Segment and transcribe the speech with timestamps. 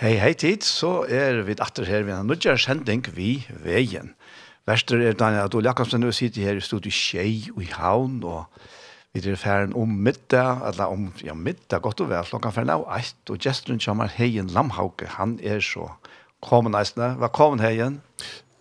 [0.00, 4.14] Hei, hei tid, så er vi atter her ved en nødgjør sending vi veien.
[4.64, 8.46] Verster er Daniel Adol Jakobsen, og sitter her i studiet Kjei og i Havn, og
[9.12, 12.86] vi er ferden om middag, eller om, ja, middag, godt og vel, klokka ferden av
[12.96, 15.90] eit, og gesteren kommer Heien Lamhauke, han er så
[16.40, 17.10] kommet neisende.
[17.20, 18.00] Velkommen Heien.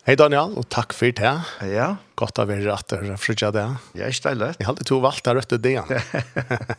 [0.09, 1.33] Hei Daniel, og takk for det.
[1.71, 1.87] Ja.
[2.19, 3.63] Godt å være atter, frutja det.
[3.95, 4.51] Ja, ikke deilig.
[4.59, 5.87] Jeg hadde to valgt av og det, ja.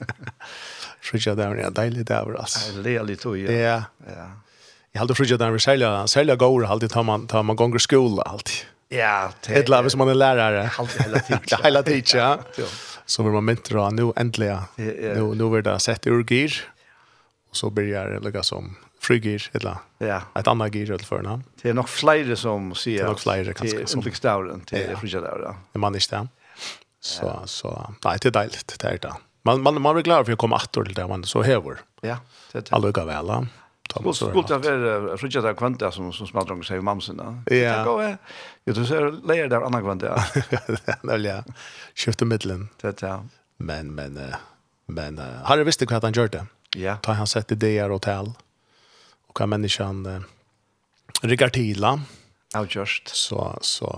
[1.09, 2.67] Frutja det, ja, deilig det, altså.
[2.75, 3.57] Deilig, ja, litt, ja.
[3.57, 4.31] Ja, ja.
[4.93, 8.23] Jag hade frugit där vi sälja sälja gåvor alltid tar man tar man gånger skola
[8.23, 8.55] alltid.
[8.89, 10.71] Ja, det är lavis man är lärare.
[10.79, 11.41] Alltid hela tiden.
[11.63, 12.39] Hela tiden, ja.
[13.07, 14.59] Så vill man inte dra nu äntligen.
[14.77, 16.53] Nu nu vill det sett ur gear.
[17.51, 20.23] Och så börjar det lägga som frigir eller ja.
[20.35, 21.45] ett annat gir eller för namn.
[21.63, 22.91] Det är nog fler som ser.
[22.91, 25.55] Det är nog fler kanske som flygs där till frigir där.
[25.73, 26.29] Det man är där.
[27.01, 29.15] Så så nej det är deiligt det är det.
[29.43, 31.81] Man man man blir glad för att komma åter till det man så häver.
[32.01, 32.17] Ja,
[32.53, 32.73] det är det.
[32.73, 33.47] Alltså väl.
[33.91, 37.55] Skulle skulle det være fruktat av kvanta som som smadrong säger mamsen då.
[37.55, 37.85] Ja.
[37.85, 38.19] Gå är.
[38.65, 40.25] Jo du ser lejer där andra kvanta.
[41.03, 41.43] Väl ja.
[41.95, 42.69] Skifta mitten.
[42.81, 43.25] Det ja.
[43.57, 44.19] Men men
[44.87, 46.47] men har du visst hva han gjør det?
[46.77, 46.97] Ja.
[46.97, 48.33] Ta han sett ideer og där hotell.
[49.27, 50.25] Och kan människan
[51.23, 51.85] riggar till
[52.55, 53.09] Avgjørst.
[53.15, 53.91] Så, så,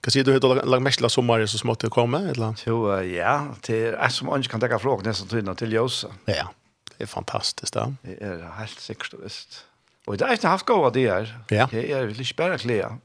[0.00, 2.56] hva sier du, har du lagt mest til sommer så smått til å komme, eller?
[2.64, 3.34] Jo, ja,
[3.66, 6.08] det er som ikke kan dekke fra, nesten tydene til Jøse.
[6.30, 6.48] Ja,
[7.00, 7.74] Det är fantastiskt.
[7.74, 7.92] Ja.
[8.02, 9.62] Det er helt sikkert og visst.
[10.06, 11.30] Og det er ikke haft goda det är.
[11.48, 11.66] Ja.
[11.70, 12.98] Det är lite bare klä.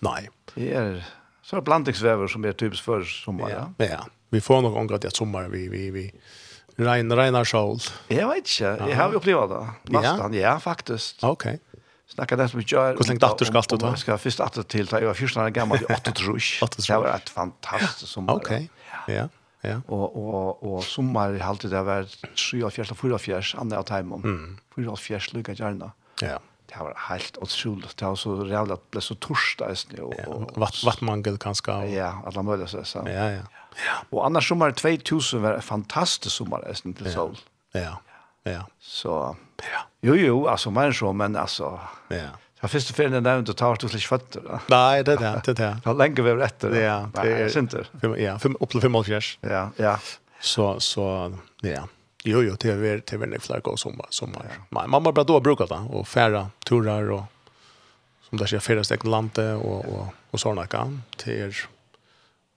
[0.00, 0.28] Nei.
[0.54, 1.02] Det er
[1.42, 3.50] så er blandingsvever som er typisk for sommar.
[3.50, 3.66] Ja.
[3.78, 3.90] ja.
[3.90, 4.00] ja.
[4.30, 6.12] Vi får nog ångra det sommar vi vi vi
[6.78, 7.80] Rein Reinar Scholl.
[8.08, 8.88] Jeg vet inte.
[8.88, 9.92] Jag har jo opplevd det.
[9.92, 11.24] Nästan, ja, ja faktiskt.
[11.24, 11.60] Okej.
[12.08, 12.96] Snakka det som vi gjør.
[12.96, 13.90] Hur lenge datter skal du ta?
[13.92, 16.58] Jeg skal først först til, da jeg var 14 år gammal i 8 trus.
[16.60, 16.86] trusch.
[16.86, 18.34] Det var ett fantastiskt sommar.
[18.34, 18.70] Okej.
[19.08, 19.28] Ja.
[19.64, 19.78] Ja.
[19.88, 22.06] Og, og, og sommer i halvtid det var
[22.36, 24.22] 43 og 4 og 4 og 4 andre av timen.
[24.26, 24.58] Mm.
[24.76, 25.90] 4 og 4 lukka gjerne.
[26.22, 26.38] Ja.
[26.66, 27.90] Det var helt utrolig.
[27.94, 29.76] Det var så reelt at det ble så torsdag.
[30.02, 30.26] Og, ja.
[30.28, 31.74] og, Vattmangel kanskje.
[31.74, 31.92] Og...
[31.94, 32.86] Ja, alle mulige seg.
[32.90, 33.04] Så.
[33.10, 33.44] Ja, ja.
[33.84, 33.98] ja.
[34.10, 37.38] Og annars sommer 2000 var en fantastisk sommer til Sol.
[37.74, 37.94] Ja, ja.
[38.50, 38.64] ja.
[38.82, 39.84] Så, ja.
[40.02, 41.76] jo jo, altså mer så, men altså...
[42.10, 42.34] Ja.
[42.56, 44.46] Så første ferien er nevnt, og tar du slik føtter.
[44.72, 45.72] Nei, det er det, det er det.
[45.84, 46.76] Ja, lenge vi er etter.
[46.80, 47.90] Ja, det er sinter.
[48.16, 49.28] Ja, opp til 5 års.
[49.44, 49.98] Ja, ja.
[50.40, 51.04] Så, så,
[51.66, 51.84] ja.
[52.26, 54.08] Jo, jo, det er det er flere gånger sommar.
[54.10, 54.46] sommar.
[54.70, 57.26] man Mamma bara då brukar det, og færa turer, og
[58.28, 61.02] som det sier, færa stekne landet, og, og, og sånne kan.
[61.22, 61.54] Det er,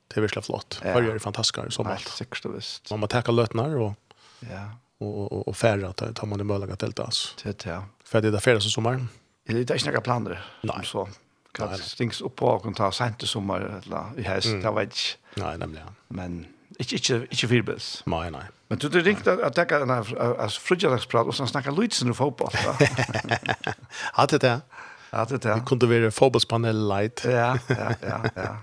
[0.09, 0.79] det er virkelig flott.
[0.83, 0.95] Ja.
[0.95, 2.07] Hver er fantastisk, som alt.
[2.07, 2.89] Nei, sikkert og visst.
[2.89, 4.65] Man må takke løtner, og, ja.
[5.03, 7.35] og, og, og færa, tar man det i mølaga telt, altså.
[7.43, 7.83] Det, ja.
[8.03, 9.09] För det är därför som sommaren
[9.53, 10.45] det är inte några planer.
[10.61, 10.79] Nej.
[10.83, 11.09] Så
[11.51, 14.61] kan stings upp på och ta sent i sommar eller i höst, mm.
[14.61, 15.45] det vet inte.
[15.45, 15.87] Nej, nämligen.
[16.07, 16.47] Men
[16.77, 18.03] inte inte inte förbes.
[18.05, 18.41] Nej, nej.
[18.67, 19.91] Men du det ringt att ta en
[20.39, 22.51] as frugjalagsprat och sen snacka lutsen och fotboll.
[23.89, 24.61] Hade det.
[25.11, 25.55] Hade det.
[25.55, 27.21] Vi kunde vara fotbollspanel light.
[27.25, 28.57] Ja, ja, ja, ja.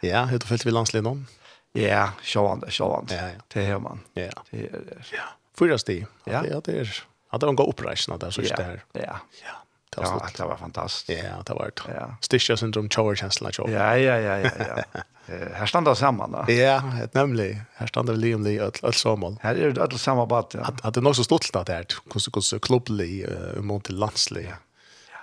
[0.00, 1.26] ja, hur det följt vi landslaget om?
[1.72, 3.14] Ja, sjåvande, sjåvande.
[3.14, 3.40] Ja, ja.
[3.48, 4.00] Det hör man.
[4.14, 4.30] Ja.
[4.50, 4.82] Det är
[5.12, 5.22] Ja.
[5.58, 6.06] Fyra steg.
[6.24, 7.02] Ja, Ja, det är.
[7.30, 8.84] Att de går uppreisna där så är det här.
[8.92, 9.20] Ja.
[9.44, 9.65] Ja.
[9.96, 11.22] Det var, ja, det var fantastiskt.
[11.24, 11.94] Ja, det var det.
[11.94, 12.16] Ja.
[12.20, 13.52] Sticha syndrom chower-känslan.
[13.56, 14.50] Ja, ja, ja, ja.
[14.58, 15.00] ja.
[15.54, 16.52] Här stannar det samman då.
[16.52, 17.60] Ja, ett nämligen.
[17.74, 19.38] Här stannar det Liam Lee öll samman.
[19.42, 20.46] Här är det öll samma bad.
[20.54, 20.60] Ja.
[20.60, 21.86] Att, att det är nog så stort det här.
[22.12, 24.52] Hur klubblig uh, mot till landslig.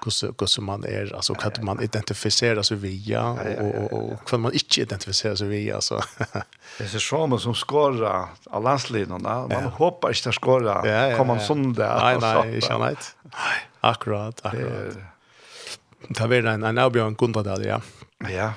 [0.06, 4.54] Hur så man är, alltså hur man identifierar sig via och, och, och hur man
[4.54, 5.82] inte identifierar sig via.
[5.82, 6.02] så.
[6.78, 9.20] det är så man som skårar av landslinjerna.
[9.20, 9.60] Man ja.
[9.60, 10.88] hoppas inte att skåra.
[10.88, 11.18] Ja, ja, ja.
[11.18, 12.00] Kommer man sån där.
[12.00, 12.76] Nej, nej, inte.
[13.24, 13.70] Nej.
[13.84, 14.98] Akkurat, akkurat.
[16.08, 17.80] Det har en, en avbjørn Gundradal, ja.
[18.32, 18.54] Ja.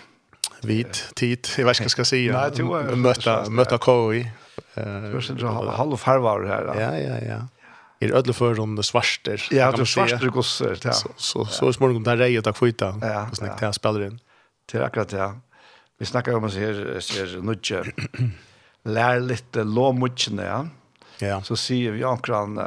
[0.66, 2.20] Vit, tid, jeg vet ikke hva jeg skal si.
[2.32, 2.94] Nei, du er...
[2.98, 4.24] Møtta, møtta Kåi.
[4.76, 4.80] Du
[5.18, 6.72] er sånn halv farvar her.
[6.78, 7.38] Ja, ja, ja.
[8.00, 9.40] Er ödle för om det svarster.
[9.50, 10.92] Ja, det svarster gosser, ja.
[10.92, 12.94] Så så så småningom där rejer att skjuta.
[13.02, 14.20] Ja, så snäckt jag spelar in.
[14.72, 15.34] Det är akkurat ja.
[15.98, 17.82] Vi snackar om oss här ser nudge.
[18.84, 20.66] Lär lite låmutchen, ja.
[21.22, 21.38] Ja.
[21.44, 22.58] Så sier vi omkring,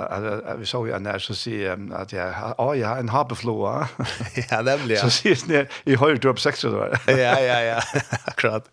[0.59, 3.73] vi så jo en nær, så sier jeg at jeg, å, jeg har en habeflåa.
[4.41, 5.03] ja, nemlig, ja.
[5.05, 6.97] Så sier jeg nær, jeg har jo drøp seks år.
[7.07, 7.77] ja, ja, ja,
[8.31, 8.69] akkurat.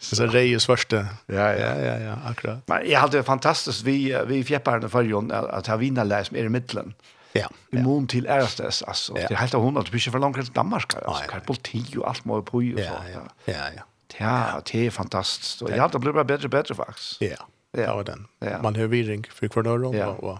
[0.00, 1.04] Så, så rei og svørste.
[1.30, 2.64] Ja, ja, ja, ja, akkurat.
[2.70, 6.42] Men jeg hadde det fantastisk, vi, vi fjepperne for Jon, at jeg vinner leis med
[6.42, 6.94] er i middelen.
[7.36, 7.46] Ja.
[7.70, 9.14] I mån til ærestes, altså.
[9.14, 9.28] Ja.
[9.28, 11.22] Det er helt av hundra, det blir ikke for langt til Danmark, altså.
[11.28, 11.44] Ja, ja.
[11.46, 12.88] Politi og alt må jo på og så.
[12.88, 13.70] Ja, ja, ja.
[13.78, 13.86] ja.
[14.20, 15.62] Ja, det er fantastisk.
[15.68, 17.22] Jeg hadde blitt bedre og bedre, faktisk.
[17.22, 17.38] Ja,
[17.72, 17.90] Ja.
[17.90, 18.26] Av den.
[18.38, 18.62] Ja.
[18.62, 20.06] Man hör viring för kvar dörr ja.
[20.06, 20.38] och, och,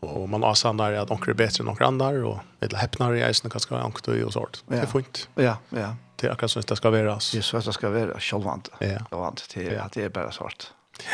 [0.00, 3.30] och, och man avsandar att onkel är bättre än onkel andra och lite häpnar i
[3.30, 4.64] isen kanske onkel och sånt.
[4.68, 4.76] Ja.
[4.76, 5.28] Det är fint.
[5.34, 5.94] Ja, ja.
[6.16, 7.18] Det är akkurat som det ska vara.
[7.32, 8.70] Just så det ska vara självant.
[8.78, 8.98] Ja.
[9.10, 9.48] Självant.
[9.54, 9.88] Det, ja.
[9.92, 10.66] det är bara svårt.
[10.98, 11.04] Ja.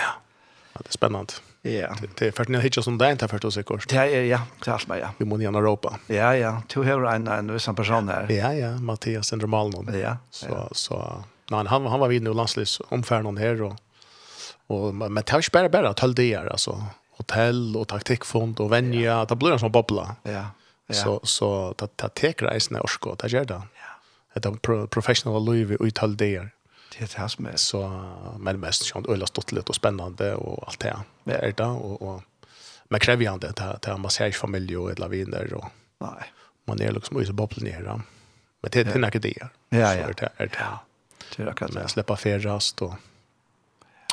[0.73, 0.81] ja.
[0.83, 1.33] Det är spännande.
[1.63, 1.97] Ja.
[2.15, 3.89] Det är för att ni har hittat som det inte förstås säkert.
[3.89, 5.09] Det är ja, det är allt med ja.
[5.19, 5.99] Vi måste gärna ropa.
[6.07, 6.63] Ja, ja.
[6.75, 8.31] Du har en, en viss person här.
[8.31, 8.79] Ja, ja.
[8.79, 10.01] Mattias Sendromalnon.
[10.01, 10.17] Ja.
[10.31, 10.69] Så, ja.
[10.73, 13.75] så, nej, han, han var vid nu landslagsomfärden här och
[14.67, 18.73] Och, men det har ju bara bara att det det alltså hotell och taktikfond och
[18.73, 19.25] vänja ja.
[19.25, 20.17] det blir en sån bubbla.
[20.23, 20.47] Ja.
[20.87, 20.95] ja.
[20.95, 22.09] Så så det det tar
[22.47, 23.55] resan och skott det gör det.
[23.55, 24.41] Ja.
[24.41, 26.51] Det är professional liv och uthåll det är.
[26.99, 28.05] Det är det Så
[28.39, 30.97] men mest sånt öla stått lite och spännande och allt det.
[31.25, 32.23] Det är det och och
[32.89, 35.65] men kräver det inte att det är massagefamilj och eller viner och
[35.99, 36.33] nej.
[36.65, 38.01] Man är liksom i så bubblan nere.
[38.61, 39.49] Men det är inte det.
[39.69, 40.07] Ja, ja.
[40.07, 40.79] Det är det.
[41.37, 41.91] Det är akkurat.
[41.91, 42.95] Släppa färrast och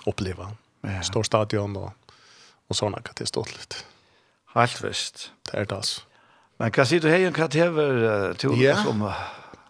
[0.05, 0.51] uppleva.
[0.81, 1.01] Ja.
[1.01, 1.93] Stor stadion och
[2.67, 3.75] och såna kan det stått lite.
[4.53, 5.31] Helt visst.
[5.51, 6.01] Det är det alltså.
[6.57, 8.85] Men kan se du hej en katever till yeah.
[8.85, 9.11] som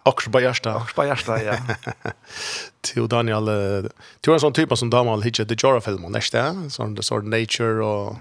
[0.04, 0.76] Oxbajarsta.
[0.76, 1.56] Oxbajarsta, ja.
[2.82, 3.48] Till Daniel,
[4.22, 7.84] Til en sånn type som Daniel hittar The Jora filmen nästa, sån the sort nature
[7.84, 8.18] och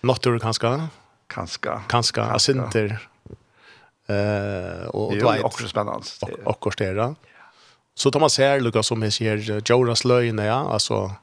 [0.00, 0.88] natur kanske.
[1.26, 1.80] Kanske.
[1.88, 2.98] Kanske asinter.
[4.06, 6.06] Eh och det är också spännande.
[6.22, 7.14] Och och kostera.
[7.94, 11.14] Så tar man ser Lucas som här Joras löjne, ja, alltså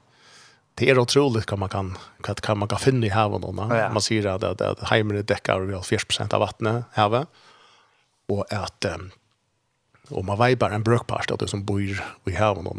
[0.76, 1.98] det är otroligt vad man kan
[2.28, 3.90] vad kan man kan finna i havet och ja.
[3.90, 7.28] man ser att att, att hemmen är täckta av 40 av vattnet havet.
[8.28, 8.86] Och att
[10.10, 11.82] om man vibar en brökpast att det som bor
[12.26, 12.76] i havet och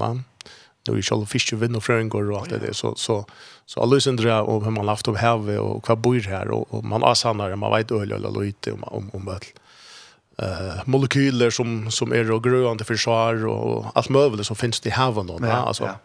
[0.86, 3.26] nu är själva ju vind och fröngor och allt det där så så
[3.66, 6.84] så alla syndra och hur man haft av havet och vad bor här och, och
[6.84, 9.40] man asanar man vet öl eller lite om om om väl
[10.38, 15.26] eh molekyler som som är och gröande försvar och allt möjligt som finns i havet
[15.26, 15.98] då alltså ja.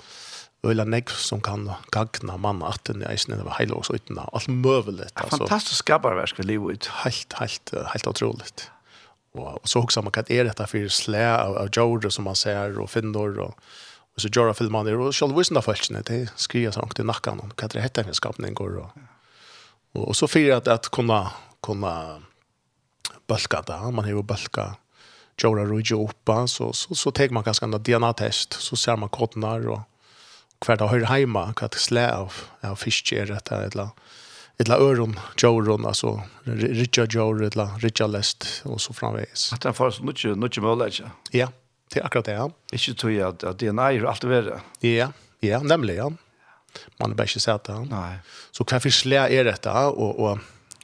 [0.67, 4.25] Øyla nekv som kan gagna mann atten i eisen over heile og søytene.
[4.35, 5.13] Alt møvelet.
[5.15, 5.37] Altså.
[5.37, 6.89] Fantastisk skaparverk vi lever ut.
[7.05, 8.67] Helt, helt, helt utroligt.
[9.33, 12.79] Og, så också man kan er dette for slæ av, av Jorda som man ser,
[12.81, 13.53] og finner og,
[14.15, 17.53] og så Jorda filmer det, og selv visende følelsene, det skriver sånn til nakken, og
[17.53, 19.05] hva det heter en skapning går, og,
[19.93, 21.21] og, og så fyrir at, at kunne,
[21.61, 21.93] kunne
[23.29, 24.71] bølka det, man har jo bølka
[25.39, 29.13] Jorda og Jorda, så, så, så, så tar man ganske en DNA-test, så ser man
[29.13, 29.85] kodene, og
[30.65, 33.93] hver dag høyre heima, hva det slæ av, av fisk er et eller
[34.59, 39.53] Etla öron, joron, alltså Richard Jor, eller Richard Lest och så framvägs.
[39.53, 41.01] Att han får så mycket, mycket möjlighet.
[41.31, 41.51] Ja,
[41.93, 42.31] det är akkurat det.
[42.31, 42.51] Ja.
[42.71, 44.59] Inte tror jag att DNA är allt värre.
[44.79, 46.17] Ja, ja, nämligen.
[46.97, 47.79] Man är bara inte sett det.
[47.79, 48.19] Nej.
[48.51, 49.87] Så hva för slä är detta?
[49.87, 50.37] Och, och,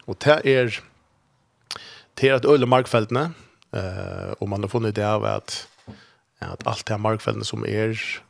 [0.06, 0.80] och det är
[2.14, 3.32] det är att öle markfältene
[3.72, 5.68] eh, och man har funnit det av att,
[6.40, 8.22] att allt det här markfältene som är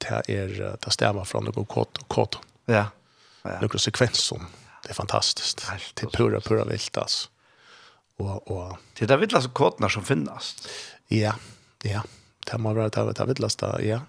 [0.00, 2.38] det er det stemmer från noen kort och kort.
[2.66, 2.90] Ja.
[3.42, 3.78] Ja.
[3.78, 4.46] sekvens som
[4.82, 5.66] Det är fantastiskt.
[5.94, 7.28] Det er pura pura vilt altså.
[8.18, 10.68] Och och det där vittlas kortna som finnes.
[11.08, 11.34] Ja.
[11.82, 12.02] Ja.
[12.46, 13.24] Det må være det, det
[13.60, 14.00] där ja.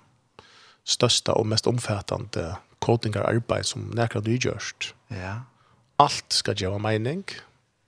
[0.84, 4.94] Största och mest omfattande kortingar arbete som nærkere du görst.
[5.08, 5.42] Ja.
[5.96, 7.24] Allt ska ge mening.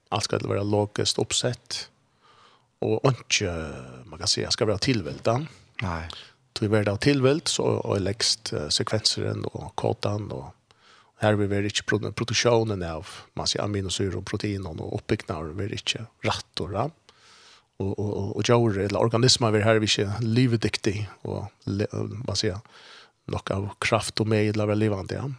[0.09, 1.89] Allt ska vara logiskt uppsett.
[2.79, 3.73] Och inte
[4.05, 5.47] man kan säga ska vara tillvältan.
[5.81, 6.09] Nej
[6.53, 10.51] tog vi det tilvelt, så og lekst uh, sekvenseren og kåtan, og
[11.23, 15.79] her vi var ikke produksjonen av man sier aminosyre og protein, og oppbyggnader, vi var
[15.79, 16.99] ikke ratt og ram.
[17.77, 21.47] och och och och jord, eller organismer, vi her vi ikke livediktig, og
[22.27, 22.59] man säger
[23.27, 25.31] nok av kraft och med, eller levande ja.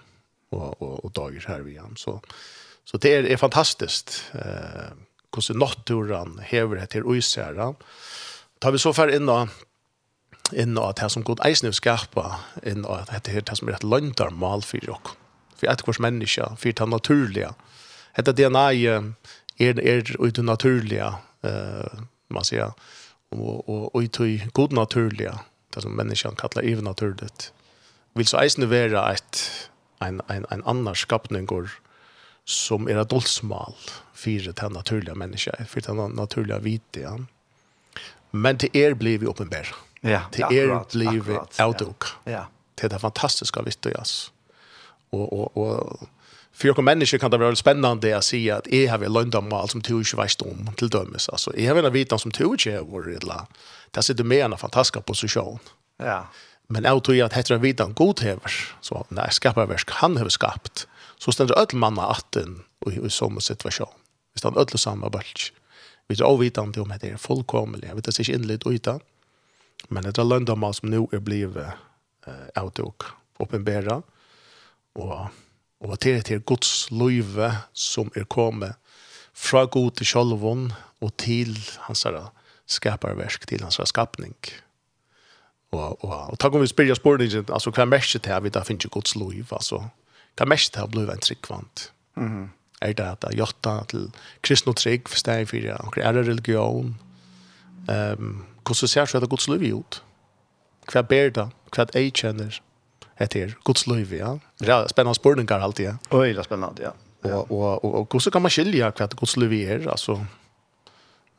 [0.50, 2.20] och och och dagar här vi, igen Så,
[2.84, 4.92] så det är, är fantastiskt eh,
[5.34, 7.74] hvordan naturen hever etter uisere.
[8.60, 9.48] Tar vi så far inn og
[10.54, 13.58] inn og at det som god eisen er skapa, inn og at det er det
[13.58, 15.14] som er et løndarmal for dere.
[15.54, 17.52] For et hvers menneske, for det naturlige.
[18.16, 19.10] Dette DNA er,
[19.58, 21.10] er ut det naturlige,
[22.30, 22.74] man sier,
[23.34, 25.34] og, og, og ut det god naturlige,
[25.74, 27.52] det som människan kallar evnaturligt.
[28.14, 29.68] vill så eisen være et,
[30.02, 31.70] en, en, en annan skapning går,
[32.44, 33.74] som er adultsmal
[34.12, 37.00] for det naturliga människa, for det naturliga vite.
[37.00, 37.18] Ja.
[38.30, 42.06] Men det er blivit uppenbart Ja, til er liv outlook.
[42.26, 42.30] Ja.
[42.30, 42.44] ja.
[42.74, 44.32] Det är fantastiska visst og jas.
[45.12, 46.08] Og, og, og
[46.54, 49.52] for jag mennesker kan det være spennende å si at jeg har väl lönt om
[49.52, 51.28] allt som du ikke vet om til dømes.
[51.28, 53.46] Altså, jeg har väl vitan som du ikke har varit illa.
[53.90, 55.58] Där sitter med en fantastisk posisjon.
[55.98, 56.26] Ja.
[56.68, 60.28] Men jeg tror at heter en vitan god hever, så när skapar verk han har
[60.28, 60.86] skapt,
[61.18, 63.94] så stender öll manna atten och i som situation.
[64.34, 65.52] Vi stannar öll samma bulch.
[66.08, 67.84] Vi är avvitande om det er fullkomligt.
[67.84, 69.00] Jeg vet att det är ikke inlett utan.
[69.88, 71.66] Men det er löndamal som nu er blivit
[72.26, 73.04] eh, avtog
[73.38, 74.02] uppenbara
[74.94, 75.28] och
[75.78, 78.76] och det är Guds løyve som är kommet
[79.34, 82.06] fra god til sjolvon og til hans
[82.66, 84.34] skaparverk, til hans skapning.
[85.72, 88.52] Og, og, og takk om vi spyrir spørningen, altså hva er mest til at vi
[88.54, 91.92] da finner Guds liv, altså hva er mest til at blir en tryggvant?
[92.16, 92.48] Mm -hmm.
[92.80, 94.12] Er det at det er jotta til
[94.42, 97.00] kristne trygg, for steg for det, er religion,
[97.88, 100.02] um, hvordan ser så det Guds liv ut?
[100.92, 101.48] Hva ber det?
[101.74, 102.60] Hva jeg kjenner
[103.20, 104.36] etter Guds liv, ja?
[104.60, 105.96] Det er spennende spørninger alltid, ja.
[106.10, 106.94] Oi, det er spennende, ja.
[107.24, 110.18] Og, og, og, og hvordan kan man skilje hva Guds liv er, altså?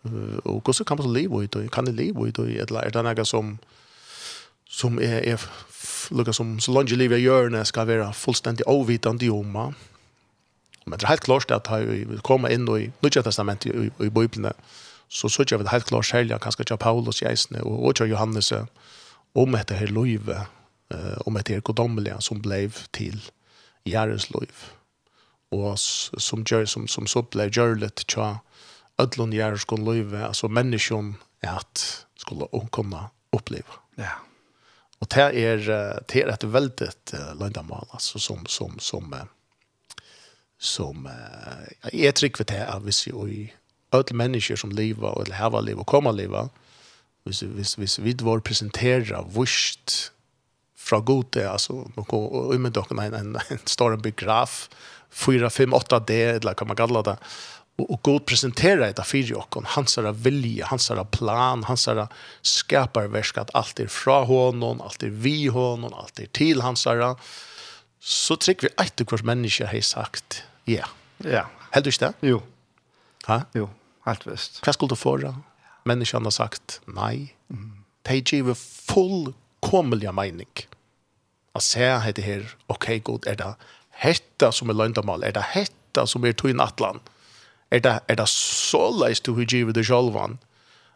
[0.05, 3.25] Og hvordan kan man leve ut, og kan det leve ut, eller er det noe
[3.25, 3.57] som
[4.75, 5.41] som er, er
[6.11, 9.45] lukka som så langt i livet jeg gjør når jeg skal være fullstendig avvitende om
[9.45, 9.69] oma.
[10.85, 14.09] Men det er helt klart at jeg kommer inn i Nødja Testamentet i, i, i
[14.09, 14.51] Bibelen,
[15.15, 18.53] så så jag vet helt klart själva kanske jag Paulus Jesne och och Johannes
[19.33, 20.45] om det här löve
[20.89, 23.21] eh om det här godomliga som blev till
[23.83, 24.55] Jares löv
[25.49, 28.39] och som gör som som så blev görlet tja
[28.97, 33.73] ödlon Jares kon löve alltså människan att skulle omkomma uppleva.
[33.95, 34.11] Ja.
[34.99, 35.57] Och det är
[36.07, 39.27] det är ett väldigt landamal alltså som som som som
[40.59, 41.09] som
[41.81, 42.91] är trygg för det av vi
[43.29, 43.53] i
[43.91, 46.49] öll människor som lever eller hava liv och kommer leva
[47.25, 50.11] hvis, hvis, hvis vi var presentera vurst
[50.77, 54.67] fra gode, altså, og i med dere en, en, en stor begraf,
[55.09, 57.15] 4, 5, 8 D, eller hva man kallar det,
[57.79, 62.05] og, og god presentera etter fire åkken, hans er vilje, hans er plan, hans er
[62.45, 67.07] skaparversk, at alt er fra hånden, alt er vi hånden, alt er til hans er,
[68.05, 70.85] så trykker vi etter hver menneske har sagt, ja.
[70.85, 70.93] Yeah.
[71.23, 71.31] Ja.
[71.31, 71.69] Yeah.
[71.73, 72.29] Heldig ikke det?
[72.29, 72.43] Jo.
[73.25, 73.41] Ha?
[73.57, 73.69] Jo,
[74.05, 74.61] helt visst.
[74.65, 75.33] Hva skulle du føre?
[75.85, 77.33] Människan har sagt nei.
[77.49, 77.85] Mm.
[78.05, 80.67] De giver fullkomelig mening.
[81.53, 83.55] Att se her her, ok, okay, god, er det
[83.89, 85.23] hetta som er løndamal?
[85.23, 86.99] Er det hetta som er tog atlan?
[87.71, 90.37] Er det, er det så leist du har givet det självan?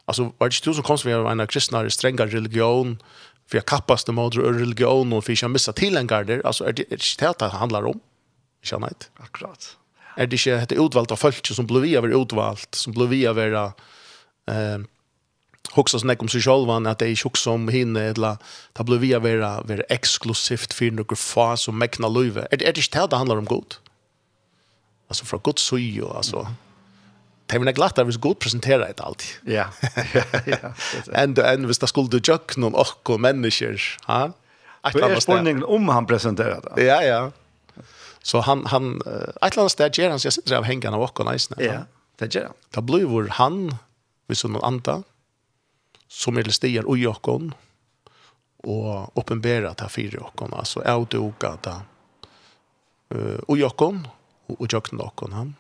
[0.07, 3.00] Altså, var det ikke du som kom som en kristnare, strenga religion,
[3.48, 6.41] for jeg kappas det mot religion och för jag missa till en garder.
[6.45, 8.01] Alltså, er det ikke det det handlar om?
[8.63, 9.09] Ikke annet.
[9.19, 9.77] Akkurat
[10.19, 13.21] er det ikke et utvalgt av folk som blir vi være utvalgt, som blir vi
[13.23, 13.69] være
[14.51, 14.81] eh,
[15.75, 18.39] hoksa sånn om seg selv, at det er ikke hoksa om henne, eller
[18.77, 22.47] det blir vi være, være eksklusivt for noen fa som mäkna löve.
[22.51, 23.77] er det är det inte det handler om god.
[25.09, 26.47] Altså fra Guds søy, og altså...
[27.49, 29.39] det er vel glatt at vi ska god presentera det allt.
[29.47, 29.69] Ja.
[30.13, 30.23] Ja.
[30.45, 30.73] ja
[31.13, 33.81] Ändå enn hvis det skulle du jökna om och människor.
[34.07, 34.31] Ja.
[34.81, 36.83] Att det var spørningen om han presenterer det.
[36.83, 37.31] Ja, ja.
[38.23, 39.01] Så han, han,
[39.41, 41.57] ett eller annat ger han sig, jag sitter av hängarna och åker nästan.
[41.61, 41.85] Ja,
[42.15, 42.53] det ger han.
[42.69, 43.75] Det blir vår han,
[44.27, 45.03] vi som någon anta
[46.07, 47.51] som är stiger och åker
[48.57, 51.75] och uppenbara ta här fyra jokon Alltså, jag åker åker det
[53.09, 54.03] og jokken,
[54.49, 55.55] og jokken han.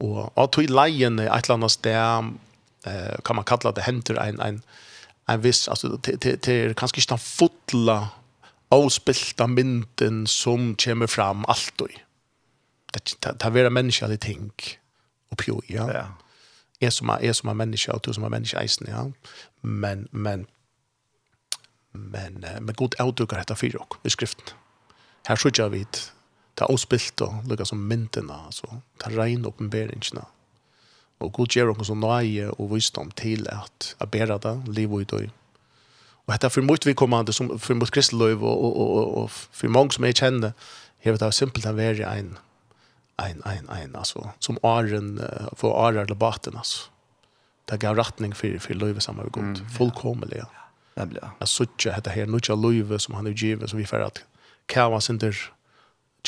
[0.00, 2.32] Og at tog leien et eller annet sted,
[2.86, 4.62] eh, kan man kalla det henter en, en,
[5.28, 7.96] en viss, altså, det er kanskje ikke den fotla
[8.68, 11.88] avspilta mynden som kommer fram allt och
[12.92, 14.78] det det det vara människa det tänk
[15.30, 15.92] och pjo ja.
[15.92, 16.06] Ja.
[16.80, 19.12] Är som är som en människa och du som en människa isen ja.
[19.60, 20.46] Men men
[21.92, 24.54] men men god outdukar detta för och i skriften.
[25.26, 26.12] Här så jag vet
[26.54, 30.26] ta avspilt och lukka som mynden så ta rein uppenbarelserna.
[31.18, 35.12] Och god ger oss någon nöje och visdom till att att bära det, liv ut
[35.12, 35.20] och
[36.26, 39.68] Och detta för mycket vi kommer som för mot Kristlöv och och och och för
[39.68, 40.52] många som jag känner
[40.98, 42.38] här det simpelt att vara en
[43.16, 46.90] en en en alltså som Arjen för Arjen eller baten alltså.
[47.64, 50.36] Det gav riktning för för Löv samma vi gott fullkomligt.
[50.36, 50.46] Ja.
[50.94, 51.30] Det blir.
[51.38, 52.54] Jag söker detta här nu till
[52.98, 54.24] som han är givet, så vi för att
[54.66, 55.52] kava center där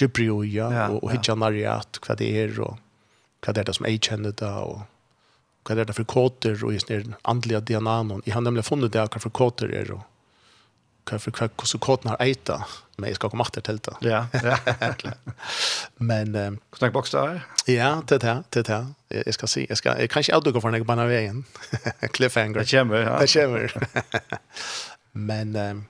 [0.00, 2.78] Gibrio ja och och hitcha Mariat kvar det är och
[3.46, 4.80] vad det som jag känner det, och
[5.68, 8.22] hva er det for kåter og just den andliga DNA-en.
[8.24, 10.06] Jeg har nemlig funnet det hva for kåter er og
[11.08, 12.58] hva for hva hvordan kåten har eita,
[12.98, 13.96] men jeg skal komme etter til det.
[14.04, 14.56] Ja, ja.
[16.10, 16.34] men...
[16.36, 17.44] Um, Snakk boks der?
[17.68, 19.22] Ja, det er det, det er det.
[19.26, 21.44] Jeg skal si, jeg, skal, jeg kan ikke avdukke for den jeg banner veien.
[22.16, 22.64] Cliffhanger.
[22.64, 23.20] Det kommer, ja.
[23.20, 24.42] Det kommer.
[25.30, 25.56] men...
[25.56, 25.86] Um,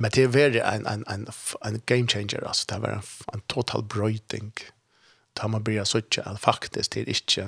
[0.00, 1.26] Men det er veldig en, en, en,
[1.60, 2.64] en game changer, altså.
[2.70, 4.54] Det var en, en total brøyting.
[5.36, 7.44] Da man blir sånn at faktisk det er ikke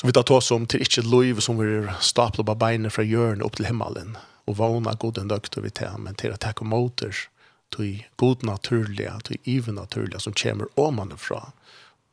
[0.00, 3.08] som vi tar ta oss om till inte lov som vi staplar på benen från
[3.08, 6.64] hjörn upp till himmelen och vana goden dökt och vi tar men till att tacka
[6.64, 7.28] motors
[7.76, 11.50] till god naturliga till even naturliga som kommer oman ifrån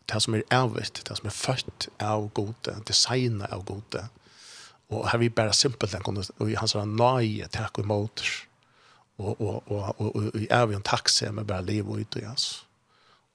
[0.05, 4.05] det som är ärvigt det som är fött av gode designa av gode.
[4.87, 8.47] Och här vi bara simpelt den kommer och han sa nej tack och motors
[9.17, 12.21] och och och och vi är vi en taxi med bara liv och ut och
[12.21, 12.65] jas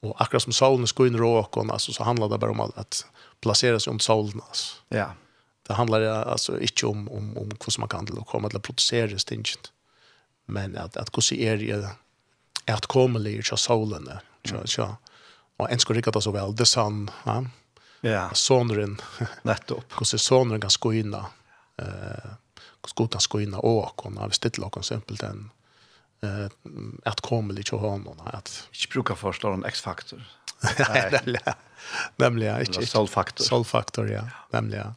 [0.01, 3.07] och akkurat som solen skulle in råkon alltså så handlar det bara om att
[3.43, 4.77] placera sig om solen alltså.
[4.89, 5.15] Ja.
[5.67, 9.73] Det handlar alltså inte om om om hur man kan det komma att producera stinget.
[10.47, 11.89] Men att att hur ser det
[12.67, 14.21] är att komma lite så solen där.
[14.77, 14.97] Ja.
[15.57, 17.45] Och en skulle rikta så väl det sun, ja.
[18.01, 18.31] Ja.
[18.35, 19.01] Sonren
[19.43, 19.85] nettopp.
[19.99, 21.27] Hur ser sonren kan skoina.
[21.77, 22.33] Eh
[22.83, 23.65] hur ska kan in och
[24.07, 25.51] och när vi ställer och exempel den
[26.23, 26.47] eh
[27.05, 27.97] att komma lite och ha
[28.33, 30.23] att inte brukar förstå en X-faktor.
[31.45, 31.55] Ja.
[32.17, 32.87] nämligen inte.
[32.87, 33.45] Solfaktor.
[33.45, 34.29] Solfaktor, ja.
[34.51, 34.95] Nämligen.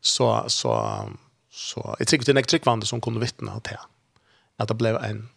[0.00, 1.02] Så, så,
[1.50, 3.76] så, jag tror det är en trickvandre som kunde vittna till
[4.56, 5.28] att det blev en,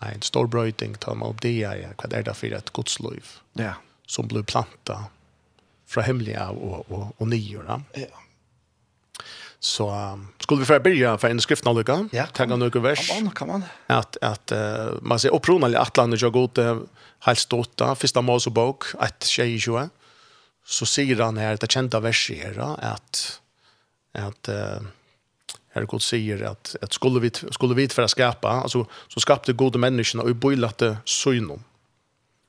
[0.00, 3.72] en stor bröjting till man er i vad är det for et godsliv ja.
[4.06, 5.04] som blev planta
[5.86, 7.82] från hemliga och, och, og nye, da.
[7.94, 8.23] Ja.
[9.64, 12.08] Så um, skulle vi få för en skrift när lucka.
[12.12, 13.08] Ja, ta några vers.
[13.08, 13.64] Kan man kan man.
[13.86, 14.58] Att att uh,
[15.02, 16.86] man ser upprona att Atlanten jag går till
[17.18, 19.60] helt åtta första Mosebok att tjej.
[20.66, 23.40] Så säger han här det kända verset här att
[24.12, 24.86] att uh,
[25.72, 29.52] Herre God säger att att skulle vi skulle vi för att skapa alltså så skapte
[29.52, 31.64] goda människorna och boilade synom.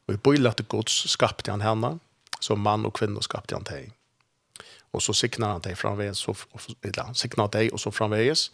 [0.08, 2.00] Och boilade gods skapte han henne
[2.40, 3.92] som man och kvinna skapte han till
[4.96, 6.36] och så signar han deg framvägs så
[7.14, 8.52] signar deg och så framvägs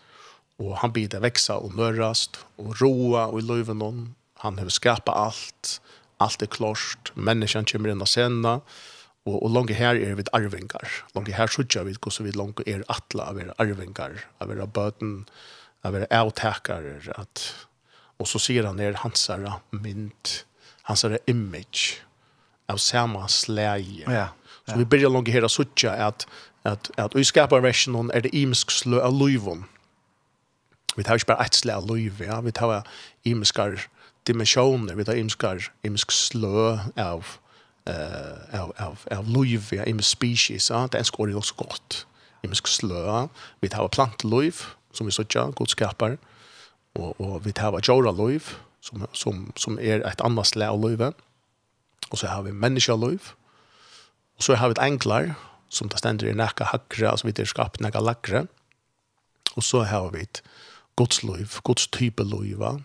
[0.58, 5.16] och han bidde växa och mörrast och roa och i løyven hon han har skapat
[5.16, 5.82] allt
[6.22, 8.62] allt är klart människan kommer inn och sena,
[9.24, 10.88] och og langt här är vi arvingar.
[11.14, 15.26] Langt här sjutjar vi hvordan vi långt är attla av være arvingar av være bøten,
[15.82, 17.56] av være avtakare, att
[18.18, 20.46] och så ser han er hansara mynd,
[20.82, 22.02] hansara image
[22.68, 24.28] av samma släge ja
[24.66, 26.28] Så vi börjar långt här så att
[26.64, 29.66] att att vi skapar versionen är det imsk slö av luvon.
[30.96, 32.84] Vi tar ju bara ett slö av luv, ja, vi tar
[33.24, 33.82] imskar
[34.24, 37.26] dimensioner, vi tar imskar imsk slö av
[37.86, 42.08] eh av av av luv, ja, imsk species, ja, det är skor också gott.
[42.44, 43.28] Imsk slö,
[43.60, 44.56] vi tar plantluv
[44.94, 46.18] som vi sucha god skapar.
[46.94, 48.44] Och och vi tar jora luv
[48.82, 51.14] som som som är ett annat slö av luven.
[52.10, 53.22] Och så har vi människa luv
[54.42, 55.36] Så har vi et enklar,
[55.70, 58.48] som det stender i nekka hakre, altså vi er skapt nekka lakre.
[59.56, 60.42] Og så har vi et
[61.00, 62.80] godsløyv, godstype løyva.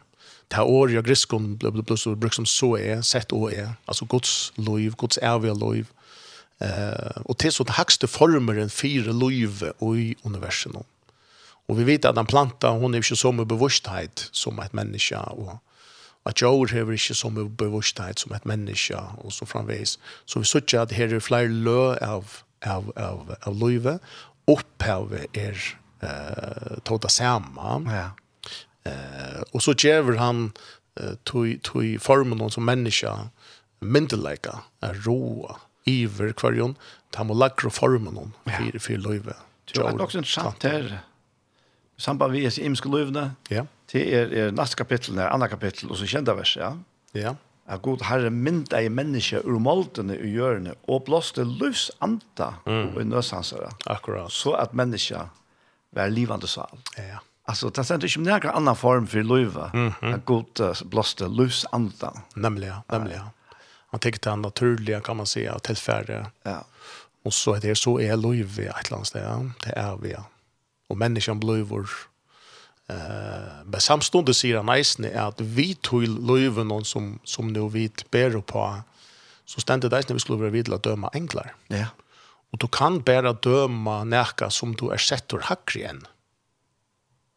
[0.47, 3.75] Det her året av griskon ble, ble, ble, brukt som så er, sett og er,
[3.91, 5.93] altså godsløyv, godsævig løyv.
[6.63, 10.85] Eh, og til sånn hakste former enn fire løyve i universet nå.
[11.67, 15.19] Og vi vet at den planta, hon er ikke så med bevorsdheid som et menneske,
[15.35, 15.59] og
[16.27, 19.97] at jord hever ikke som bevursthet som et menneske, og så framveis.
[20.27, 23.99] Så vi sier at her er flere lø av, av, av, av løyve,
[24.51, 25.59] opphavet er
[26.03, 27.77] uh, tog det samme.
[27.91, 28.11] Ja.
[28.87, 30.49] Uh, og så gjør han
[31.01, 33.13] uh, tog, tog formen som menneske,
[33.81, 36.75] myndelega, er roa, iver kvarjon,
[37.15, 39.37] ta må lagra formen hon, fyrir, fyrir løyve.
[39.67, 41.01] Det er også interessant her,
[41.99, 43.67] samband vi er i imske løyvene, ja.
[43.93, 46.73] Det er, er neste kapittel, andre kapittel, og så kjente vers, ja.
[47.15, 47.37] Ja.
[47.67, 52.97] At god herre mynd i menneske ur måltene i hjørne, og blåste løs anta mm.
[52.97, 53.73] og nødsansere.
[53.87, 54.33] Akkurat.
[54.33, 55.25] Så at menneske
[55.97, 56.79] var livande sal.
[56.99, 57.23] Ja.
[57.49, 60.15] Alltså det är inte noen annan form for løyve, Mm -hmm.
[60.15, 62.13] Att god uh, blåste løs anta.
[62.35, 63.23] Nämligen, nämligen.
[63.91, 66.27] Han tänker till det naturliga kan man säga, och tillfärde.
[66.43, 66.65] Ja.
[67.23, 69.07] Och så är det så är löva i ett land.
[69.13, 70.17] Det är vi.
[70.89, 71.87] Och människan blöver
[72.93, 78.39] Eh, men samstundes sier han eisne at vi tog løyven som, som nå vi ber
[78.47, 78.67] på,
[79.47, 81.55] så stendet eisne vi skulle være videre å døme engler.
[81.73, 81.91] Ja.
[82.55, 86.05] Og du kan bare døme nærke som du er sett hakri hakker igjen.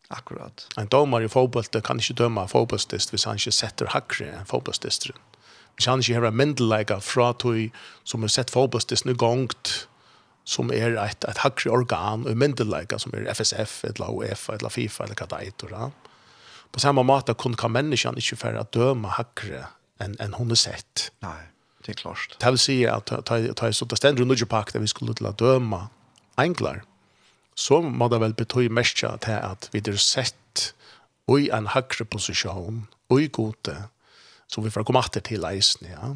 [0.10, 0.66] Akkurat.
[0.78, 5.18] En dømer i fotbollet kan ikke døme fotbollstist hvis han ikke setter hakker enn fotbollstisteren.
[5.78, 7.70] Hvis han ikke har en myndelæge fra tog
[8.04, 9.88] som har sett fotbollstisten i gongt,
[10.50, 15.06] som er et, et hakre organ og myndeløyga som er FSF, eller UEFA, eller FIFA,
[15.06, 15.70] eller hva det er.
[15.70, 15.90] Da.
[16.74, 19.68] På samme måte kun kan menneskene ikke færre døme hakre
[20.02, 21.10] enn en hun er sett.
[21.26, 21.52] Nei,
[21.86, 22.38] det er klart.
[22.42, 25.30] Det vil si at ta jeg så att stendere under pakk der vi skulle til
[25.30, 25.90] å døme
[26.38, 26.84] engler,
[27.56, 30.74] så må det vel bety mest til at vi er sett
[31.30, 33.76] i en hakre posisjon, og i gode,
[34.50, 36.16] så vi får komme til eisen, ja.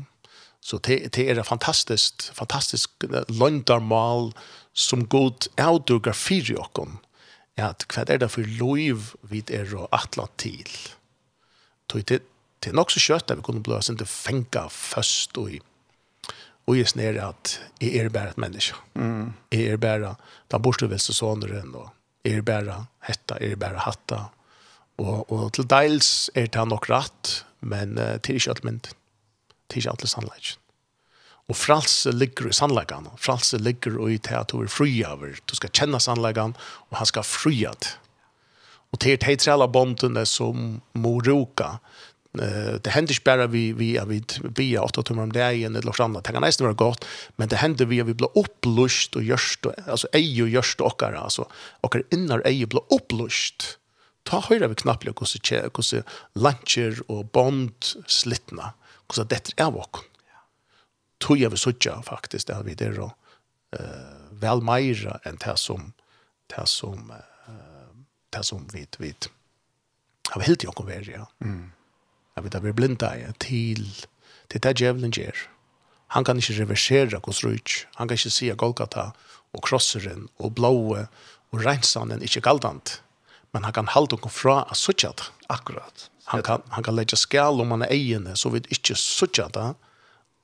[0.64, 4.32] Så det, det er fantastiskt, fantastisk løndarmal
[4.74, 7.02] som god avdugar fyrir okkom.
[7.60, 10.72] At hva er det for loiv vi er og atla til?
[11.92, 12.24] Det, det,
[12.64, 15.62] det er nok så kjøtt at vi kunne blåa sin til fenga først og i
[16.64, 18.78] og jeg nere at jeg er bare et menneske.
[18.96, 19.34] Mm.
[19.52, 20.14] Jeg er bare
[20.52, 21.90] den bortstøvelse såneren, og
[22.24, 24.22] jeg er bare hetta, jeg er bare hatta.
[25.02, 29.00] Og, og til deils er det nok rett, men uh, til ikke alt mynden
[29.74, 30.60] til alle sannleggen.
[31.52, 33.10] Og fralse ligger i sannleggen.
[33.20, 35.36] Fralse ligger i til at du er fri over.
[35.50, 36.56] Du skal kjenne sannleggen,
[36.90, 37.98] og han skal fri av det.
[38.94, 41.80] Og til de tre alle båndene som må roka,
[42.34, 46.00] det händer inte bara vi vi är vid bia åtta timmar om dagen eller något
[46.00, 46.24] annat.
[46.24, 47.06] Det kan nästan vara gott,
[47.36, 51.48] men det händer vi vi blir upplust och görst alltså ej och görst och alltså
[51.82, 53.78] och innar ej blir upplust.
[54.24, 55.40] Ta höra vi knappt hur så
[55.76, 57.74] hur så luncher och bond
[58.08, 58.74] slitna
[59.08, 60.10] hvordan dette er våkken.
[61.20, 63.12] Tog jag vi sutja faktiskt där vi der då
[63.80, 65.94] eh väl mera än det som
[66.48, 67.90] det som eh
[68.30, 69.30] det som vi vet
[70.30, 71.28] har helt jag kommer ja.
[71.42, 71.72] Mm.
[72.36, 73.86] Jeg vet at vi er blinda ja, til
[74.50, 75.38] til det djevelen gjør.
[76.08, 77.88] Han kan ikke reversere hos Rujk.
[77.96, 79.12] Han kan ikke si at Golgata
[79.54, 81.08] og krosseren og blåe
[81.52, 83.02] og rensanen ikke galdant.
[83.54, 85.30] Men han kan halde henne fra å sutja det.
[85.50, 86.10] Akkurat.
[86.24, 89.74] Han kan, han kan lägga skall om man är egen så vi inte suttjar det.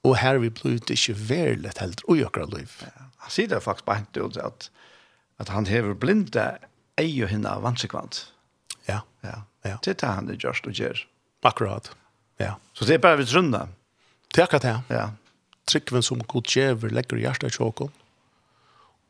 [0.02, 2.72] Och här vi blir det inte väldigt helt och ökar liv.
[2.82, 3.04] Ja.
[3.18, 4.72] Han säger det faktiskt bara inte ut att,
[5.38, 6.58] att han hever blinda
[6.96, 8.34] ej och hinna vansekvant.
[8.86, 9.02] Ja.
[9.22, 9.44] ja.
[9.62, 9.80] ja.
[9.84, 11.08] Det tar han det just och gör.
[11.42, 11.92] Akkurat.
[12.38, 12.58] Ja.
[12.74, 13.68] Så det är bara vi runda.
[14.34, 14.82] Det är akkurat det.
[14.88, 15.12] Ja.
[15.66, 17.92] Tryckven som god djäver lägger i hjärtat i tjåkon.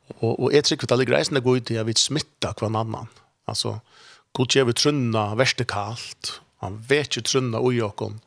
[0.07, 2.75] Och, och jag tycker att det ligger reisande går ut i att vi smittar kvann
[2.75, 3.07] annan.
[3.45, 3.79] Alltså,
[4.31, 8.19] god djäver trunna, värst kallt Han vet ju trunna och Jakob.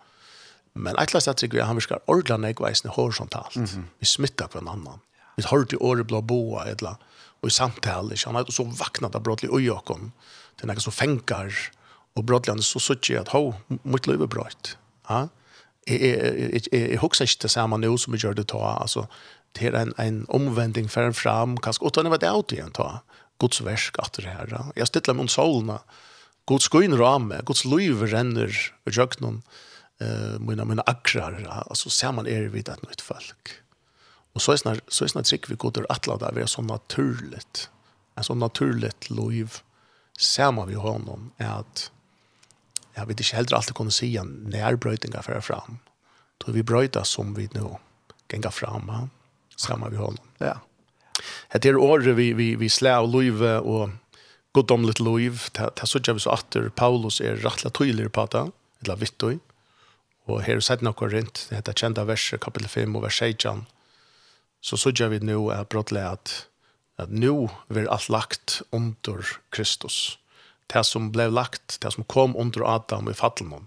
[0.73, 3.57] Men ett last att vi han viskar ordlarna i gväsne horisontalt.
[3.57, 3.85] Mm -hmm.
[3.99, 5.01] Vi smittar kvar annan.
[5.37, 6.97] Vi har till året blå boa edla
[7.41, 10.11] och i samtal så han har så vaknat av brottlig och Jakob.
[10.61, 11.55] Det är så fänkar
[12.15, 14.77] och brottligen så såg att ho mot löv brott.
[15.09, 15.29] Ja.
[15.87, 19.09] Jeg husker ikke det samme nå som vi gjør det ta, altså,
[19.59, 22.71] det er en, en omvending for en fram, kanskje, og ta det var det igjen
[22.77, 23.03] ta,
[23.43, 24.55] Guds versk at det her.
[24.77, 25.81] Jeg stiller meg om solene,
[26.47, 28.51] Guds skoin rame, Guds liv renner
[28.87, 29.43] og jøknon
[30.01, 31.37] eh mine, mine akrar
[31.71, 33.63] altså ser man er vidt et nytt folk.
[34.35, 36.47] Og så er snar så er snar trikk vi går til atle der, vi er
[36.47, 37.69] så naturligt.
[38.17, 39.63] En så naturligt liv
[40.19, 41.91] ser man vi honom er at
[42.95, 45.79] jag vet inte heller alltid kunna se när brötingar för fram.
[46.39, 47.77] Då vi bröta som vi nu
[48.33, 49.09] gänga fram.
[49.57, 50.25] Samma vi honom.
[50.39, 50.61] Ja.
[51.53, 53.89] Det är år vi vi vi slår liv och
[54.53, 58.47] godomligt liv, det sørger vi så atter Paulus er rettelig tydelig på det,
[58.83, 59.25] eller vitt
[60.31, 63.65] og her er sett noe rundt, det heter kjente verser, kapittel 5 og vers 16,
[64.63, 66.33] så så sørger vi nå er brottelig at,
[67.03, 70.19] at nå vil alt lagt under Kristus.
[70.71, 73.67] Det som ble lagt, det som kom under Adam i fattelmån,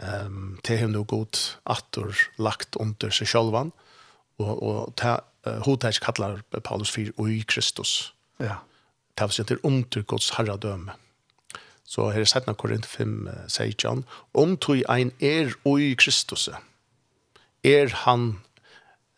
[0.00, 3.52] um, det har nå gått atter lagt under seg selv.
[4.38, 8.14] og, og det uh, hodet kallar Paulus 4 og i Kristus.
[8.40, 8.44] Ja.
[8.44, 8.75] Yeah
[9.18, 10.92] det sitter under Guds herredømme.
[11.86, 16.48] Så her er sættene Korint 5, sier John, om tog ein er oi Kristus,
[17.64, 18.40] er han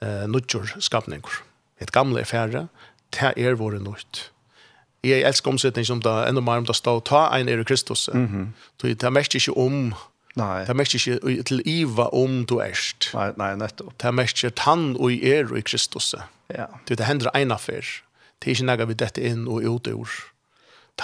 [0.02, 1.40] eh, nødgjør skapninger.
[1.80, 2.66] Et gamle er færre,
[3.14, 4.30] det er våre nødt.
[5.04, 8.08] Jeg elsker omsetning som det enda mer om det står, ta ein er Kristus.
[8.12, 8.46] Mm -hmm.
[8.82, 9.94] Det er mest ikke om
[10.36, 10.64] Nei.
[10.64, 13.10] Det mest ikke til iva om du erst.
[13.14, 14.02] Nei, nei, nettopp.
[14.02, 16.14] Det mest ikke tann og er i Kristus.
[16.54, 16.66] Ja.
[16.88, 18.02] Det hender en affær.
[18.38, 20.10] Det er ikke nægget vi dette inn og ut ur.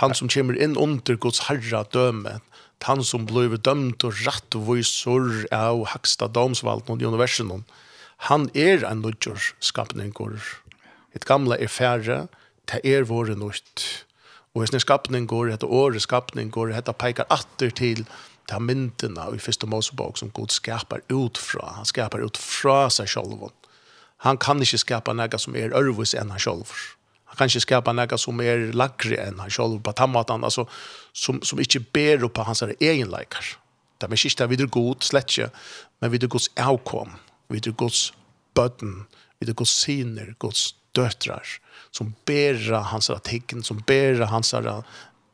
[0.01, 2.40] Han som kommer inn under Guds herra døme,
[2.85, 7.62] han som blir dømt og rettvisor av haksta domsvalden og universen,
[8.29, 10.37] han er en nødgjør skapninger.
[11.16, 12.27] Et gamle er færre,
[12.68, 14.05] det er våre nødt.
[14.55, 18.05] Og hvis skapninger, dette året skapninger, dette peker atter til
[18.49, 21.75] ta myndene i første Mosebok som Gud skapar ut fra.
[21.79, 23.49] Han skapar ut fra seg selv.
[24.25, 26.94] Han kan ikke skapa noe som er ørvis enn han sjálf
[27.35, 30.68] han kan ikke skapa noe som är lagre än han själv på tammaten, altså,
[31.12, 33.59] som som inte ber på hans egen likar.
[33.99, 35.51] Det är sista vidare god slätje
[36.01, 37.11] men vidare gods avkom,
[37.49, 38.12] vidare Guds
[38.55, 39.07] bötten,
[39.40, 41.47] vidare gods syner, gods døtrar,
[41.90, 44.55] som bära hans artikeln, som bära hans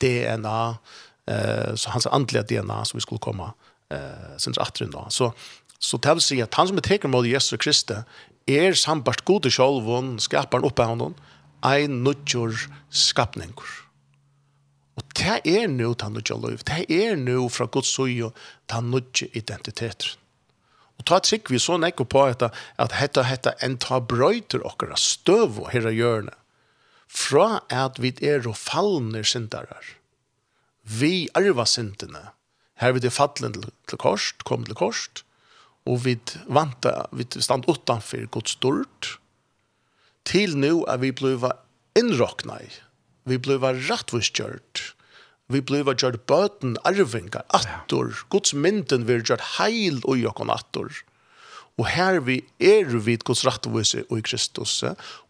[0.00, 0.78] DNA,
[1.26, 3.52] eh, så hans andliga DNA som vi skulle komma
[3.90, 5.10] eh, sen efter en.
[5.10, 5.32] Så,
[5.78, 7.98] så det vill säga att han som är tecken mot Jesus Kristus
[8.46, 11.14] är sambart god i själv och skapar en honom
[11.66, 12.56] ein nutjur
[12.90, 13.68] skapningur.
[14.98, 18.32] Og det er nu ta nudja løyv, det er nu fra Guds søye
[18.68, 20.16] ta nudja identiteter.
[21.00, 24.98] Og ta trykk vi så nekko på at at hetta hetta en ta brøyter okkara
[25.00, 26.36] støv og herra hjørne
[27.10, 29.96] fra at vi er og fallner syndarar.
[30.84, 32.30] Vi arva syndene.
[32.80, 35.24] Her vi det fallen til, til korst, kom til korst,
[35.88, 36.16] og vi
[36.48, 39.18] vanta, vi stand utanfor Guds stort,
[40.28, 41.52] til nu er vi bliva
[41.98, 42.70] innrokna i.
[43.28, 44.82] Vi bliva rattvustkjørt.
[45.50, 48.12] Vi bliva gjørt bøten, arvingar, attor.
[48.14, 48.26] Ja.
[48.30, 50.92] Guds mynden vi gjørt heil og jokken attor.
[51.80, 54.82] Og her vi er vi Guds rattvuse og i Kristus.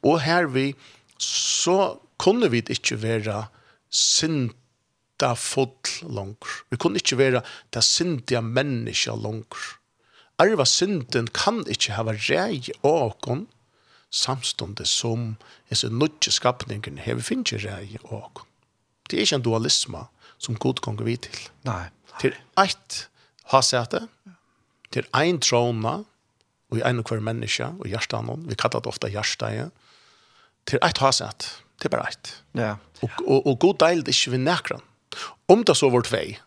[0.03, 0.72] Og her vi
[1.20, 3.44] så kunne vi ikke være
[3.90, 5.72] synda full
[6.03, 6.64] langer.
[6.70, 7.42] Vi kunne ikke være
[7.74, 9.76] det syndige menneska langer.
[10.40, 13.46] Arva synden kan ikke hava rei åkon,
[14.11, 15.35] samståndet som
[15.70, 18.46] disse nødje skapningene har vi finner rei og
[19.11, 20.05] Det er ikke en dualisme
[20.38, 21.38] som god kan gå vi til.
[21.66, 21.90] Nei.
[22.20, 23.09] Til eit
[23.51, 24.07] hasete,
[24.94, 26.05] til ein trona,
[26.70, 29.73] og i en og hver menneske, og hjertet noen, vi kallar det ofte hjertet,
[30.66, 32.33] til eit hasete, til bare ett.
[32.55, 32.77] Ja.
[33.03, 34.85] Og, og, og god deil det ikke vi nekran.
[35.51, 36.38] Om det så vårt vei,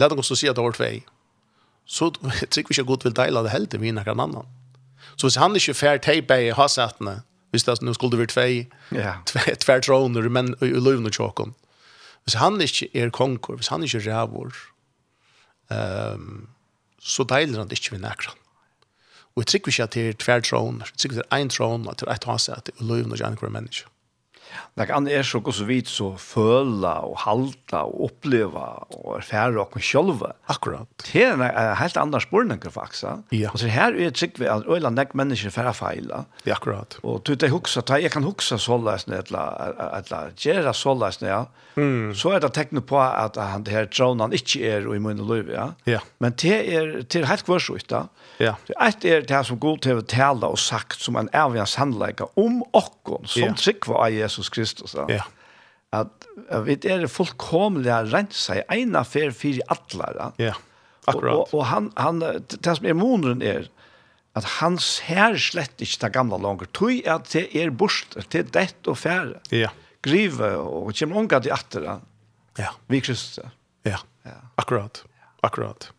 [0.00, 1.04] la oss si at det er vårt vei,
[1.84, 4.48] så tror vi ikke god vil deila det heldig vi nekran annan.
[5.16, 9.22] Så hvis han ikke fær teipa i hasatene, hvis det nå skulle være tvei, yeah.
[9.64, 11.54] tvei troner, men i løvn og tjåkon.
[12.26, 14.52] Hvis han ikke er konkur, hvis han ikke er rævor,
[15.70, 16.48] um,
[17.00, 18.36] så deiler han det ikke vi nekran.
[19.36, 21.52] Og jeg trykker ikke at det er tvei troner, jeg trykker at det er ein
[21.52, 23.88] troner, at det er et hasat, i løvn og tjåkon menneske.
[24.76, 29.78] Det kan er så så vidt så føla og halta og oppleva og erfære og
[29.80, 30.32] sjolva.
[30.48, 30.86] Akkurat.
[31.00, 33.04] Det er en helt annen spørning faktisk.
[33.32, 33.50] Ja.
[33.52, 36.24] Og så her er trygg vi at øyla nek mennesker færa feila.
[36.44, 36.98] Ja, akkurat.
[37.02, 41.44] Og du det huksa, ta, jeg kan huksa såleis ned, eller gjøre såleis ned, ja.
[41.76, 42.14] Mm.
[42.16, 45.52] Så er det tekne på at han det her dronan ikke er i munne løyve,
[45.52, 45.66] ja.
[45.86, 46.00] Ja.
[46.20, 48.06] Men det er, det er helt kvarsuit, da.
[48.40, 48.54] Ja.
[48.84, 52.62] Et er det som god til å tale og sagt som en avgjens handleika om
[52.76, 53.56] okken, som ja.
[53.56, 54.94] trygg var av Jesus Kristus.
[54.94, 55.06] Ja.
[55.08, 55.26] Yeah.
[55.92, 60.18] At, at vi er fullkomliga rensa i ena fer fyrir atlar.
[60.18, 60.60] Ja, yeah.
[61.06, 61.32] akkurat.
[61.32, 62.20] Og, og, og han, han,
[62.50, 63.70] det som er moneren er,
[64.36, 66.68] at han ser slett ikke det gamle langer.
[66.76, 69.40] Tøy er at det er bort, det er dett og fære.
[69.54, 69.72] Ja.
[70.04, 71.86] Grive og kommer unga til atter.
[72.58, 72.72] Ja.
[72.92, 73.40] Vi Kristus.
[73.86, 74.02] Ja.
[74.26, 75.04] ja, akkurat.
[75.46, 75.90] Akkurat.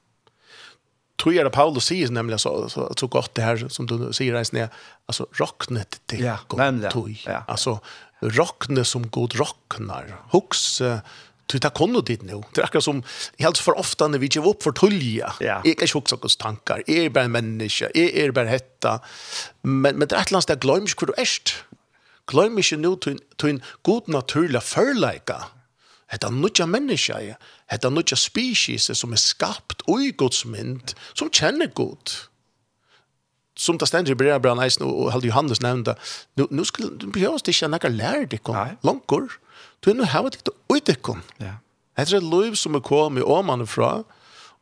[1.18, 4.12] Tror jag det Paulus säger nämligen så, så, så gott det här som du säger
[4.12, 4.70] sier reisende,
[5.06, 7.18] alltså rocknet till ja, godt tøy.
[7.26, 7.44] Ja.
[7.48, 7.80] Alltså
[8.22, 10.22] rockne som god rocknar.
[10.32, 10.82] Hux
[11.46, 12.44] Du tar kondo dit nu.
[12.54, 13.04] Det är akkurat som
[13.40, 15.34] helt för ofta när vi ger upp för tulja.
[15.64, 16.84] Jag kan också hos tankar.
[16.88, 17.90] Jag är bara en människa.
[17.94, 19.00] Jag är bara hetta.
[19.62, 21.28] Men, men det är ett lands där glömmer hur du är.
[22.32, 22.96] Glöm inte nu
[23.38, 25.44] till en god naturlig förläka.
[26.08, 27.38] Hetta nutja människa är.
[27.68, 30.94] Hetta nutja species som är skapt och i gods mynd.
[31.14, 32.10] Som känner god
[33.58, 35.96] som det ständer i Brevbrann Eisen och Halde Johannes nämnde,
[36.36, 39.32] nu, nu skulle du behövs det inte några lärdikom, långkor.
[39.80, 41.22] Du är nu här lite uidikom.
[41.38, 41.54] Ja.
[41.96, 44.04] Det är ett liv som är kom om åman fra,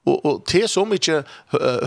[0.06, 1.24] og, og det er så mye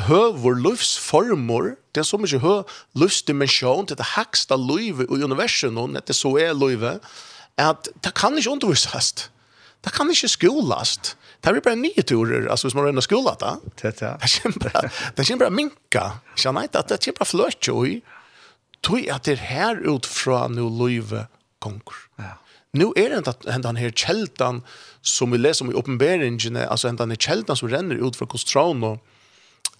[0.08, 2.54] høver livsformer, det er så mye hø
[2.98, 7.04] livsdimensjon, det er haksta livet i universet, det er så er livet,
[7.58, 9.30] at det kan ikke undervises
[9.84, 10.98] det kan ikke skolas.
[11.44, 13.56] Det blir bare nye turer, altså hvis man redan da.
[13.82, 16.20] Det er Det kommer bara minka.
[16.44, 17.68] Jag vet inte att det är bara flört.
[18.80, 21.26] Tog att det här utifrån nu livet
[21.58, 22.08] konkurs.
[22.16, 22.38] Ja.
[22.72, 24.62] Nu är det inte att den här kältan
[25.00, 28.84] som vi läser om i uppenbäringen, alltså den här kältan som renner ut från kostron
[28.84, 29.04] och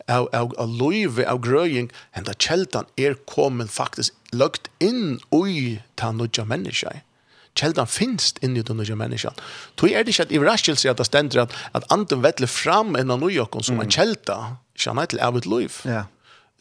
[0.08, 5.82] av av av løyve, av grøying, ända kältan är er kommet faktisk lukt inn oj
[5.94, 6.92] ta nudja människa
[7.58, 9.48] kjeldan finst inni den nye menneskene.
[9.78, 12.96] Tog er det ikke at i iverraskelse at det stender at, at anden vettler fram
[12.98, 13.84] enn av nøyjokken som mm.
[13.84, 14.38] en kjelda,
[14.78, 15.82] kjenner til av et liv.
[15.88, 16.06] Ja.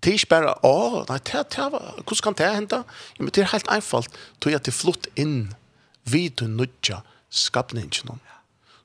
[0.04, 2.84] Det er ikke bare, å, nei, det, det, hvordan kan det hende?
[3.18, 5.56] Ja, men det er helt einfalt, tog jeg til flott inn
[6.08, 7.02] vid den nødja
[7.34, 8.22] skapningen,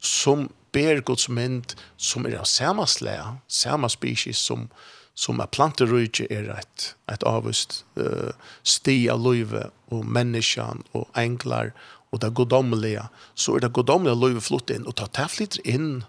[0.01, 4.66] som ber Guds mynd, som er av samme slæ, samme species, som,
[5.14, 8.33] som er planterøyke er et, et avvist uh,
[8.64, 11.75] sti av løyve, og menneskene, og englar,
[12.12, 16.03] og det godommelige, så er det godommelige løyve flott inn, og ta det flytter inn,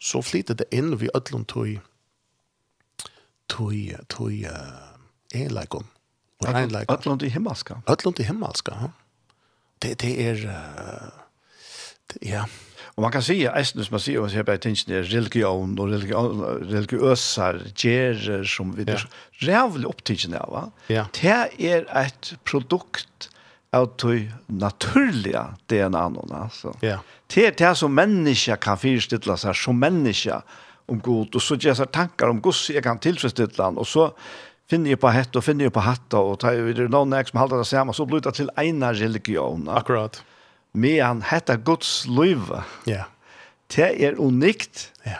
[0.00, 1.76] så flytter det inn vi ødlom tog,
[3.52, 3.74] tog,
[4.12, 5.88] tog, uh, enleikon,
[6.40, 6.96] og enleikon.
[6.96, 7.82] Ødlom til himmelska.
[7.88, 8.94] Ødlom til himmelska, ja.
[9.82, 11.12] Det, det er, uh,
[12.12, 12.46] det, ja.
[12.96, 15.90] Og man kan si, eisen som man sier, man sier bare tingene er religion og
[15.92, 19.10] religion, religiøser, gjerer, som vi er ja.
[19.44, 20.70] rævlig opptingene va?
[20.88, 21.04] Ja.
[21.12, 23.28] Det er et produkt
[23.76, 26.76] av tog naturliga DNA någon alltså.
[26.80, 26.98] Ja.
[27.34, 30.42] Det är som människa kan förstilla sig som människa
[30.86, 34.12] om god och så gör så tankar om Guds jag kan tillfredsställa han och så
[34.70, 37.28] finner jag på hett och finner jag på hatta och tar ju det någon näck
[37.28, 39.68] som håller det samma så blir det till ena religion.
[39.68, 40.22] Akkurat.
[40.72, 42.40] Men han heter Guds liv.
[42.84, 43.04] Ja.
[43.76, 44.92] Det är unikt.
[45.02, 45.12] Ja.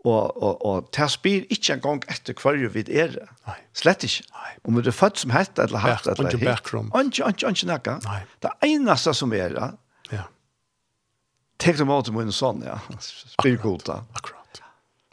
[0.00, 3.18] Og, og, og det spyr ikke en gang etter hver vi er.
[3.48, 3.56] Nei.
[3.76, 4.24] Slett ikke.
[4.32, 4.52] Nei.
[4.64, 6.44] Om du er født som hette eller hatt eller hitt.
[6.46, 6.94] background.
[6.96, 7.96] Ikke, ikke, ikke noe.
[8.06, 8.20] Nei.
[8.40, 9.68] Det eneste som er det,
[10.14, 10.24] ja.
[11.60, 12.78] tek dem av til min sånn, ja.
[13.04, 13.98] Spyr god da.
[14.16, 14.62] Akkurat.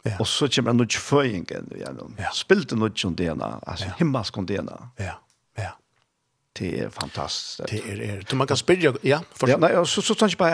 [0.06, 0.16] Ja.
[0.22, 2.16] Og så kommer det ikke føyingen igjennom.
[2.16, 2.32] Ja.
[2.32, 3.96] Spilte noe om dena, altså ja.
[4.00, 4.80] himmelsk om dena.
[4.96, 5.18] Ja,
[5.58, 5.74] ja.
[6.56, 7.66] Det er fantastisk.
[7.68, 8.22] Det er, er.
[8.24, 9.20] Du, man kan spyrja, ja.
[9.36, 9.52] For...
[9.52, 10.52] ja nei, så, så, så, så,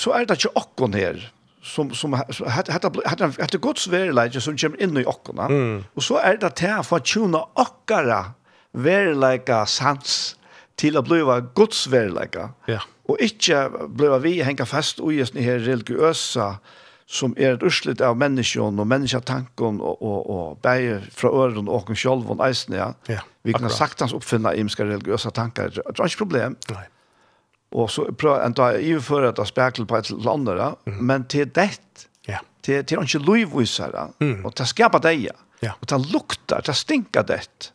[0.00, 1.26] så er det ikke akkurat her
[1.64, 5.46] som som hade hade hade Guds svärläge som kommer in i ockorna.
[5.46, 5.84] Mm.
[5.94, 8.24] Och så är det här för att tjuna ockara
[8.72, 10.36] värläga sans
[10.76, 12.50] till att bliva Guds värläga.
[12.66, 12.80] Ja.
[13.02, 16.56] Och inte bliva vi hänga fast i just ni här religiösa
[17.06, 21.90] som är ett urslit av människan och människatanken och och och bäge från öron och
[21.90, 22.94] och själv och isen ja.
[23.06, 25.72] ja vi kan saktans uppfinna imska religiösa tankar.
[25.74, 26.56] Det är inte problem.
[26.68, 26.88] Nej.
[27.74, 31.24] Og så prøver en dag i för att spekla på et ett land där, men
[31.24, 31.80] til det.
[32.28, 32.38] Ja.
[32.62, 34.08] til till ikke lovvisare
[34.44, 35.28] og til å skape deg,
[35.62, 35.72] Ja.
[35.80, 37.72] og til å lukte, til å stinke det.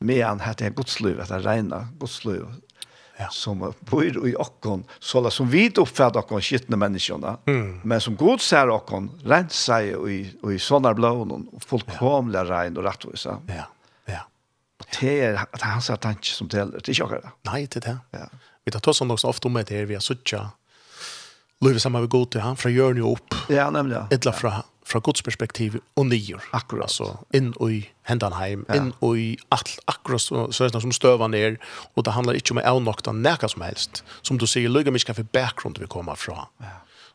[0.00, 2.46] Men han hade Guds löv, att rena godsliv.
[3.18, 3.28] Ja.
[3.30, 7.80] Som bor i okkon, så la som vi oppfatter okkon skittende menneskene, mm.
[7.84, 12.50] men som god ser okkon, rensa i, i, i sådana blånen, och fullkomliga ja.
[12.50, 13.38] regn och rättvisa.
[13.46, 13.64] Ja,
[14.04, 14.20] ja.
[14.80, 17.32] Och det är, det är hans tanke som det det er ikke akkurat.
[17.44, 17.98] Nei, det er det.
[18.10, 18.26] Ja
[18.64, 20.40] vi tar tross om något ofta om det här vi har suttit
[21.64, 23.34] Louis sammen med god til han från hjørne og upp.
[23.48, 24.06] Ja, nämligen.
[24.12, 26.42] Ettla fra, från Guds perspektiv og nyer.
[26.52, 26.90] Akkurat.
[26.90, 28.74] Så in i Hendanheim, ja.
[28.74, 31.56] in i alt, akkurat så så som støver ned,
[31.94, 34.04] och det handlar inte om å avnokta näka som helst.
[34.22, 36.46] Som du sier, lugga mig ska för bakgrund vi kommer från.
[36.58, 36.66] Ja.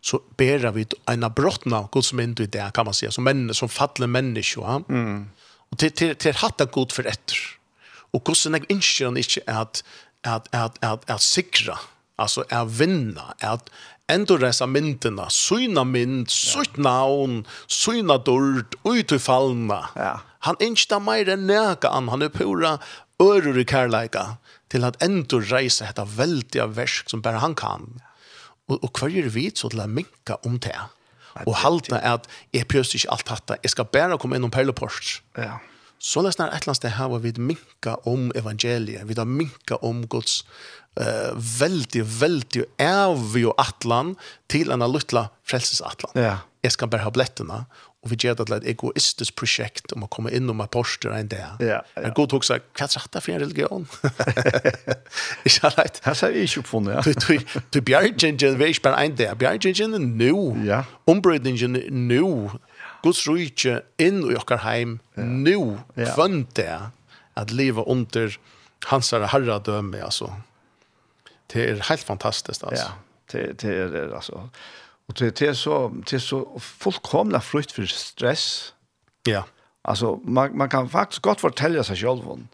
[0.01, 3.69] Så ber vi en brottna Guds mynd i det kan man säga som menn, som
[3.69, 4.63] faller människor.
[4.63, 4.81] Ja?
[4.89, 5.29] Mm.
[5.71, 7.37] Och till till till det god för etter.
[8.11, 9.83] Och hvordan jeg inskön inte ikke att
[10.23, 11.77] at, at, at, at sikra,
[12.17, 13.69] altså at vinna, at
[14.09, 19.83] ändå resa myndena, syna mynd, sytt navn, syna dörd, ut i fallna.
[19.95, 20.19] Ja.
[20.39, 22.77] Han inte mer enn nega an, han er pura
[23.21, 24.37] ører i kærleika
[24.69, 28.01] till att ändå reisa detta väldiga versk som bare han kan.
[28.67, 30.79] Och, och kvar är vi så til att minka om det.
[31.45, 35.21] Och halta att jeg pjøst ikke allt detta, jag ska bare komme inn om perlepost.
[35.37, 35.59] Ja.
[36.01, 40.07] Så nästan ett lands det här var vid minka om evangeliet, vid att minka om
[40.07, 40.45] Guds
[40.95, 44.15] eh väldigt väldigt ärvig och atlan
[44.47, 46.11] till en lilla frälsesatlan.
[46.23, 46.37] Ja.
[46.61, 47.65] Jag ska bara ha blätterna
[48.01, 51.47] och vi gör det ett egoistiskt projekt om att komma in om apostel en där.
[51.59, 51.83] Ja.
[51.93, 53.87] Jag går också vad sagt det för en religion.
[55.43, 55.99] Jag har rätt.
[56.03, 57.01] Här ser vi ju på det.
[57.05, 59.35] Du du du bjärgen generation en där.
[59.35, 60.65] Bjärgen nu.
[60.67, 60.83] Ja.
[61.05, 61.71] Umbrödingen
[62.07, 62.49] nu
[63.03, 65.23] Guds rike inn i okkar heim ja.
[65.23, 66.13] nu ja.
[66.15, 66.91] kvönt det
[67.33, 68.39] att leva under
[68.85, 70.33] hans herra döme alltså.
[71.47, 72.85] Det är helt fantastiskt alltså.
[72.85, 72.91] Ja,
[73.31, 74.49] det det är alltså
[75.07, 78.73] och det det er så det er så fullkomna frukt for stress.
[79.27, 79.43] Ja.
[79.83, 82.47] Alltså man man kan faktiskt gott fortelle sig själv om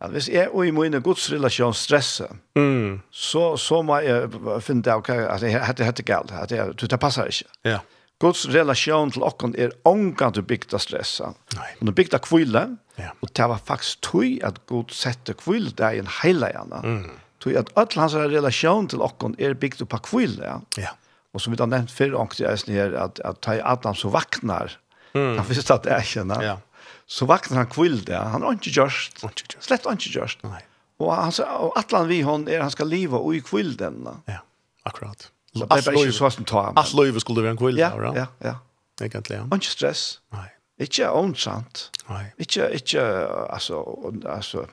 [0.00, 2.26] at hvis jeg og i mine godsrelasjon stresser,
[2.56, 3.00] mm.
[3.10, 4.28] så, så må jeg
[4.60, 5.40] finne det, ok, at
[5.78, 7.44] det er det galt, at det, det passer ikke.
[7.64, 7.70] Ja.
[7.70, 7.80] Yeah.
[8.24, 11.34] Guds relasjon til okken er ångan du bygd av stressa.
[11.58, 11.68] Nei.
[11.80, 12.64] Og du bygd av kvile,
[12.96, 13.12] ja.
[13.20, 16.80] og det var faktisk tøy at Gud sette kvile deg i en heila gjerne.
[16.84, 17.18] Mm.
[17.44, 20.58] Tøy at all hans relasjon til okken er bygd opp av kvile.
[20.80, 20.94] Ja.
[21.34, 23.96] Og som vi har nevnt før, ångan i eisen her, at, at ta i Adam
[23.98, 24.78] så vaknar,
[25.12, 25.34] mm.
[25.40, 26.56] han visste at det er kjenner, ja.
[27.10, 28.16] så vaknar han kvile deg.
[28.32, 29.20] Han har ikke gjørst.
[29.58, 30.46] Slett ikke gjørst.
[30.48, 30.62] Nei.
[31.02, 34.20] Og, han, og atlan vi hon er han skal liva og i kvile denne.
[34.30, 34.40] Ja,
[34.86, 35.28] akkurat.
[35.56, 36.72] Så Allt löv så som ta.
[36.76, 37.78] Allt løyve skulle være en kvill.
[37.78, 38.54] ja, ja, ja,
[39.00, 39.42] Egentlig, ja.
[39.42, 40.20] Og ikke stress.
[40.32, 40.48] Nei.
[40.78, 42.24] Ikke Inte Nei.
[42.38, 43.00] Ikke, ikke,
[43.52, 43.84] altså,
[44.26, 44.66] altså,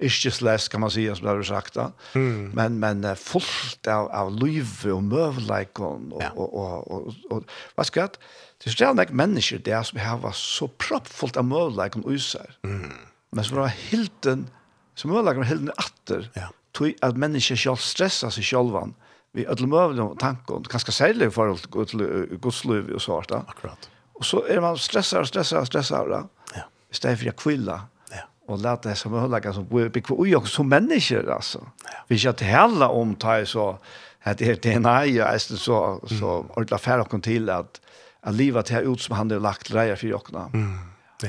[0.00, 1.88] ikke sless, kan man si, som det har sagt da.
[2.14, 2.50] Mm.
[2.54, 6.30] Men men fullt av av liv och mövlikon og, ja.
[6.36, 7.44] og, og, och och
[7.76, 8.18] vad ska det?
[8.66, 12.56] er ställer ikke mennesker där som har var så proppfullt av møvleikon og usar.
[12.64, 12.92] Mm.
[13.32, 14.48] Men som var hilden
[14.94, 16.48] som møvleikon mövlikon hilden atter, Ja.
[16.72, 18.82] Tog att människor själv stressar sig själva.
[18.82, 18.94] Mm
[19.32, 23.42] vi ödel mövliga tankar, ganska särlig forhold till godsliv och så där.
[23.46, 23.90] Akkurat.
[24.12, 26.28] Och så är man stressad, stressad, stressad.
[26.54, 26.60] Ja.
[26.90, 27.82] Istället för att kvilla.
[28.10, 28.16] Ja.
[28.46, 31.66] Och låta det som höllaga som blir kvar och som människa alltså.
[31.84, 31.90] Ja.
[32.08, 33.78] Vi ska inte heller omta så
[34.22, 37.80] att det är DNA ju så så ordla färd och till att
[38.20, 40.50] att livet här ut som han har lagt grejer för jokna.
[40.54, 40.78] Mm.
[41.22, 41.28] Ja.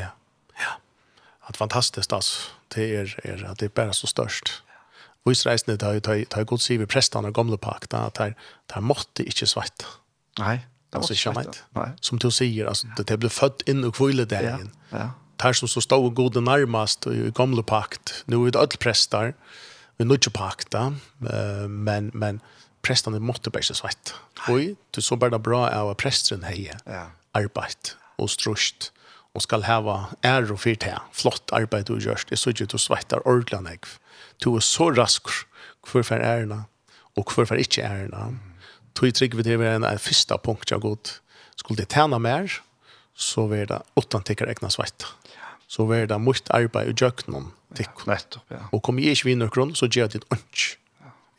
[0.54, 0.72] Ja.
[1.40, 2.52] Att fantastiskt alltså.
[2.68, 4.64] Det är, är att det är bara så störst.
[5.28, 8.36] Og tar det tar gått sier vi prestene og gamle pakt, det
[8.76, 9.86] har måtte ikke svett.
[10.40, 10.60] Nei,
[10.90, 11.64] det måtte ikke svett.
[12.02, 14.72] Som du sier, altså, det, det ble født inn og kvile der igjen.
[14.92, 15.10] Ja, ja.
[15.40, 19.34] Det som så stod gode nærmest i gamle pakt, nå er det alle prester,
[20.00, 20.76] vi nå ikke pakt,
[21.68, 22.42] men, men
[22.84, 24.14] prestene måtte bare ikke svett.
[24.52, 27.10] Og det så bare bra av at presteren heier ja.
[27.36, 28.92] arbeid og strøst
[29.38, 31.04] og skal hava ære og fyrt her.
[31.16, 32.32] Flott arbeid du gjørst.
[32.32, 33.60] Jeg så ikke du svettar ordentlig
[34.44, 35.32] du er så rask
[35.90, 36.64] hver for ærene,
[37.18, 38.40] og hver for ikke ærene.
[38.96, 41.14] To i trygg ved det er en første punkt jeg har.
[41.60, 42.60] Skulle det tjene mer,
[43.16, 45.06] så vil det åttan tikkar egna svett.
[45.68, 48.06] Så vil det mot arbeid og gjøk noen tikk.
[48.06, 48.62] Ja, nettopp, ja.
[48.74, 50.78] Og kommer jeg ikke vinner grunn, så gjør jeg det ikke.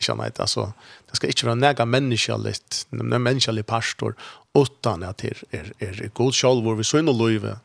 [0.01, 0.71] Ikke annet, altså,
[1.11, 4.15] det skal ikke være nega menneskjallitt, menneskjallig pastor,
[4.57, 7.59] åttan at det er, er, er god sjálf hvor vi så inn og løyve,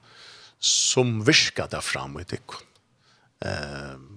[0.59, 2.57] som virker det fram i tikk.
[3.45, 4.14] Ehm, um,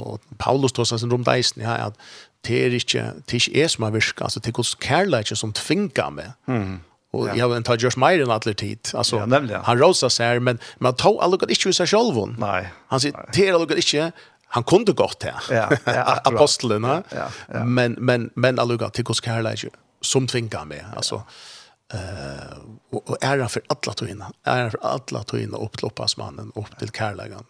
[0.00, 1.98] og Paulus tås sin rom deisen ja, at
[2.46, 5.36] det er ikke, det er ikke jeg som har virket, altså det er hos kærleikken
[5.36, 6.32] som tvingar meg.
[6.48, 6.80] Mm.
[7.12, 7.34] Og ja.
[7.34, 8.92] jeg har tatt Josh Meyer en atler tid.
[8.94, 9.64] Altså, ja, nemlig, ja.
[9.66, 12.20] Han rosa seg men, men tog alle godt ikke ut seg selv.
[12.38, 12.62] Nei.
[12.92, 14.10] Han sier, det er allukket ikke,
[14.56, 15.34] han kunde gått det.
[15.50, 17.64] Ja, ja Apostelen, ja, ja, ja.
[17.64, 19.74] men, men, men allukket til hos kærleikken
[20.06, 20.86] som tvingar meg.
[20.96, 21.56] Altså, ja.
[21.90, 22.58] Uh,
[22.94, 27.48] og, og æra for alla tøyna, æra for alla tøyna opploppasmannen, opp til kærlegan,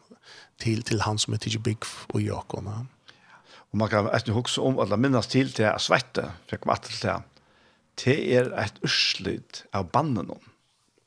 [0.61, 2.65] till till han som er till Bygg och Jakob.
[2.67, 2.87] Ja.
[3.73, 6.73] Och man kan efter huxa om alla minnes til till att svette för jeg kom
[6.73, 7.23] etter til det.
[8.05, 10.47] Det är ett urslit av bannen noen.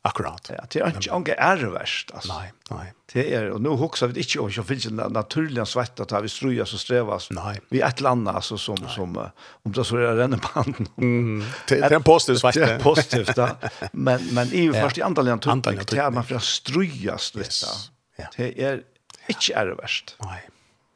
[0.05, 0.49] Akkurat.
[0.49, 2.33] Ja, det är inte ange är värst alltså.
[2.33, 2.93] Nej, nej.
[3.13, 6.29] Det är och nu huxar vi inte om jag finnes en naturlig svett at vi
[6.29, 7.29] strujas og strävas.
[7.31, 7.61] Nej.
[7.69, 8.89] Vi ett annet, altså, som nej.
[8.95, 9.17] som
[9.63, 10.87] om det så er den banden.
[10.97, 11.43] Mm.
[11.67, 12.53] Det är en positiv svett.
[12.53, 13.55] Det är positivt da.
[13.91, 14.73] Men men i ja.
[14.73, 17.47] først i andra länder tror jag man för strujas lite.
[17.47, 17.91] Yes.
[18.17, 18.25] Ja.
[18.37, 18.83] Det är
[19.31, 20.15] Ikke er det verst.
[20.23, 20.39] Nei.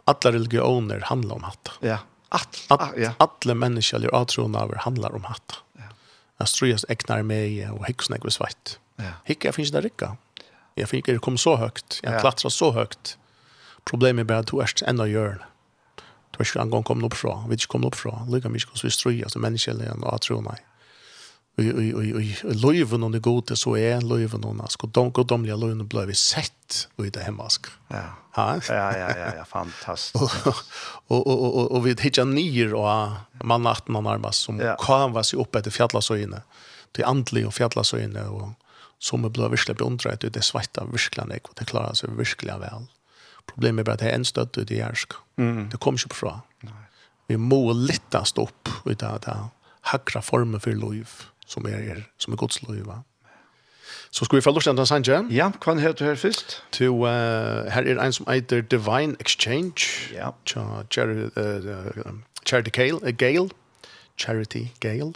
[0.08, 1.74] Alle religioner handler om hatt.
[1.84, 2.02] Ja.
[2.30, 3.14] At, at, ah, ja.
[3.24, 5.60] Alle mennesker eller avtroende av handler om hatt.
[5.80, 5.92] Ja.
[6.44, 8.78] Jeg tror jeg egnar meg og hikker snakk ved svett.
[9.00, 9.16] Ja.
[9.28, 10.16] Hikker jeg finnes det rikka.
[10.78, 12.02] Jeg finner det kom så høyt.
[12.04, 12.20] Jeg ja.
[12.22, 13.16] klatrer så høyt.
[13.88, 15.40] Problemet er bare at du er enda gjør.
[16.32, 17.40] Du er ikke en gang kommet opp fra.
[17.48, 18.20] Vi er ikke kommet opp fra.
[18.30, 20.64] Lykke mye hvordan vi strøyer som mennesker eller avtroende av
[21.58, 26.04] og løyven og det gode så er løyven og nask, og de godomlige løyven ble
[26.12, 27.70] vi sett og i det hemmask.
[27.90, 28.04] Ja,
[28.38, 30.46] ja, ja, ja, ja fantastisk.
[31.10, 34.76] og, og, og, og, vi hittar nyer og mannatten man nærmast som ja.
[34.82, 36.44] kan være seg oppe etter fjallasøyene,
[36.94, 38.54] til andelig og fjallasøyene, og
[39.02, 42.86] som ble virkelig beundret ut, det svetta virkelig nek, og det klarer seg virkelig vel.
[43.50, 45.18] Problemet er bare at det er en støtt ut i jærsk.
[45.42, 45.72] Mm.
[45.74, 46.36] Det kommer ikke fra.
[46.68, 46.84] Nei.
[47.32, 49.36] Vi må littast opp ut av det,
[49.90, 51.08] hakra formen for liv.
[51.08, 53.04] Mm som är er, som är Guds lov va.
[54.12, 55.28] Så ska vi få lust att sanja.
[55.30, 56.62] Ja, kan här her först.
[56.72, 60.12] Till uh, her är en som heter Divine Exchange.
[60.16, 60.36] Ja.
[60.90, 62.14] Charity uh,
[62.46, 63.50] Charity Gale, Gale.
[64.18, 65.14] Charity Gale.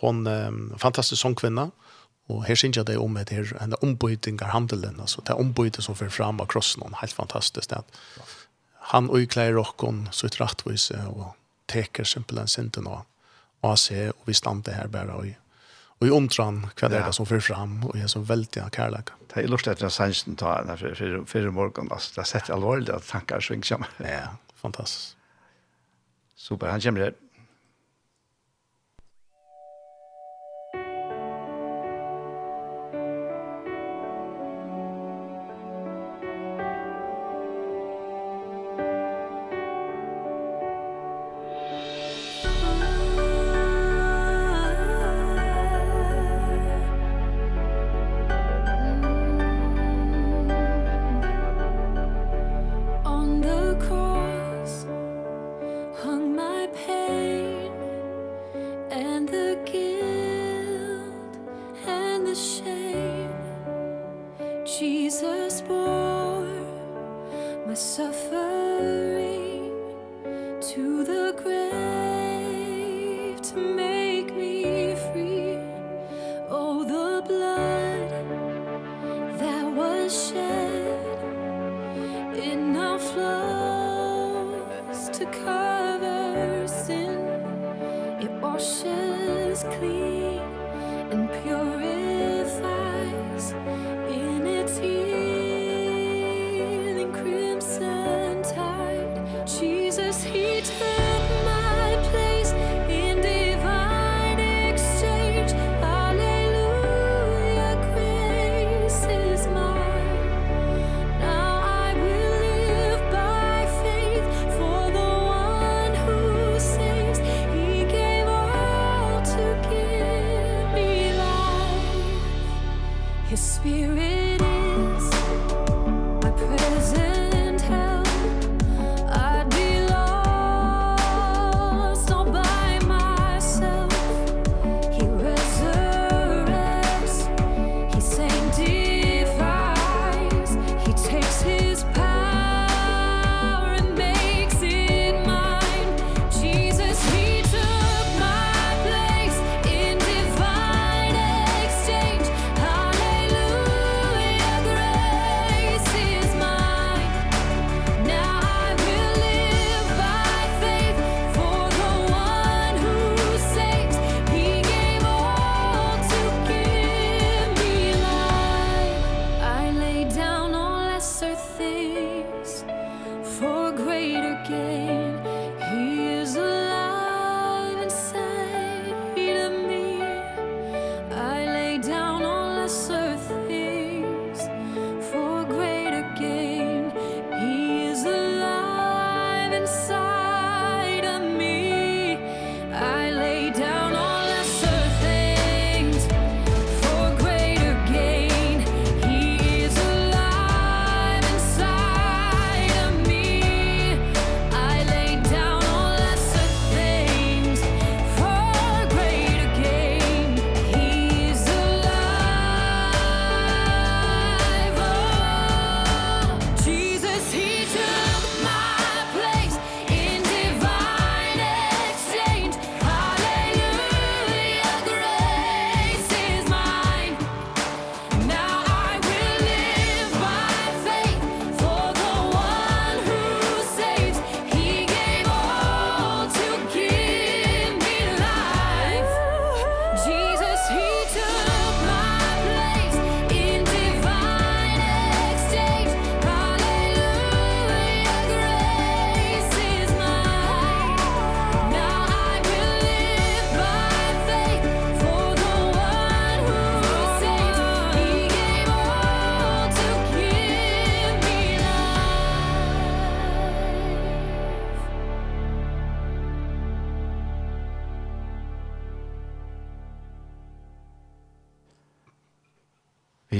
[0.00, 1.70] Hon um, fantastisk sångkvinna.
[2.28, 5.40] Og her synes jeg det om det her, en ombyting av handelen, altså det er
[5.40, 7.82] ombyting som fører fram av krossen, og helt fantastisk det.
[8.92, 11.32] Han utklærer åkken så et rettvis, og
[11.68, 15.26] teker simpelthen sinten og se og vi stander her bare og
[16.00, 19.04] och i omtran kvar det som för fram och är så väldigt kärlek.
[19.34, 22.88] Det är lust att sen ta den för för för morgon alltså det sätter allvarligt
[22.88, 23.88] att tankar svingar.
[23.96, 25.16] Ja, fantastiskt.
[26.36, 27.14] Super, han kommer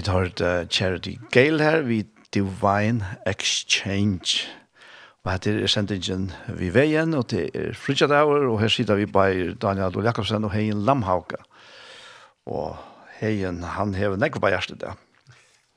[0.01, 4.49] Vi tar uh, Charity Gale her, vi Divine Exchange.
[5.25, 9.05] Og her er sendingen vi veien, og det er Fridtjad Auer, og her sitter vi
[9.05, 11.43] bare Daniel Adol Jakobsen og Heien Lamhauka.
[12.49, 12.79] Og
[13.19, 14.97] Heien, han hever nekva på hjertet det.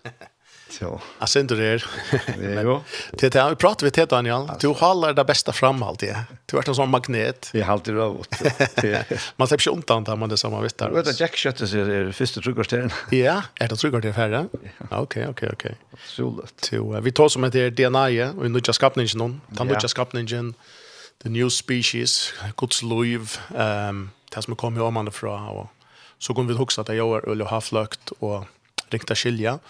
[0.80, 1.02] Så.
[1.20, 1.86] Jag syns det är.
[2.64, 2.84] Jo.
[3.12, 4.50] Det här vi pratar vi till Daniel.
[4.60, 6.16] Du håller det bästa fram alltid.
[6.46, 7.50] Du är en sån magnet.
[7.54, 8.42] Vi har alltid varit.
[9.36, 10.90] Man släpper inte undan man det samma vet där.
[10.90, 12.92] Vet du Jack Shutter ser det första tryckarstenen.
[13.10, 14.48] Ja, är det tryckarstenen färre?
[14.90, 15.76] Okej, okej, okej.
[16.06, 16.70] Soligt.
[16.72, 19.42] Jo, vi tar som heter DNA och nu just skapningen någon.
[19.58, 20.54] Tan nu just skapningen
[21.24, 25.68] the new species, Guds liv, ehm det som kommer om andra från och
[26.20, 28.46] så går vi huxa att jag har haft flökt och
[28.90, 29.50] rikta skilja.
[29.50, 29.62] Mm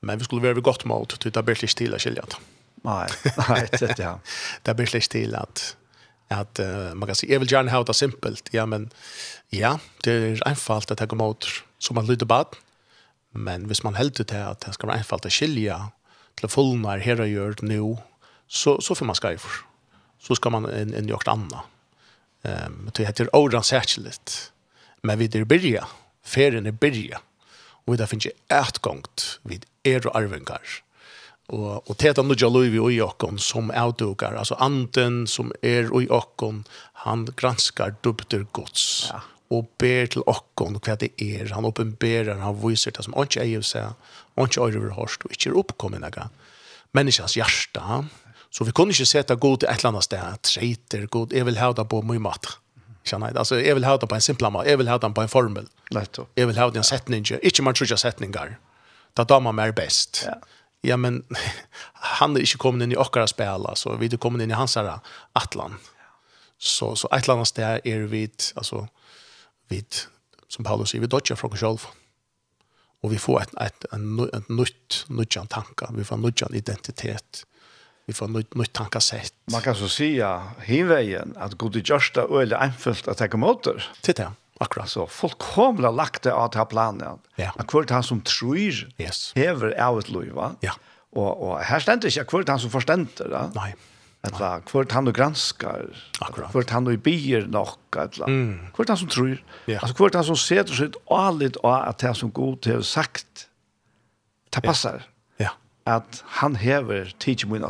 [0.00, 2.36] Men vi skulle vara gott mot till det blir lite stilla det.
[2.82, 3.08] Nej,
[3.48, 4.18] nej, det ja.
[4.62, 5.76] Det blir slik til at,
[6.30, 8.50] at uh, man kan si, jeg vil gjerne ha det simpelt.
[8.52, 8.90] Ja, men
[9.50, 11.46] ja, det är enkelt att ta emot
[11.78, 12.56] som man lyder bad.
[13.30, 15.78] Men hvis man heldur til at det skal være enkelt å skilja
[16.38, 17.96] til fullnar her og gjør nu,
[18.46, 19.64] så, så får man skriver.
[20.18, 21.64] Så skal man inn, inn i åkt anna.
[22.42, 24.52] Um, det heter åren særskilt.
[25.02, 25.84] Men vi der byrja,
[26.22, 27.20] ferien er byrja
[27.88, 30.60] og det finnes et gongt vid er og arvingar.
[31.48, 36.04] Og, og teta nu jalui vi ui okkon som avdukar, altså anden som er ui
[36.12, 36.66] okkon,
[37.06, 39.08] han granskar dubter gods.
[39.08, 39.22] Ja.
[39.48, 43.46] Og ber til okkon hva det er, han oppenberer, han viser det som han ikke
[43.46, 43.96] eier seg,
[44.36, 46.28] han ikke eier overhårst, og ikke er oppkommet aga.
[46.92, 48.02] Menneskens hjärsta,
[48.52, 51.60] så vi kunne ikke sette god til et eller annet sted, treiter, god, jeg vil
[51.60, 52.58] hevda på mye mat.
[53.08, 53.38] Kjenner jeg.
[53.40, 54.68] Altså, jeg vil ha det på en simpel mat.
[54.68, 55.68] Jeg vil ha det på en formel.
[55.94, 56.30] Nettopp.
[56.36, 57.26] Jeg vil ha det i en setning.
[57.42, 58.56] Ikke man tror ikke setningar.
[59.16, 60.24] Da tar man mer best.
[60.28, 60.38] Ja.
[60.86, 61.24] Ja, men
[62.20, 64.76] han er ikke kommet inn i okkara spela, så vi er kommet inn i hans
[64.78, 65.00] herre,
[65.38, 65.74] Atlan.
[66.58, 68.28] Så, så et eller annet sted er vi,
[68.58, 68.84] altså,
[69.72, 69.82] vi,
[70.46, 71.88] som Paulus sier, vi dodger fra oss selv.
[73.02, 77.42] Og vi får et, et, et, et nytt, nytt tanker, vi får en nytt identitet.
[77.42, 77.57] Mm
[78.08, 79.34] vi får nytt, nytt tankasett.
[79.52, 83.84] Man kan så säga hinveien, at god i Gjørsta och eller at jeg måter.
[84.00, 84.24] Til det.
[84.24, 84.30] Titta,
[84.60, 84.88] akkurat.
[84.88, 87.18] Så fullkomligen lagt det av til planen.
[87.36, 87.50] Ja.
[87.56, 88.56] Att kvart han som tror
[88.96, 89.32] yes.
[89.36, 90.54] hever av et liv, va?
[90.60, 90.72] Ja.
[91.12, 93.50] Och, och här ständer inte kvart han som forstender, da?
[93.54, 93.74] Nei.
[94.22, 95.84] Eller kvart han du granskar.
[96.20, 96.50] Akkurat.
[96.52, 97.96] Kvart han du bier nok?
[97.96, 98.72] Eller mm.
[98.72, 99.44] kvart han som tror.
[99.66, 99.80] Ja.
[99.80, 103.48] Alltså kvart han som ser sig ett aligt av at det som god til sagt.
[104.48, 105.04] Det passar.
[105.04, 105.17] Ja
[105.88, 107.64] at han hever teach min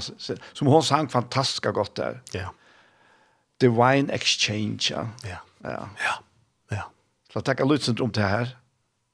[0.52, 2.20] som hon sang fantastisk godt der.
[2.34, 2.48] Ja.
[3.60, 4.90] Divine exchange.
[4.90, 5.06] Ja.
[5.24, 5.38] Ja.
[5.64, 5.88] Ja.
[6.04, 6.14] Ja.
[6.70, 6.82] ja.
[7.32, 8.56] Så takk alla lyssnare om det her.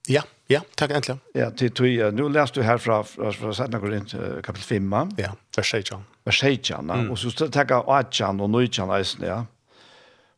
[0.08, 1.20] Ja, ja, takk äntligen.
[1.34, 4.92] Ja, till tog nu läste du her fra, fra, fra Sætna Korint kapitel 5.
[5.16, 6.04] Ja, vers 16.
[6.24, 7.10] Vers 16, mm.
[7.10, 9.44] Og så tack Achan och Nuchan nästan, ja.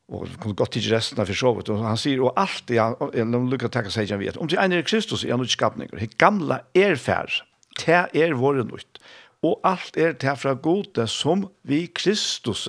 [0.08, 3.10] Og Och kunne gott ikke resten av försovet Og han säger och allt det jag
[3.14, 4.36] jeg lukar tacka sig jag vet.
[4.36, 5.88] Om det är Kristus er nu skapning.
[5.90, 7.42] Det gamla erfär
[7.82, 9.00] det er våre nytt.
[9.44, 12.68] Og alt er det fra gode som vi Kristus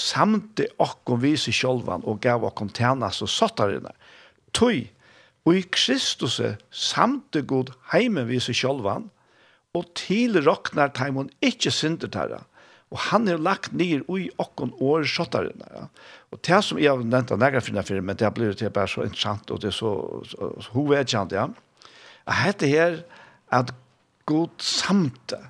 [0.00, 3.92] samt det okkom vise sjølvan og gav okkom tjenas og sattarina.
[4.56, 4.88] Tøy,
[5.44, 9.10] og i Kristus samt det god heimen vise sjølvan,
[9.76, 12.40] og til roknar taimon ikkje synder tæra.
[12.90, 15.68] Og han er lagt nir i okkon år sjottarina.
[15.70, 15.84] Ja.
[16.34, 18.72] Og det som jeg har nevnt av nægra finna fyrir, men det har blivit det
[18.74, 19.92] bare så interessant, og det er så,
[20.26, 21.46] så, så hovedkjent, ja.
[22.26, 22.98] At dette her,
[23.54, 23.70] at
[24.30, 25.40] god samte.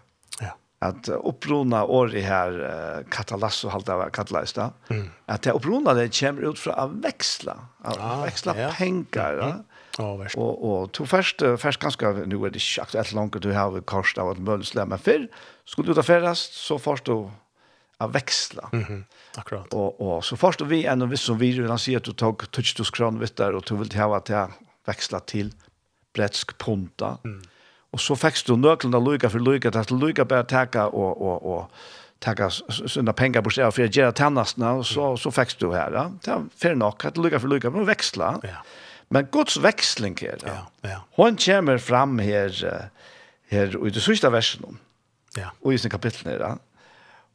[0.40, 0.54] Ja.
[0.88, 2.60] At opprona året her,
[3.12, 5.04] katalasso halda var katalast da, mm.
[5.28, 8.70] at det opprona det kommer ut fra å veksla, å ah, veksla ja.
[8.78, 9.42] penger.
[9.42, 9.50] Ja.
[9.58, 9.66] Mm.
[10.00, 13.74] Oh, og, og to først, først ganske, nå er det ikke aktuelt langt, du har
[13.90, 15.26] kors av et møllesle, men før,
[15.68, 17.26] skulle du ta ferdast, så først du
[18.00, 18.68] å veksla.
[18.72, 19.04] Mm -hmm.
[19.36, 19.74] Akkurat.
[19.74, 22.46] Og, og så først vi en og viss som vi, han sier at du tok
[22.52, 24.48] 2000 kroner vitt der, og du vil ha at jeg
[24.86, 25.52] veksla til
[26.14, 27.18] bretsk punta.
[27.24, 27.42] Mm
[27.90, 31.18] og så fikk du nøklen av lykke for lykke, at er lykke bare teka og,
[31.18, 35.56] og, og teka sine penger på stedet for å gjøre tennene, og så, så fikk
[35.58, 35.96] du her.
[35.96, 36.06] Ja.
[36.22, 38.36] Det er fair nok, at er lykke for lykke, men veksla.
[38.46, 38.62] Ja.
[39.10, 40.60] Men Guds veksling her, ja.
[40.84, 40.98] Ja, ja.
[41.18, 42.54] hun kommer fram her,
[43.50, 44.78] her i det sørste versen,
[45.34, 45.50] ja.
[45.64, 46.56] og i sin kapittel her, ja.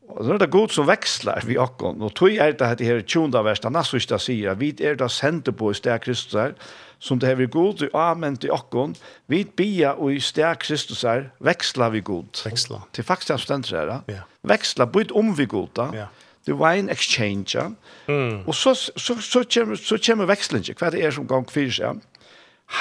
[0.05, 3.41] Og så er det god som vekslar vi akkon, og tog er det her tjonda
[3.43, 6.53] versta, nassuista sier, vi er det sendte på i sted Kristus her,
[6.99, 8.95] som det hever god, du amen til okkon,
[9.27, 12.43] vi bia og i steg Kristus her, veksla vi god.
[12.45, 12.81] Veksla.
[12.93, 14.21] Til faktisk det stendt her, ja.
[14.43, 15.89] Veksla, byt om vi god, da.
[15.93, 16.05] Ja.
[16.45, 17.67] Det var en exchange, ja.
[18.07, 18.45] Mm.
[18.47, 22.01] Og så, så, så, kommer, så kommer vekslinje, hva det er som gang fyrir seg.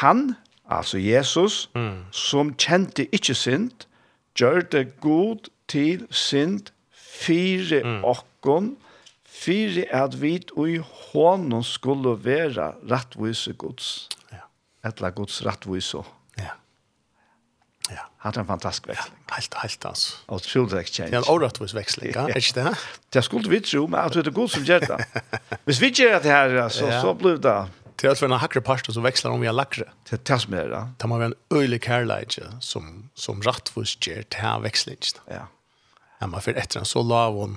[0.00, 0.34] Han,
[0.70, 2.04] altså Jesus, mm.
[2.12, 3.86] som kjente ikke synd,
[4.36, 8.04] gjør det god til synd, fire mm.
[8.04, 8.74] okkon,
[9.34, 10.76] Fyre at vi i
[11.12, 14.08] hånden skulle være rettvise gods.
[14.32, 14.44] Ja.
[14.88, 16.04] Etla gods rettvise.
[16.38, 16.54] Ja.
[17.90, 18.06] Ja.
[18.24, 19.18] Hatt en fantastisk veksling.
[19.28, 20.16] Ja, helt, helt altså.
[20.26, 21.10] Og trolig exchange.
[21.10, 22.28] Det er en åretvis veksling, ja.
[22.28, 22.76] er ikke det?
[23.14, 25.04] Det skulle vi tro, men at det er god som gjør det.
[25.64, 27.00] Hvis vi gjør det her, så, ja.
[27.00, 27.64] så blir det
[28.02, 29.84] Det är for en hakre pasta som växlar om vi har lackre.
[30.10, 30.82] Det som er det.
[31.00, 35.20] Det må være en øylig kærleidje som, som rattvis gjør til här växlingen.
[35.30, 35.46] Ja.
[36.20, 37.50] Ja, man får etter en så lav och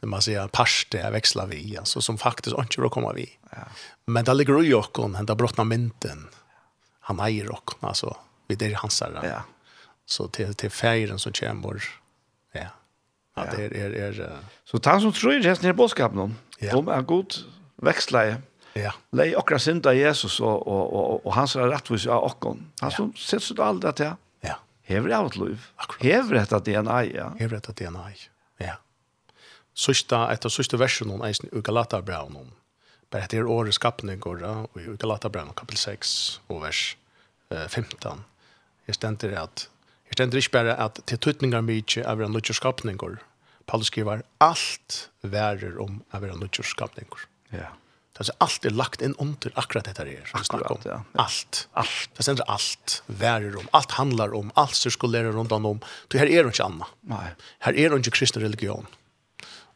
[0.00, 3.30] när man säger parste jag växlar vi alltså som faktiskt inte vill komma vi.
[3.50, 3.58] Ja.
[4.06, 6.28] Men där ligger ju också han brottna mynten.
[7.00, 8.16] Han äger också alltså
[8.48, 9.24] vid det hans där.
[9.24, 9.42] Ja.
[10.06, 11.82] Så till till färgen som kommer.
[12.52, 12.66] Ja.
[13.36, 16.36] Ja, det är är är så tant som tror jag nästan är boskap någon.
[16.58, 16.72] Ja.
[16.72, 17.34] De är god
[17.76, 18.36] växlar.
[18.72, 18.92] Ja.
[19.12, 23.46] Lei okra synda Jesus och och och, og hans rättvis av och Han som sätts
[23.46, 24.16] så allt det här.
[24.40, 24.54] Ja.
[24.82, 25.66] Hever det av et liv.
[26.00, 27.32] Hever det att det är ja.
[27.38, 28.30] Hever det att det är en Ja
[29.74, 32.52] sista, et av sista versen om eisen i Galaterbraun.
[33.10, 36.96] Bare etter årets skapning går det, og i Galaterbraun kapitel 6 og vers
[37.50, 38.24] 15.
[38.86, 39.68] Her stender at
[40.10, 43.20] Her stender ikke bare at til tøtninger mye av en går.
[43.66, 47.26] Paulus skriver alt værer om av en nødgjørskapninger.
[47.52, 47.70] Ja.
[48.12, 50.78] Det Alltså allt är lagt in under akkurat detta det är som om.
[50.84, 51.02] Ja.
[51.14, 51.68] Allt.
[51.72, 52.10] Allt.
[52.16, 53.02] Det sänds allt.
[53.06, 53.68] värder om.
[53.70, 54.50] Allt handlar om.
[54.54, 55.80] Allt som skulle lära runt om.
[56.08, 56.88] Det här är inte annat.
[57.00, 57.34] Nej.
[57.58, 58.86] Här är inte kristna religion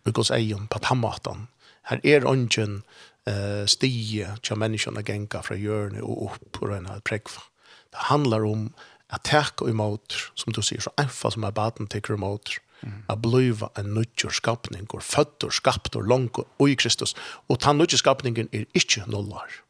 [0.07, 1.49] i Guds egen på tammaten.
[1.89, 2.83] Her er ånden
[3.29, 7.45] eh, stige til menneskene genga fra hjørnet og opp og på et prekva.
[7.93, 8.73] Det handlar om
[9.13, 13.03] at teka imot, som du sier, så enfa som er baden teker imot, Mm.
[13.07, 17.15] Att bliva en nødgjør skapning, og fötter skaptor langt og i Kristus.
[17.49, 19.64] Og ta nødgjør skapningen är inte nollar.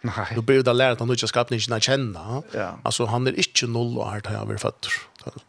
[0.00, 0.32] Nej.
[0.34, 2.42] Då blir det lärt att han inte ska kunna känna.
[2.52, 2.78] Ja.
[2.82, 4.92] Alltså han är inte noll och här tar jag över fötter.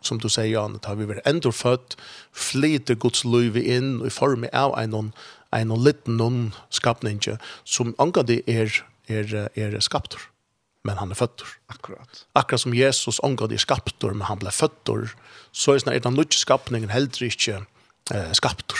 [0.02, 1.98] Som du säger Jan, har vi väl ändå fött
[2.34, 5.12] flyter Guds liv in i form av en
[5.52, 7.20] en liten någon skapning
[7.64, 10.22] som angår det är är är skaptor.
[10.84, 11.48] Men han är fötter.
[11.68, 12.26] Akkurat.
[12.34, 15.10] Akkurat som Jesus angår det skaptor men han blev fötter.
[15.52, 17.66] Så är det den lilla skapningen helt inte
[18.14, 18.78] eh, skaptor.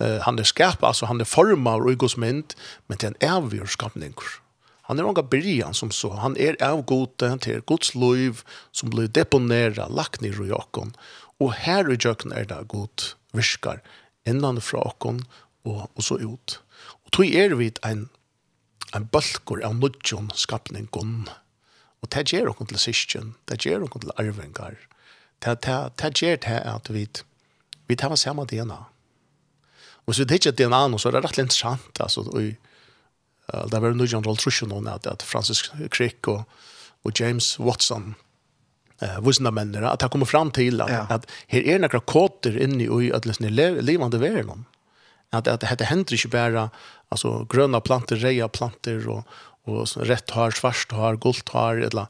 [0.00, 2.54] Eh, han är skap, alltså han är formad och i Guds mynd,
[2.86, 4.12] men det är en evig skapning.
[4.12, 4.43] Mm
[4.88, 6.10] Han er unga byrjan som så.
[6.20, 10.92] Han er av gode, han Guds liv som blir deponeret, lagt ned i okkon.
[11.40, 13.80] Og her i jøkken er det god virkar
[14.28, 15.24] innan fra okkon
[15.64, 16.58] og, og så ut.
[17.04, 18.08] Og tog er vi en,
[18.94, 21.28] en balkor av nudjon skapningon.
[22.04, 24.76] Og det gjør noen til syskjen, det gjør noen til arvingar.
[25.40, 27.06] Det, det, det gjør det at vi,
[27.88, 28.82] vi tar samme DNA.
[30.04, 32.63] Og så det er ikke DNA, så er det rett og slett sant, altså, og
[33.52, 36.44] det var nu John Roltrusjon nå, at, at Francis Crick og,
[37.04, 38.14] og James Watson
[39.02, 41.06] eh vusna mennene at han kommer fram til at, ja.
[41.10, 44.64] at her er några koder inne i at lesne levande världen
[45.30, 46.70] att att det händer inte bara
[47.08, 49.24] alltså gröna plantor, reja plantor och
[49.66, 52.06] och rätt har, svart har, gult har eller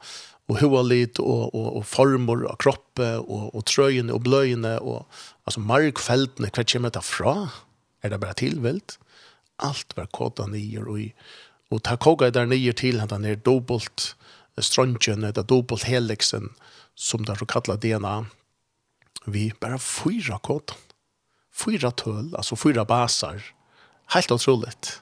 [0.48, 5.08] och hur lite och och och former av kroppe och och tröjorna och blöjorna och
[5.44, 7.48] alltså markfälten vad kommer det fra?
[8.02, 8.98] Är det bara tillvält
[9.56, 11.00] allt var kåta nyer och
[11.70, 14.14] og ta koga der nyer til han den er dobbelt
[14.58, 16.52] strøntjen, det er dobbelt helixen
[16.94, 18.24] som det er kallet DNA
[19.26, 20.76] vi bare fyra kåta
[21.54, 23.42] fyra tøl, altså fyra basar
[24.14, 25.00] helt otroligt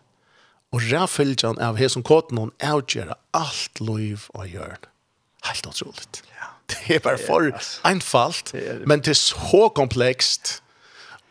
[0.72, 4.88] og rævfylgjan av hei som kåten hon avgjera allt loiv og hjørn
[5.48, 6.52] helt otroligt ja.
[6.72, 8.54] det er bare for ja, einfalt
[8.86, 10.61] men det er så komplekst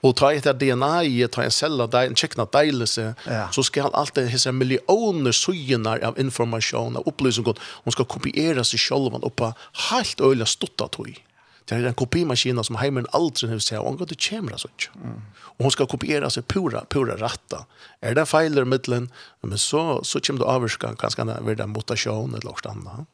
[0.01, 3.47] Och ta etter DNA i ta en cella där en checkna deilelse, ja.
[3.51, 8.63] så ska allt det här miljoner sojnar av informasjon och opplysning gott hon ska kopiera
[8.63, 9.53] sig själv och på
[9.91, 11.25] helt öliga stotta tog.
[11.65, 14.67] Det er en kopimaskin som hemmen aldri har sett och hon går till kjemra så
[14.95, 15.21] mm.
[15.33, 17.65] Och hon ska kopiera sig pura pura ratta.
[18.01, 22.33] Är det feiler i middelen, men så så kommer det kanskje det när en mutasjon
[22.33, 23.07] eller något annat.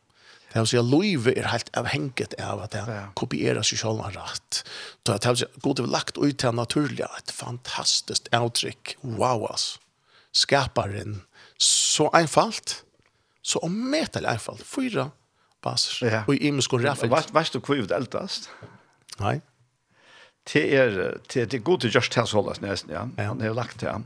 [0.47, 2.83] Det vil si at livet er helt avhengig av at det
[3.19, 4.61] kopierer seg selv rett.
[5.05, 8.95] Det vil si at Gud har lagt ut til naturlig et fantastisk avtrykk.
[9.03, 9.75] Wow, ass.
[10.31, 11.21] Skaparen.
[11.59, 12.81] Så einfalt.
[13.43, 14.63] Så ommetelig einfalt.
[14.67, 15.09] Fyra
[15.63, 16.07] baser.
[16.07, 16.23] Ja.
[16.27, 17.33] Og i imensk og raffelt.
[17.35, 18.49] Vet du hvor vi eldast?
[19.19, 19.39] Nei.
[20.47, 23.03] Det er, det er god til just hans holdes nesten, ja.
[23.19, 24.05] Han har lagt til ham.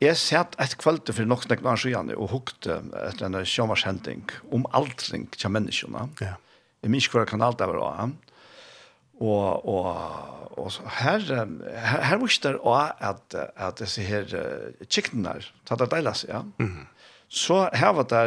[0.00, 4.64] Jeg satt et kveld for nok snakke noen siden og hukte etter en sjømarshending om
[4.76, 6.06] altring til menneskene.
[6.24, 6.38] Ja.
[6.80, 8.14] Jeg minns hver kanal det var av.
[9.20, 9.88] Og, og,
[10.56, 10.70] og
[11.02, 14.24] her, her, her visste jeg at, at disse her
[14.88, 16.40] kjektene der, tatt av deilig, ja.
[16.56, 16.86] Mm.
[17.28, 18.22] Så her var det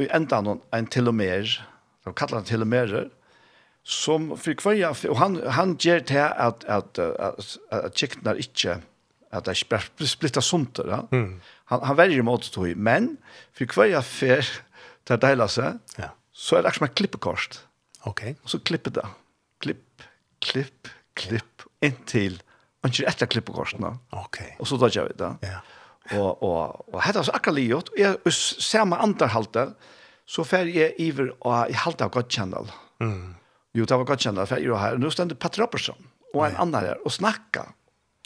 [0.00, 1.52] i enda noen en telomer,
[2.02, 3.10] de kallar det telomerer,
[3.84, 8.78] som for hver, og han, han gjør til at, at, at, at, at kjektene ikke
[9.32, 11.06] att det är splitta sunt där.
[11.10, 11.40] Mm.
[11.64, 13.16] Han han väljer mot tog men
[13.52, 14.46] för kvar för
[15.04, 16.08] ta dela seg, Ja.
[16.32, 17.66] Så er det också med klippekost.
[18.02, 18.36] Okej.
[18.44, 19.06] Så klipper det.
[19.60, 20.02] Klipp,
[20.38, 22.42] klipp, klipp in till
[22.80, 23.98] och inte efter klippekosten.
[24.10, 24.56] Okej.
[24.58, 25.34] Och så då vi det.
[25.40, 25.60] Ja.
[26.18, 29.72] Och och och hade alltså akaliot och jag samma antal halte,
[30.26, 32.66] så fer jeg iver och i halta gott channel.
[33.00, 33.34] Mm.
[33.72, 34.96] Jo, det var gott kända för ju här.
[34.96, 37.72] Nu stender Petter Robertson och en annan där och snacka.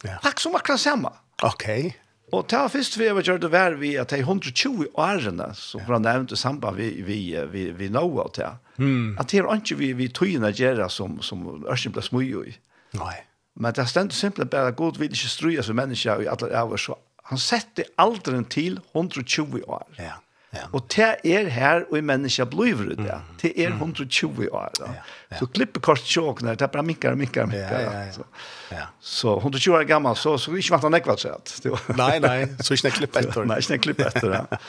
[0.05, 0.19] Ja.
[0.25, 1.13] Takk som akkurat samme.
[1.45, 1.95] Okej.
[2.35, 5.85] Og det var først vi har gjort det vær vi at de 120 årene som
[5.87, 5.99] ja.
[6.03, 7.21] nevnt i samband vi, vi,
[7.53, 8.59] vi, vi nå og til.
[8.83, 9.15] Mm.
[9.21, 12.57] At det er ikke vi, vi tøyene gjør som, som Ørsen ble smøy i.
[12.99, 13.17] Nei.
[13.57, 16.77] Men det er stendt simpelthen bare god vil ikke strøye som mennesker i alle år.
[16.77, 16.99] Så
[17.31, 19.87] han setter alderen til 120 år.
[19.99, 20.19] Ja.
[20.55, 20.63] Ja.
[20.73, 24.71] Og det er her, og i menneska blir det, det er 120 år.
[24.81, 24.93] Ja.
[25.31, 25.39] Ja.
[25.39, 27.81] Så klipper kort tjåkene, det er bare minkar og minkar og minkar.
[27.81, 28.13] Ja, ja, ja.
[28.13, 28.23] Så,
[28.71, 28.87] ja.
[29.01, 31.71] så 120 år gammal, så, så ikke vant han ekvart seg.
[31.97, 33.45] Nei, nei, så ikke klipp etter.
[33.45, 34.61] nei, ikke klipp etter, ja.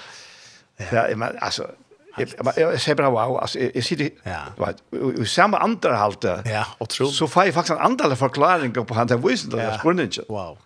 [0.92, 1.16] ja.
[1.16, 1.70] men, altså,
[2.18, 4.10] jag jag säger bara wow alltså jag sitter
[4.66, 8.94] vet i samma andra halte ja otroligt så får jag faktiskt en andra förklaring på
[8.94, 10.58] han där visst det är wow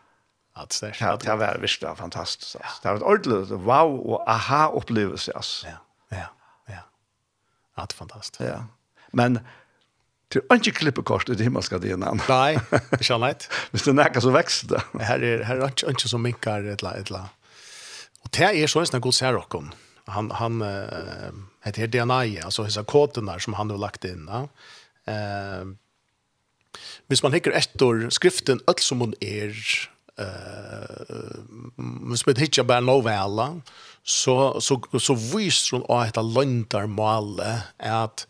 [0.54, 2.56] att det ja, det var visst var fantastiskt.
[2.60, 2.66] Ja.
[2.82, 5.68] Det var ett ordentligt wow och aha upplevelse alltså.
[5.68, 5.78] Ja.
[6.10, 6.26] Ja.
[6.66, 6.80] Ja.
[7.76, 8.40] Att fantastiskt.
[8.40, 8.66] Ja.
[9.12, 9.40] Men
[10.30, 11.96] till inte klippa kost det himla ska det.
[12.30, 13.36] Nej, det ska nej.
[13.72, 15.04] Visst det näka så växer det.
[15.04, 17.30] Här är här är inte så minkar ett la ett la.
[18.24, 19.74] Och det är så en sån god särrockon.
[20.06, 21.32] Han han eh
[21.64, 24.50] heter DNA alltså hisa koden där som han har lagt in, va.
[25.06, 25.66] Eh
[27.08, 29.56] Hvis man hikker etter skriften, alt som hon er,
[30.22, 31.38] eh
[31.76, 33.62] men spet hitja bara novella
[34.04, 37.42] så så så visst hon att ett lantar mal
[37.78, 38.28] att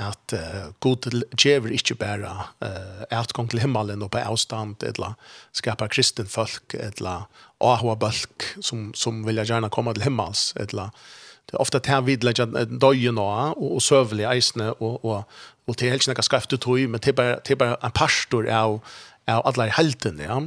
[0.00, 5.14] att uh, god tjever inte bara uh, att gång till himmelen och på avstånd eller
[5.52, 7.22] skapa kristen folk eller
[7.58, 10.90] ahua bulk som, som vill gärna komma till himmels eller
[11.50, 15.30] det är ofta det vid vidlägga döjen och, och sövliga isne och, och,
[15.66, 18.48] och till helst näka skaftet tog men det typ bara, det är bara en pastor
[18.48, 18.80] av,
[19.26, 20.42] av alla helten ja.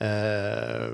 [0.00, 0.88] Eh,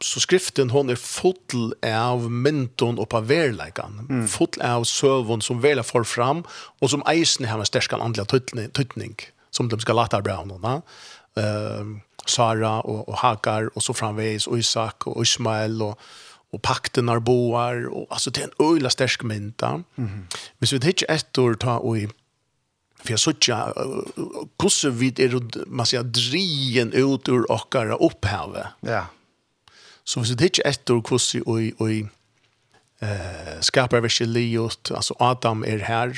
[0.00, 4.06] så skriften hon är full av mynton och på verlekan.
[4.10, 4.28] Mm.
[4.28, 8.28] Full av sövon som väl får fram och som eisen har en stärkan andlig
[8.72, 9.16] tutning
[9.50, 10.82] som de ska låta brown va.
[11.36, 11.84] Eh
[12.26, 16.00] Sara och, och Hagar och så framvis och Isak och Ismael och
[16.50, 19.82] och pakten arboar och alltså det är en öjla stärsk mynta.
[19.98, 20.26] Mm.
[20.58, 22.08] Men så vi hittar ett ta och i
[22.98, 23.36] för jag såg
[24.58, 28.68] kusse vid er man säger drien ut ur okkara upphave.
[28.80, 29.06] Ja.
[30.04, 31.90] Så hvis det ikke etter kusse og og
[33.02, 36.12] eh skapar vi liot, altså Adam er her,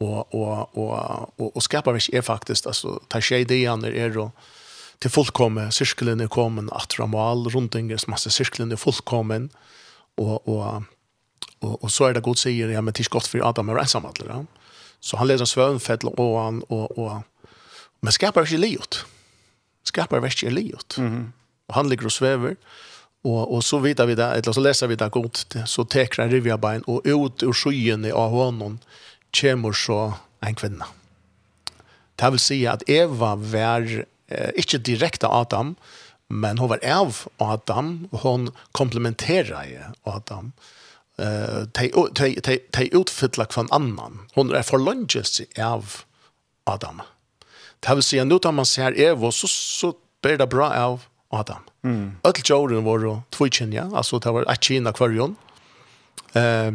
[0.00, 4.10] og, og, og, og, og skapar vi är faktiskt alltså ta sig det är er
[4.10, 4.30] då
[4.98, 9.50] till fullkomne cirkeln är kommen at ramal rundt en masse cirkeln er fullkommen
[10.16, 10.84] og, og,
[11.60, 14.06] og, og så er det godt sier, ja men tills godt for Adam er ensam
[14.06, 14.26] alla.
[14.34, 14.65] Ja.
[15.00, 17.22] Så han läser svönfäll och han och, och
[18.00, 19.04] men skapar ikke livet.
[19.82, 20.96] Skapar inte livet.
[20.98, 21.32] Mm -hmm.
[21.72, 22.56] Han ligger og svever,
[23.26, 26.30] Och, och så vidare vi det, eller så läser vi det gott, så teker han
[26.30, 28.78] rivjabein och ut ur skyen av honom
[29.40, 30.86] kommer så en kvinna.
[32.16, 35.74] Det vill säga att Eva var eh, inte direkt Adam,
[36.28, 40.52] men hon var av Adam og hon komplementerer Adam
[41.18, 41.90] eh uh, te
[42.40, 44.18] te te utfylla kvann annan.
[44.34, 45.84] Hon er for lunges av
[46.64, 47.02] Adam.
[47.80, 51.62] Det vill säga nu tar man ser Eva så så blir det bra av Adam.
[51.84, 52.16] Mm.
[52.24, 55.36] Öll jorden var då twitchen ja, alltså det var ett kina kvarjon
[56.32, 56.72] Eh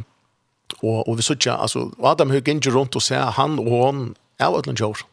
[0.82, 4.46] och och vi såg alltså Adam hög inte runt och ser han och hon är
[4.46, 5.08] öll Jordan.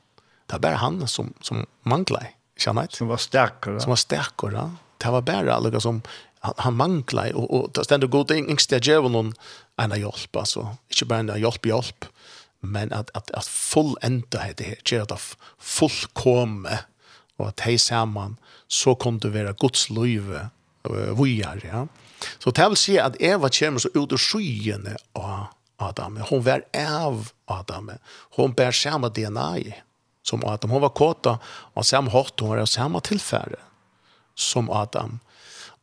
[0.47, 2.31] Det var han som som manglar.
[2.57, 3.81] Känner Som var starkare.
[3.81, 4.71] Som var starkare.
[4.99, 6.03] Det var bare alla som
[6.49, 9.35] han, han manglar och, och det ständer god ting där ger någon
[9.77, 12.05] en hjälp alltså inte bara en hjälp hjälp
[12.61, 14.93] men att att att full ända det.
[14.93, 15.19] Ger det
[15.59, 16.79] fullkomme
[17.37, 18.37] och att hej samman
[18.69, 20.49] så kom det vara Guds löv
[21.11, 21.89] vojar ja.
[22.39, 25.47] Så det sig säga att Eva kommer så ut ur skyen av
[25.77, 27.91] Adam hon var av Adam
[28.37, 29.57] hon bär samma DNA
[30.23, 30.71] som Adam.
[30.71, 33.57] Hon var kåta och samma hårt hon var av samma tillfälle
[34.35, 35.19] som Adam.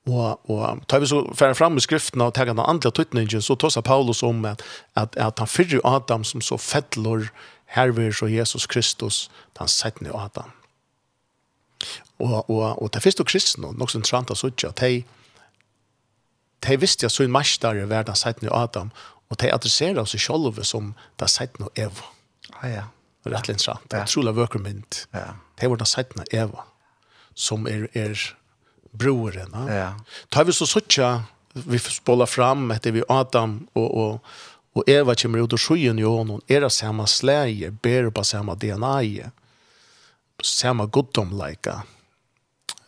[0.06, 3.56] Og, og tar vi så færre fram i skriften og tar han andre tøytningen, så
[3.56, 4.62] tar Paulus om att
[4.94, 7.30] att at han fyrr Adam som så fettlor
[7.66, 10.52] herver så Jesus Kristus han setter nu Adam.
[12.20, 15.04] Og, och og det första kristna något som tranta så at de,
[16.60, 18.92] de visste jag så en match där i världen Adam
[19.30, 22.06] och de adresserar seg själva som där setter nu Eva.
[22.62, 22.84] Ja ja.
[23.24, 23.82] Rätt intressant.
[23.90, 25.08] Jag tror det var mynt.
[25.12, 25.36] Ja.
[25.56, 26.64] De var den setter Eva
[27.34, 28.36] som är är
[28.96, 29.68] broren.
[29.68, 29.94] Ja.
[30.30, 31.24] Tar vi så suttja,
[31.54, 34.26] vi spolar fram etter vi Adam och och
[34.76, 38.56] och Eva kommer ut og skyen ju honom är det samma släge ber på samma
[38.56, 39.02] DNA
[40.44, 41.84] samma goddomleika,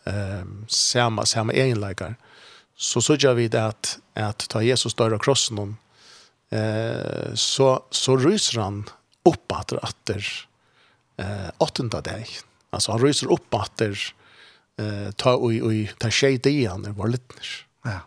[0.04, 2.16] um, ehm samma samma egen
[2.76, 5.76] så så vi det att att ta Jesus dør och krossen hon
[6.50, 8.84] eh så så ryser han
[9.24, 10.48] upp åter åter
[11.16, 12.26] eh åttende dag
[12.70, 14.14] alltså han ryser upp åter
[14.78, 17.34] eh ta oi oi ta tjej det er var lite.
[17.84, 18.00] Ja.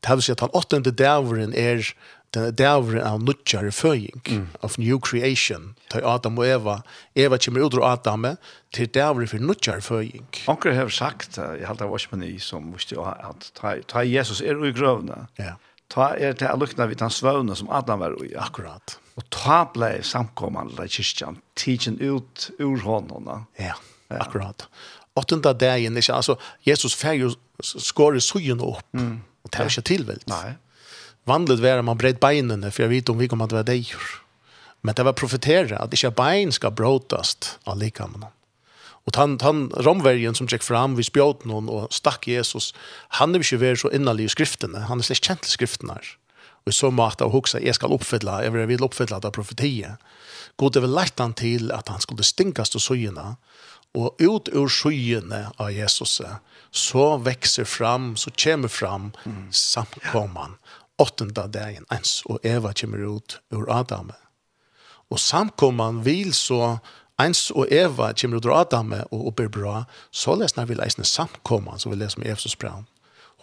[0.00, 1.94] Det har sett han åttende dävren er
[2.32, 4.46] den dävren av nutjar føying mm.
[4.62, 5.74] of new creation.
[5.90, 6.82] Ta Adam og Eva,
[7.14, 8.36] Eva kommer ut ur Adam
[8.72, 10.26] til dävren for nutjar føying.
[10.48, 14.72] Onkel har sagt, jag hade varit på som visste att ta ta Jesus er i
[14.72, 15.28] grövna.
[15.36, 15.56] Ja.
[15.88, 18.32] Ta er til å lukne vidt hans svøvne som Adam var i.
[18.34, 18.96] Akkurat.
[19.20, 23.28] Og ta ble samkommende i kyrkjan, tidsen ut ur hånden.
[23.60, 23.74] Ja,
[24.08, 24.68] akkurat
[25.16, 26.14] åttende dagen, ikke?
[26.14, 26.36] Altså,
[26.66, 29.20] Jesus fer jo skåre sugen opp, Mm.
[29.42, 30.26] Och tar ikke tilvilt.
[30.26, 30.54] Nej.
[31.24, 33.86] Vandlet var man bred benen, för jag vet om vi kommer att vara dig.
[34.80, 38.26] Men det var profetera att ikke bein ska bråtast av likamene.
[39.04, 42.74] Och han, han romvärgen som gick fram vid noen och stack Jesus,
[43.08, 44.78] han er ikke vært så innerlig i skrifterna.
[44.78, 46.00] Han är kjent til skriftene skrifterna.
[46.64, 49.96] Och i så måte av huxa, jag ska uppfylla, jag vill uppfylla det profetia.
[50.56, 53.36] God det väl lagt han till att han skulle stinkas til sojorna.
[53.94, 56.20] Og ut ur skyene av Jesus,
[56.70, 59.52] så växer fram, så kommer fram mm.
[59.52, 60.56] samkomman.
[60.98, 64.12] Åttende dagen ens, og Eva kommer ut ur Adam.
[65.12, 66.78] Og samkomman vil så
[67.20, 71.78] ens og Eva kommer ut ur Adam og oppe bra, så lesner vi lesner samkomman,
[71.78, 72.88] så vi leser med Efesus brann.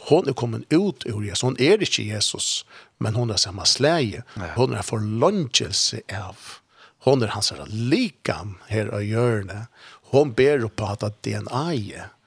[0.07, 1.43] Hon er kommet ut ur Jesus.
[1.43, 2.63] Hon er ikke Jesus,
[3.03, 4.23] men hon er samme slæge.
[4.55, 6.59] Hon er forlåndelse av.
[7.03, 9.67] Hon er hans likam her av hjørnet
[10.11, 11.73] hon ber på att DNA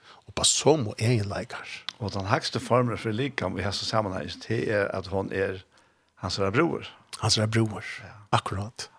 [0.08, 1.84] och på som och egenläkar.
[1.96, 4.02] Och den högsta formen för likam vi har så
[4.48, 5.64] det är att hon är
[6.14, 6.86] hans bror.
[7.18, 8.26] Hans bror, ja.
[8.30, 8.90] akkurat.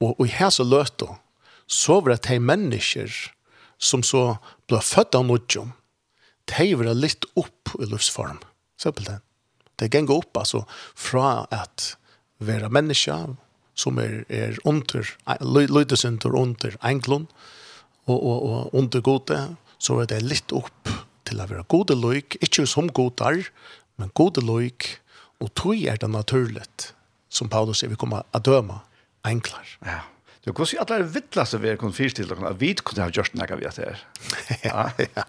[0.00, 1.16] Och, och i hälsa löt då
[1.66, 3.10] så var det de människor
[3.78, 5.72] som så blev födda av nudjum
[6.56, 8.38] de var litt upp i livsform.
[8.80, 9.20] Simpelthen.
[9.76, 10.64] Det ganger opp alltså
[10.94, 11.96] fra at
[12.38, 13.14] være menneske
[13.78, 15.06] som er, er under,
[15.68, 17.26] lydesynder under englund,
[18.08, 19.38] og, og, og under gode,
[19.78, 20.92] så er det litt opp
[21.28, 23.42] til å være gode løyk, ikke som godar,
[24.00, 24.94] men gode løyk,
[25.44, 26.92] og tog er det naturligt,
[27.30, 28.80] som Paulus sier, vi kommer å døme
[29.28, 29.66] enklar.
[29.86, 30.00] Ja.
[30.46, 33.12] Du kan si at det er vittlaste vi kunne kun fyrstilt, og vi kunne ha
[33.12, 34.06] gjort noe vi har til.
[34.68, 35.26] Ja, ja.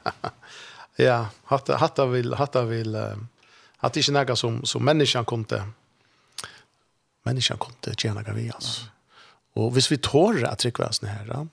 [1.00, 1.18] Ja,
[1.48, 2.96] hatta, hatta vil, hatta vil,
[3.80, 5.62] hatta ikke noe som, som menneskene kunne,
[7.28, 8.90] menneskene kunne tjene noe vi, altså.
[9.60, 11.48] Og hvis vi tårer at trykker oss ned her,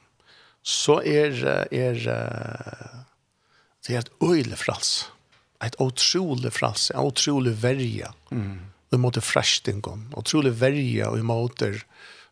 [0.67, 1.37] så er,
[1.71, 2.01] er
[3.87, 5.12] det er et øyelig frals.
[5.64, 8.11] Et utrolig frals, en utrolig verja.
[8.31, 8.59] Mm.
[8.91, 11.73] Vi måtte frestingen, utrolig verja, vi måtte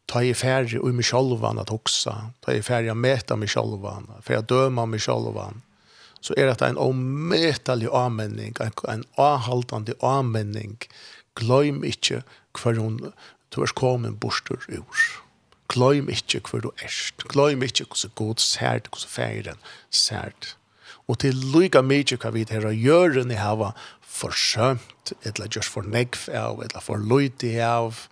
[0.07, 4.11] ta i färg och mig självan att också ta i färg att mäta mig självan
[4.23, 5.63] för att döma mig självan
[6.21, 10.79] så er det en omätlig anmenning, en, en avhaltande användning
[11.35, 12.23] glöm inte
[12.53, 13.13] kvar hon
[13.55, 15.24] tvärs kommer bostor ur
[15.75, 17.27] gløym ikkje hvor du erst.
[17.31, 19.61] Gløym ikkje hvor god sært, hvor feiren
[19.91, 20.55] sært.
[21.09, 25.85] Og til lyga mykje hva vi her å gjøre ni hava forsømt, eller just for
[25.85, 28.07] negv av, eller for lydig av.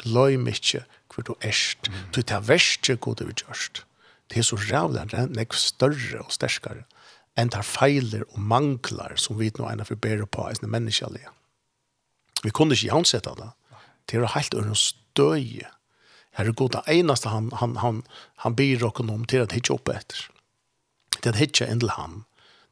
[0.00, 1.90] Gløym ikkje hvor du erst.
[1.90, 2.04] Mm.
[2.16, 3.84] Du tar verste god du gjørst.
[4.32, 5.04] Det er så rævlig,
[5.36, 6.86] negv større og sterskare
[7.38, 11.30] enn tar feiler og manglar som vi nå ena forberer på enn menneskelige.
[12.44, 13.48] Vi kunne ikke jansette det.
[14.04, 15.70] Det er helt under støye
[16.34, 18.02] är det eneste han, han, han,
[18.36, 20.28] han byr oss om til at hitje opp etter.
[21.20, 22.22] Til at hitje inn til han.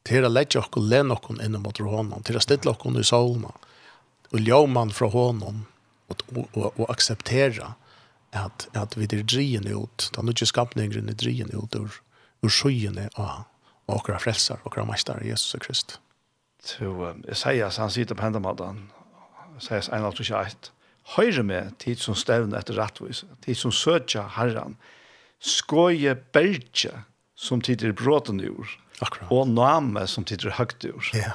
[0.09, 2.23] Til at lette oss og lene oss inn mot honom.
[2.25, 3.53] Til at stille oss i solene.
[4.33, 5.67] Og ljøman fra honom.
[6.09, 7.75] Og, og, og, og akseptere
[8.33, 10.11] at, at vi er drien ut.
[10.17, 12.01] Den ikke skapningen er drien ut ur,
[12.43, 13.45] ur skyene av
[13.91, 16.01] åkra frelsar, våra mestar, Jesus Kristus.
[16.63, 16.93] Så
[17.27, 18.85] jeg sier han sitter på hendemåten.
[19.69, 20.71] Jeg sier at han
[21.17, 24.77] høyre med tid som stevne etter rettvis, tid som søtja herran,
[25.41, 27.05] skoje berge
[27.35, 28.51] som tid er bråten i
[29.01, 29.31] Akkurat.
[29.33, 30.93] og name som tid er høgt i.
[31.17, 31.33] Ja,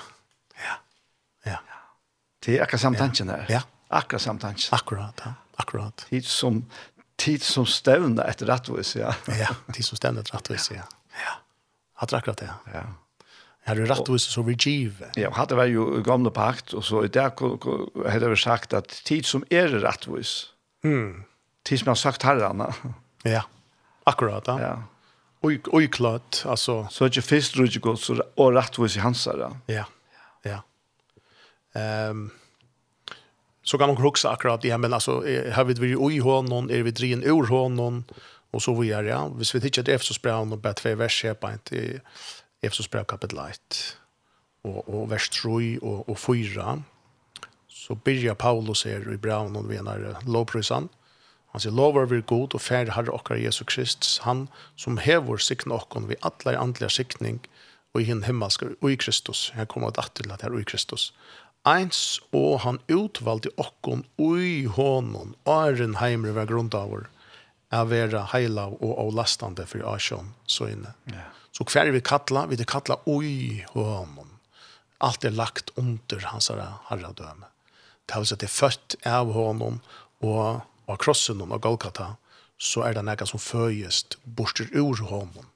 [0.61, 0.75] ja,
[1.45, 1.57] ja.
[2.45, 3.47] Det er akkurat samtansjen her.
[3.49, 3.61] Ja.
[3.89, 4.75] Akkurat samtansjen.
[4.75, 5.33] Akkurat, ja.
[5.57, 6.05] Akkurat.
[6.09, 6.65] Tid som,
[7.17, 9.15] tid som stevne etter rettvis, ja.
[9.39, 10.85] ja, tid som stevn etter rettvis, ja.
[11.15, 11.39] Ja,
[12.03, 12.51] akkurat det.
[12.51, 12.83] Ja.
[12.83, 12.85] ja.
[13.67, 15.05] Här är rättvist så vi giv.
[15.15, 19.45] Ja, hade var ju gamla pakt och så där hade vi sagt att tid som
[19.49, 20.47] är rättvist.
[20.83, 21.23] Mm.
[21.63, 22.73] Tid som har sagt herrarna.
[23.23, 23.43] Ja.
[24.03, 24.43] Akkurat.
[24.47, 24.83] Ja.
[25.39, 29.57] Och och klart alltså så att det först rutje går så och rättvist i där.
[29.65, 29.85] Ja.
[30.43, 30.63] Ja.
[31.73, 32.31] Ehm um,
[33.63, 35.11] så kan man också akkurat det men alltså
[35.51, 38.03] har vi vi oj honom är vi drin ur honom
[38.51, 39.27] och så vidare ja.
[39.27, 42.01] Hvis vi tycker det är så bra och bättre vers här på inte
[42.61, 43.97] Efesos brev kapitel 1
[44.61, 46.83] och och vers 3 och och 4
[47.67, 50.89] så börjar Paulus här i brevet och venar lovprisan.
[51.51, 55.71] Han sier, lover vi god och färd har okkar Jesus Kristus han som hever sikten
[55.71, 57.39] och vi alla andliga sikning
[57.93, 59.51] och i hinn himmelska och i Kristus.
[59.53, 61.13] Här kommer att att at her og i Kristus.
[61.65, 67.07] Eins og han utvalgte okkon ui honom, æren heimre var grundavur,
[67.71, 70.93] er vera heila og avlastande for asjon, så inne.
[71.09, 71.15] Ja.
[71.15, 71.44] Yeah.
[71.55, 74.33] Så hver vi kattla, vi det kattla oi honom.
[74.99, 77.47] Allt er lagt under hans herradøme.
[78.05, 79.79] Det vil si at det er født av honom
[80.19, 82.15] og av krossen og Golgata,
[82.57, 85.47] så er det noe som føyest borster ur honom.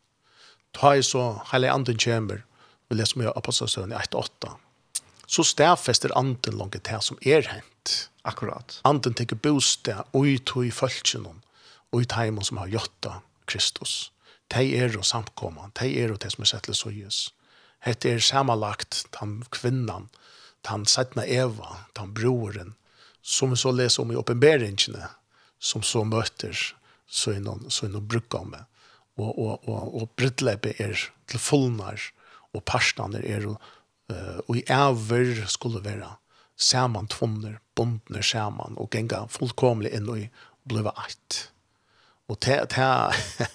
[0.73, 2.43] Ta i så hele anden kjemmer,
[2.89, 4.55] vi leser mye apostelstøvn i 1-8,
[5.29, 8.09] så stedfester anden langt det som er hent.
[8.27, 8.79] Akkurat.
[8.85, 13.19] Anden tenker bostad og i tog i følgelsen og i teimen som har gjøtta
[13.49, 14.11] Kristus
[14.53, 17.19] de er og samkomman, de er og det som er sett til søyes.
[17.85, 20.09] Hette er samanlagt den kvinnan,
[20.67, 22.75] den settene Eva, den broren,
[23.21, 25.11] som vi så leser om i oppenberingene,
[25.59, 26.55] som så møter
[27.09, 28.35] så er noen, så er noen bruk.
[28.35, 30.95] Og, og, og, og brittleppet er
[31.27, 32.01] til fullnar,
[32.53, 33.59] og parstene er og,
[34.47, 36.15] og i æver skulle være
[36.59, 40.25] saman tvunner, bondner saman, og genga fullkomlig inn og
[40.67, 41.49] bliva eit.
[42.29, 43.49] Og det, det,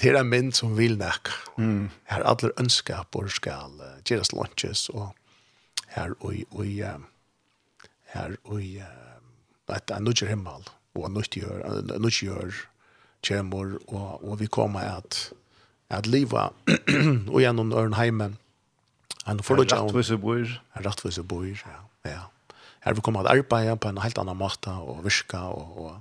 [0.00, 1.30] det er en mynd som vil nek.
[1.56, 1.90] Mm.
[2.10, 5.14] Her alle ønskaper skal uh, gjøres lunches, og
[5.94, 6.34] her og
[6.66, 6.82] i,
[8.14, 8.78] her og i,
[9.68, 12.64] at han nødger himmel, og han nødger, nødger
[13.24, 15.32] kjemur, og, og vi kommer at,
[15.90, 16.52] at livet,
[17.32, 18.38] og gjennom øren heimen,
[19.28, 19.86] en får det jo.
[19.86, 20.48] og bor.
[20.84, 21.78] Rattvise bor, ja.
[22.04, 22.24] ja.
[22.84, 26.00] Her vi kommer at arbeide på en helt annan måte, og virke, og, og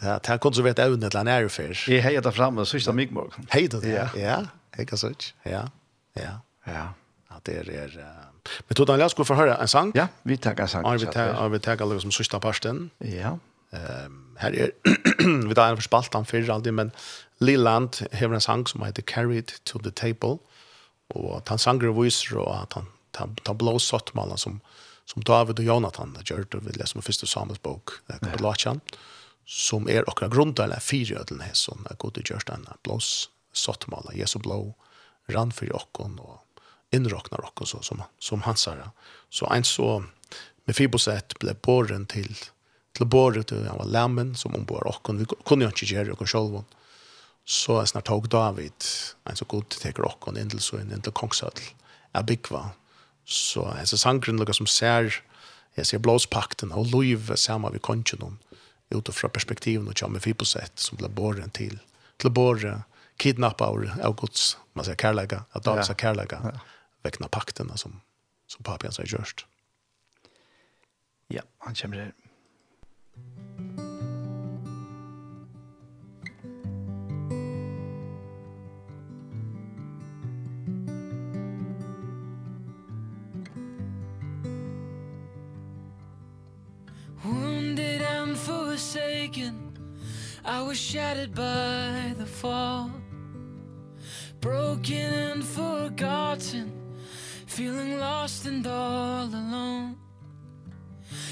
[0.00, 1.90] Det här konserverat även ett land är för.
[1.90, 3.30] Jag så fram och sista mikmorg.
[3.48, 4.08] Hej det, ja.
[4.20, 5.34] Ja, hejka sånt.
[5.42, 5.70] Ja,
[6.12, 6.40] ja.
[6.64, 6.92] Ja.
[7.28, 8.28] Att det är...
[8.68, 9.92] Men tog den läskor för höra en sang?
[9.94, 10.98] Ja, vi tackar en sang.
[11.16, 12.90] Ja, vi tackar liksom sista parsten.
[12.98, 13.38] Ja.
[13.72, 14.70] Ehm här är
[15.48, 16.90] vi tar en förspalt spaltan för alltid men
[17.38, 20.38] Liland har en sang som heter Carried to the Table
[21.14, 22.86] och han sjunger voice och att han
[23.16, 24.00] han han blåser
[24.36, 24.60] som
[25.04, 27.88] som David och Jonathan gjorde vi läsa med första Samuels bok.
[28.06, 28.80] Det kan låta
[29.48, 34.36] som er okra grundala fyrir ödlen her som er god i kjørstana blås sottmala, Jesu
[34.44, 34.74] blå
[35.32, 36.60] rann fyrir okkon og
[36.92, 38.90] innroknar okkon så, som, som hansara
[39.32, 40.02] så ein så
[40.68, 42.28] med Fiboset ble båren til
[42.98, 45.20] til båret til han var lammen som ombor okkon.
[45.20, 46.68] Vi kunne jo ikke gjøre okkon sjolvon
[47.48, 48.84] så er snart tog David
[49.24, 51.70] en så god teker okkon inn til så inn til kongsødl
[52.18, 52.66] er byggva
[53.24, 55.08] så er så sangren lukka som ser
[55.78, 58.36] jeg ser blåspakten og loiv saman vi kongen om
[58.90, 61.78] utifrån perspektiven och kommer vi sätt som ble båren till
[62.16, 62.82] till borre
[63.16, 63.66] kidnappa
[64.02, 65.94] av Guds man säger kärleka av David ja.
[65.94, 66.60] kærlega, ja.
[67.02, 68.00] väckna pakterna som
[68.46, 69.46] som papian säger gjørst.
[71.28, 72.12] Ja, han kommer her
[89.28, 89.72] shaken.
[90.44, 92.90] I was shattered by the fall.
[94.40, 96.72] Broken and forgotten.
[97.46, 99.96] Feeling lost and all alone.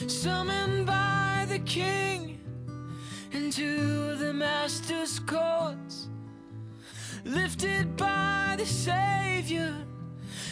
[0.09, 2.39] Summoned by the king
[3.33, 6.09] Into the master's courts.
[7.25, 9.75] Lifted by the savior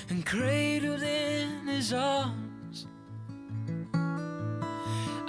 [0.08, 2.53] And cradled in his arms.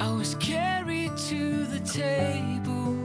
[0.05, 2.95] I was carried to the table.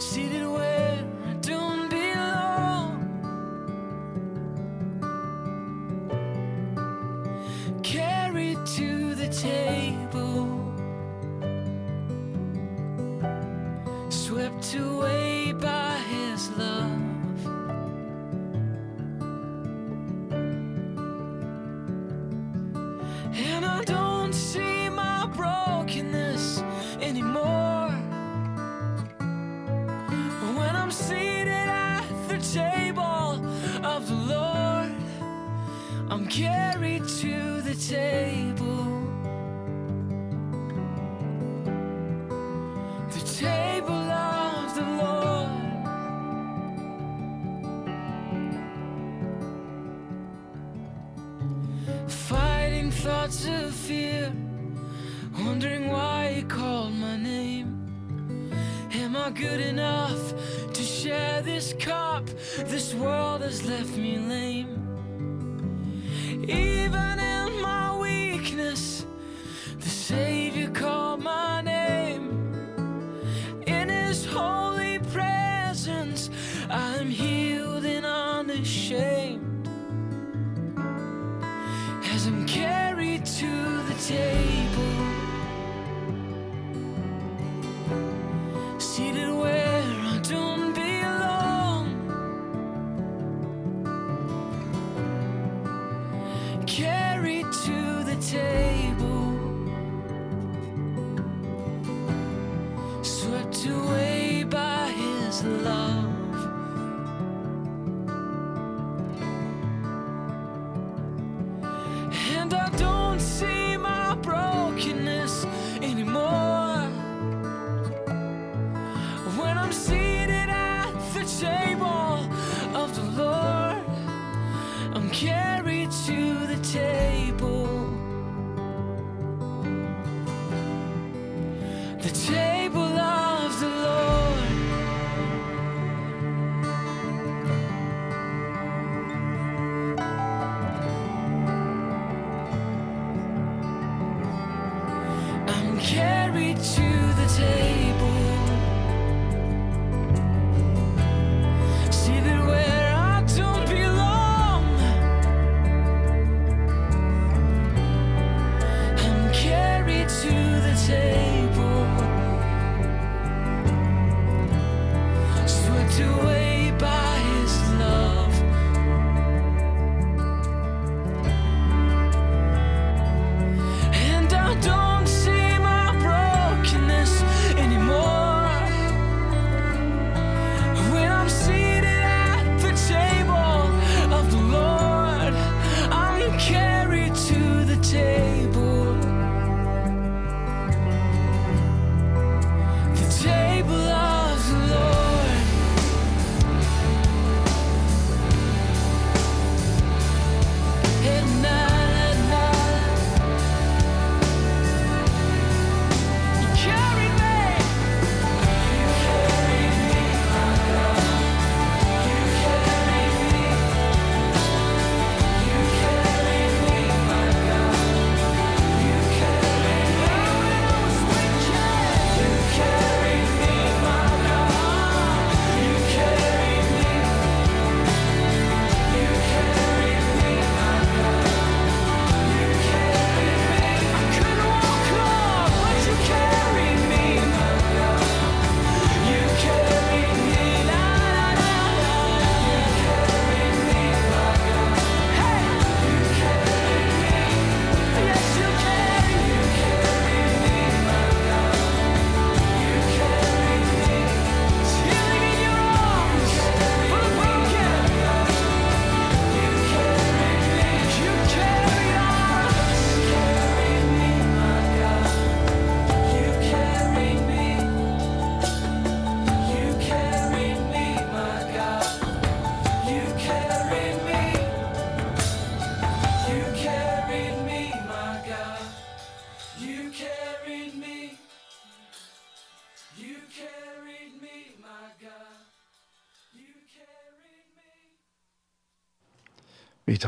[0.00, 3.06] Seated where I don't belong.
[7.84, 9.79] Carried to the table.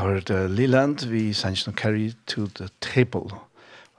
[0.03, 3.29] hørt Liland, vi sendte noe carry to the table.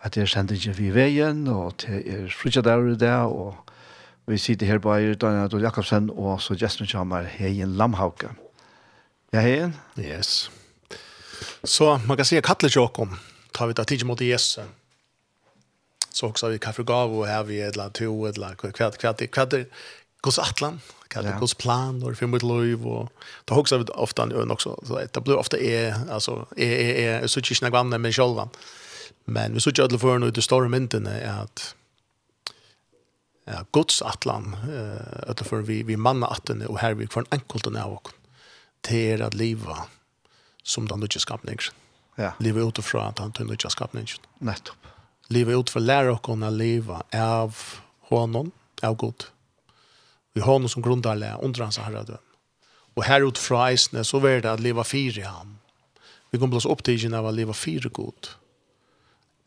[0.04, 3.56] At jeg sendte ikke vi veien, og det er frutjadaur i det, og
[4.26, 8.32] vi sitter her på Eier, Daniel Adol Jakobsen, og så gesten kommer Heien Lamhauke.
[9.32, 9.74] Ja, Heien?
[9.98, 10.50] Yes.
[11.64, 13.08] Så man kan si at kattler ikke
[13.54, 14.58] tar vi da tid mot Jesus.
[16.14, 18.46] Så også har vi kaffe gav, og her vi et eller annet to, et eller
[18.46, 19.54] annet kvart, kvart, kvart, kvart,
[20.22, 21.22] kvart, kvart, Ja.
[21.22, 23.12] det kos plan och för mitt liv och
[23.44, 27.26] då också vi ofta ön också så det blir ofta är alltså är är är
[27.26, 28.48] så tjus några andra men själva
[29.24, 31.74] men vi så tjus alla för nu det stora mynten är att
[33.44, 37.38] ja Guds atlan eh att för vi vi manna atten och här vi från en
[37.38, 38.08] enkelt och
[38.80, 39.86] till att leva
[40.62, 41.58] som den nya skapningen.
[42.16, 42.32] Ja.
[42.38, 44.08] Leva utifrån att han tog nya skapningen.
[44.38, 44.76] Nettopp.
[45.28, 47.56] Leva utifrån lära och kunna leva av
[48.00, 48.50] honom,
[48.82, 49.24] av Gud.
[50.34, 52.22] Vi har noen som grundarle, under hans herredøm.
[52.94, 55.58] Og herut fra eisne, så var det at leva fyr i ham.
[56.30, 58.32] Vi kom blås opptigen av at leva fyr god.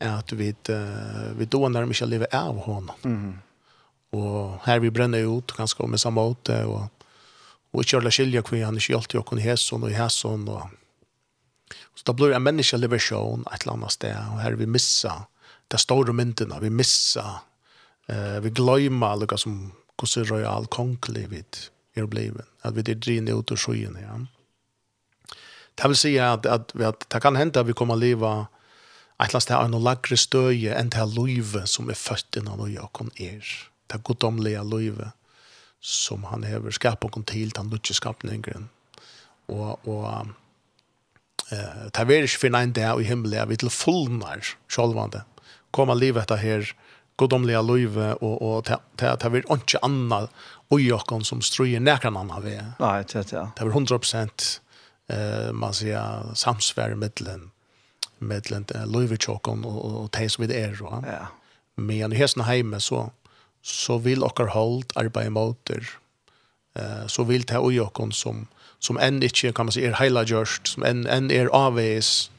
[0.04, 2.96] At vi, uh, vi då nærmere ikke leva av honom.
[3.04, 3.32] Mm.
[4.16, 6.88] Og her vi brenner ut, ganske med samme måte, og,
[7.72, 10.48] og ikke alle skilja kvi, han ikke alltid jo kun hæsson og hæsson.
[10.48, 10.70] Og,
[11.96, 15.18] så da blir en menneske liberasjon et eller annet sted, og her vi missa
[15.68, 17.26] det store myndene, vi missa,
[18.08, 19.58] uh, vi gløyma lukka som
[19.98, 21.42] hvordan royal kongelig vi
[21.96, 24.28] er blevet, at vi er drinne ut ur skyen igjen.
[25.78, 28.30] Det vil si at, at, at det kan hende at vi kommer å leve
[29.18, 32.62] et eller annet sted av noe lagre støye enn til løyve som er født innan
[32.62, 33.46] og Jakob er.
[33.86, 35.12] Det er goddomlige løyve
[35.80, 38.68] som han hever skapet og til den lukke skapningen.
[39.48, 40.04] Og, og
[41.50, 45.22] eh, det er ikke for en dag i himmelen, vi til fullnær selvvandet.
[45.74, 46.74] Kommer livet etter her,
[47.18, 48.70] godomliga løyve, og, og
[49.00, 50.30] det vil ikke annet
[50.74, 52.56] ui okkon som struer nekran anna vi.
[52.78, 53.44] Nei, det er det.
[53.58, 54.48] Det 100%
[55.12, 57.50] eh, man sier samsvär mittlen,
[58.18, 60.82] mittlen uh, løyve och och og teis vid er.
[60.82, 61.26] Og, ja.
[61.76, 63.10] Men i hesten heime så,
[63.62, 65.82] så vil okkar hold arbeid motor.
[66.74, 68.46] eh, så vil det ui okkon som,
[68.78, 72.30] som enn ikke, kan man si, er heila gjørst, som enn, enn er avveis,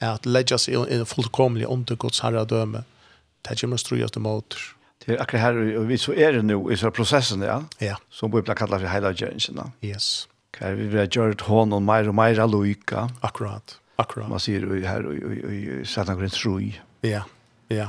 [0.00, 0.14] ja.
[0.14, 2.84] at ledja seg fullkomlig under Guds herradøme.
[2.84, 2.99] Ja
[3.46, 4.66] det kommer en strøyast og måter.
[5.00, 7.62] Det er akkurat her, og vi så er det nå, i så prosessen, ja?
[7.80, 7.96] Ja.
[8.12, 9.72] Som vi blir kallet for hele kjøringen.
[9.84, 10.28] Yes.
[10.58, 13.06] Hva vi vil ha gjort hånd og mer og mer loika.
[13.24, 14.28] Akkurat, akkurat.
[14.28, 16.72] Man sier jo her, og satan går en troi.
[17.06, 17.24] Ja,
[17.72, 17.88] ja,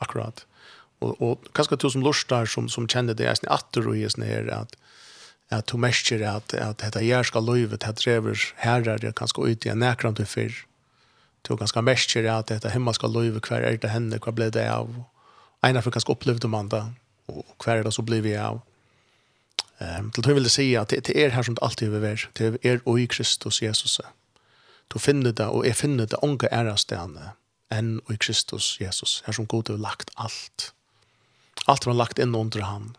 [0.00, 0.46] akkurat.
[1.04, 4.14] Og, og kanskje du som lortar, som, som kjenner det, er sånn atter og er
[4.14, 4.78] sånn her, at
[5.48, 9.64] at du merker at, at dette gjør skal løyve, at drever herrer, kan skal ut
[9.64, 10.52] i en nærkrant og.
[11.42, 14.68] Det var ganske mestjer at dette ska løyve, hver er det henne, hva ble det
[14.68, 14.88] av?
[15.62, 16.84] Einar for ganske opplevde man det,
[17.28, 18.60] og hver er det så blir vi av?
[19.80, 22.30] Um, til tog vil det si at det, er her som det alltid vil være,
[22.38, 24.00] det er og i Kristus Jesus.
[24.90, 27.32] Du finner det, og jeg finner det unge ærestene,
[27.70, 30.72] enn og i Kristus Jesus, her som God har lagt alt.
[31.68, 32.96] Alt var lagt inn under han.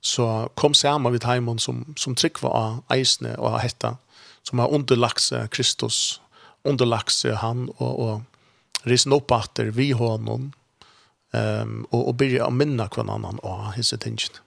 [0.00, 3.96] Så kom sammen vid heimen som, som tryck av eisene og av hetta,
[4.44, 6.20] som har underlagt seg Kristus
[6.64, 8.20] underlagt seg han och och
[8.82, 10.52] risen upp åter vi honom
[11.32, 14.40] ehm og och och börja minna kvar annan och tingene.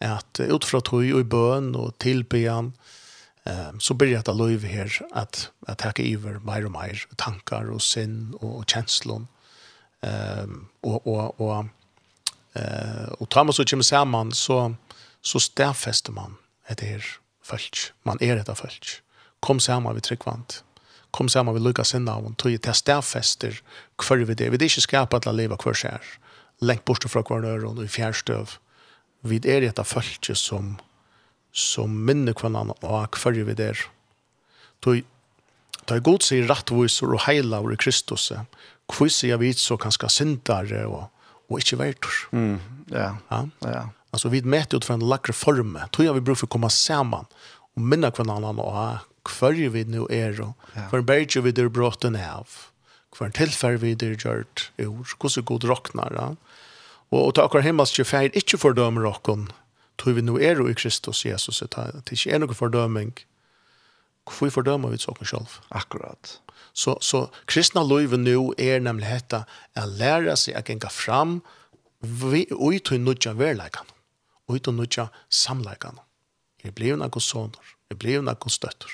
[0.00, 2.72] At att utifrån tog och i bön och tillbedjan
[3.44, 7.82] um, så börjar det lov her att att ta iver mer og mer tankar och
[7.82, 8.64] sinn och og
[10.02, 11.68] ehm um, och och og,
[12.54, 14.74] eh uh, och tar man så kommer sammen, så
[15.22, 16.36] så stedfester man
[16.68, 17.04] det här
[18.02, 19.02] man är det följt
[19.40, 20.64] kom sammen, vi tryckvant
[21.10, 23.60] kom sammen med Lukas sinna og tog til stedfester
[24.02, 24.50] hver vi det.
[24.52, 26.14] Vi er ikke skapet til å leve hver skjer.
[26.60, 28.58] Lengt bort fra hver øre og i fjærstøv.
[29.28, 30.76] Vi er et av følge som,
[31.52, 33.86] som minner hverandre og hver vi der.
[34.84, 35.06] Tog
[35.88, 38.26] Ta i god sig rattvisor og heila i Kristus.
[38.92, 41.06] Hvor sier vi så kanskje syndare og,
[41.48, 42.18] og ikke verdur.
[42.36, 42.58] Mm,
[42.92, 43.38] ja, ja.
[43.64, 43.84] ja.
[44.12, 45.78] Altså, vi møter ut fra en lakre form.
[45.92, 50.06] Tror jeg vi bruker for å komme sammen og minne hverandre og hver vi nu
[50.10, 50.40] er,
[50.90, 52.48] hver berg vi der bråten av,
[53.16, 56.14] hver tilfær vi der gjørt ur, hvordan god råknar.
[56.14, 56.28] Ja?
[57.10, 59.48] Og, og ta akkur himmelske feir ikke fordømer råkken,
[59.98, 63.14] tog vi nu er i Kristus Jesus, det er ikke er noen fordøming.
[64.28, 65.60] Hvorfor fordømer vi sånn selv?
[65.72, 66.38] Akkurat.
[66.76, 69.44] Så, så kristna løyve nu er nemlig hetta
[69.74, 71.40] å lære seg å gjenga fram
[72.04, 73.88] ui til nutja verleikan
[74.48, 75.98] ut til nutja samleikan
[76.64, 78.90] Jeg blir jo noen sånner, jeg blir noen støtter.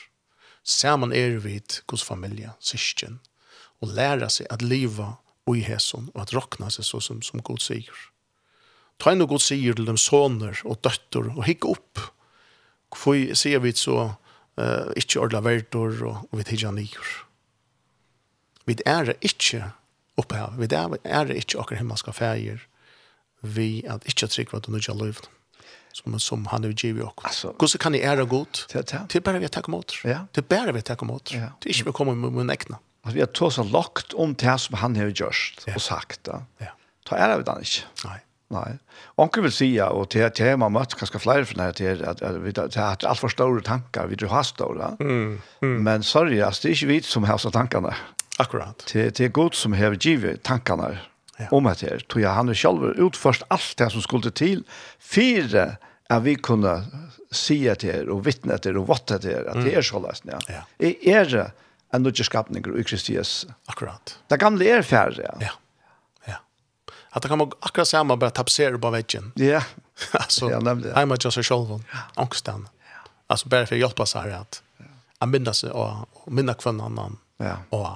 [0.64, 1.58] Saman er vi
[1.92, 3.20] hos familie, syskjen,
[3.84, 5.14] og læra seg at liva
[5.44, 7.92] og i hesson, og at rokna seg så som, som Gud sier.
[8.98, 12.00] Ta inn og Gud sier til dem soner og døtter, og hikk opp.
[12.94, 17.14] Hvor sier vi så uh, ikke ordla verdor, og, og vi tidja nyer.
[18.64, 19.66] Vi er ikke
[20.16, 22.62] opphav, vi er, er ikke akkur himmelska fægir,
[23.44, 25.28] vi er ikke trygg hva du nødja løyvn
[25.94, 27.12] som, som han har givit oss.
[27.16, 28.46] Alltså, Gud så kan ni ära god.
[28.72, 29.92] Det är bara vi att tacka emot.
[30.04, 30.26] Ja.
[30.32, 31.32] Det är bara vi att tacka emot.
[31.34, 31.40] Ja.
[31.60, 32.78] Det är inte vi kommer med mun äkna.
[33.02, 35.74] Alltså, vi har tås så lagt om det som han har gjort ja.
[35.74, 36.28] och sagt.
[36.58, 36.66] Ja.
[37.04, 37.70] Ta ära vi han inte.
[38.04, 38.20] Nej.
[38.48, 38.78] Nej.
[39.14, 42.80] Onkel vill säga och det här tema mött ganska fler för det här att vi
[42.80, 44.96] har allt för stora tankar, vi har stora.
[45.00, 45.40] Mm.
[45.60, 47.94] Men sorry, alltså, det är inte vi som har så tankarna.
[48.38, 48.90] Akkurat.
[48.92, 50.98] Det, det är god som har givit tankarna
[51.38, 51.48] ja.
[51.50, 52.04] om det her.
[52.08, 54.64] Tror jeg han er selv utførst alt det som skulle til.
[54.98, 55.74] Fire
[56.12, 56.74] at vi kunne
[57.34, 60.00] si det her, og vittne det her, og vatte det her, at det er så
[60.02, 60.38] løsende.
[60.48, 60.62] Ja.
[60.78, 60.90] ja.
[61.04, 61.46] Jeg er det
[61.94, 63.46] en skapning i Kristias.
[63.66, 64.18] Akkurat.
[64.28, 65.22] Det gamle er færre.
[65.22, 65.34] Ja.
[65.40, 65.52] ja.
[66.26, 66.38] ja.
[67.12, 69.32] At det kan man akkurat samme bare tapsere på veggen.
[69.36, 69.62] Ja.
[70.12, 70.90] altså, ja, nemlig.
[70.90, 71.02] Ja.
[71.02, 71.76] Hjemme til seg selv,
[72.16, 72.66] angsten.
[72.90, 73.04] Ja.
[73.28, 74.60] Altså, bare for å hjelpe seg her, at
[75.20, 77.20] jeg minner seg, og minner hver annen.
[77.42, 77.58] Ja.
[77.74, 77.86] Og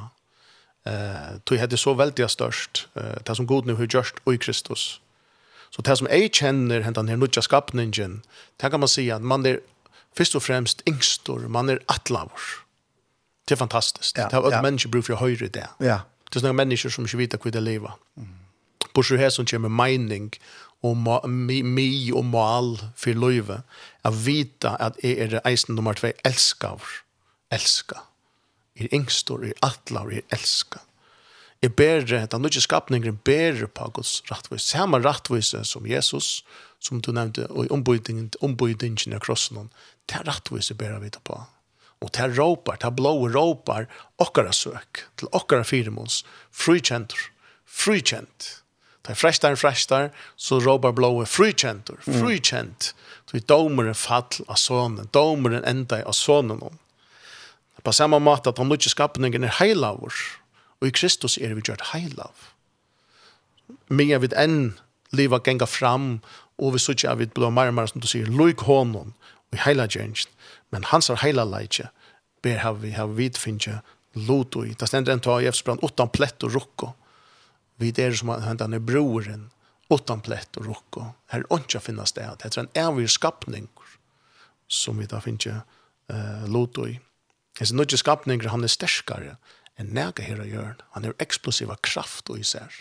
[0.88, 2.88] Eh, tog hade så väldigt störst.
[2.94, 5.00] Eh, det som god nu hur just i Kristus.
[5.70, 8.22] Så det som jag känner hända ner nutja skapningen.
[8.56, 9.60] Det kan man säga att man är
[10.16, 12.40] först och främst yngstor, man är atlavor.
[13.44, 14.18] Det är fantastiskt.
[14.18, 14.62] Ja, det har ja.
[14.62, 15.68] människor brukar höra det.
[15.78, 16.00] Ja.
[16.30, 17.92] Det är några människor som inte vet hur det lever.
[18.16, 18.28] Mm.
[18.92, 20.30] På så här som kommer mening
[20.80, 23.62] och ma, mi, mi och mal för löve.
[24.02, 26.80] Att vita att är det eisen nummer två älskar.
[27.50, 27.98] Älskar
[28.78, 30.80] er engstor, er atla, er elska.
[31.62, 34.62] Er bedre, den nødje skapningen er bedre på Guds rattvis.
[34.62, 36.44] Samme rettvis som Jesus,
[36.78, 39.70] som du nevnte, og i ombudingen, ombudingen av krossen,
[40.06, 41.40] det er rettvis er bedre vidt på.
[41.98, 43.88] Og det er råpar, det er blå råpar,
[44.22, 46.22] okkara søk, til okkara firemons,
[46.54, 47.30] frikjentur,
[47.66, 48.62] frikjent.
[49.02, 52.92] Det er frestar, frestar, så råpar blå frikjentur, frikjent.
[52.92, 53.06] Mm.
[53.28, 56.78] Så i domeren fall av sonen, domeren enda av sonen om.
[57.84, 60.14] På samme måte at han ikke skapningen er heilavur,
[60.80, 62.50] og i Kristus er vi gjort heilav.
[63.90, 64.78] Mye vid enn
[65.12, 66.18] liva genga fram,
[66.58, 69.14] og vi sier at vi blir mer og mer, som du sier, loik honom,
[69.48, 70.30] og i heila gjerngst,
[70.74, 71.88] men hans er heila leitje,
[72.42, 73.80] ber har vi har vidfinnje
[74.26, 74.74] lot og i.
[74.78, 76.92] Det stender en ta i Efsbrand, utan plett og rukko.
[77.78, 79.48] Vi der som han er broren,
[79.90, 81.04] utan plett og rukko.
[81.32, 83.68] Her er ikke finnes det, det er en evig skapning,
[84.68, 86.98] som vi da finnes uh, lot og i.
[87.58, 89.36] Hans nødje skapninger, han er sterskare
[89.78, 90.76] enn nega her å gjøre.
[90.94, 92.74] Han er eksplosiva kraft og især.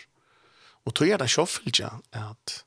[0.86, 2.60] Og tog er det sjåfylgja at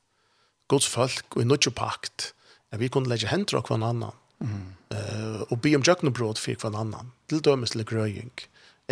[0.72, 2.32] Guds folk og i nødje pakt
[2.72, 6.78] at vi kunne legge hendra av hver annan uh, og be om jøknebrot for hver
[6.78, 8.32] annan til dømes til grøying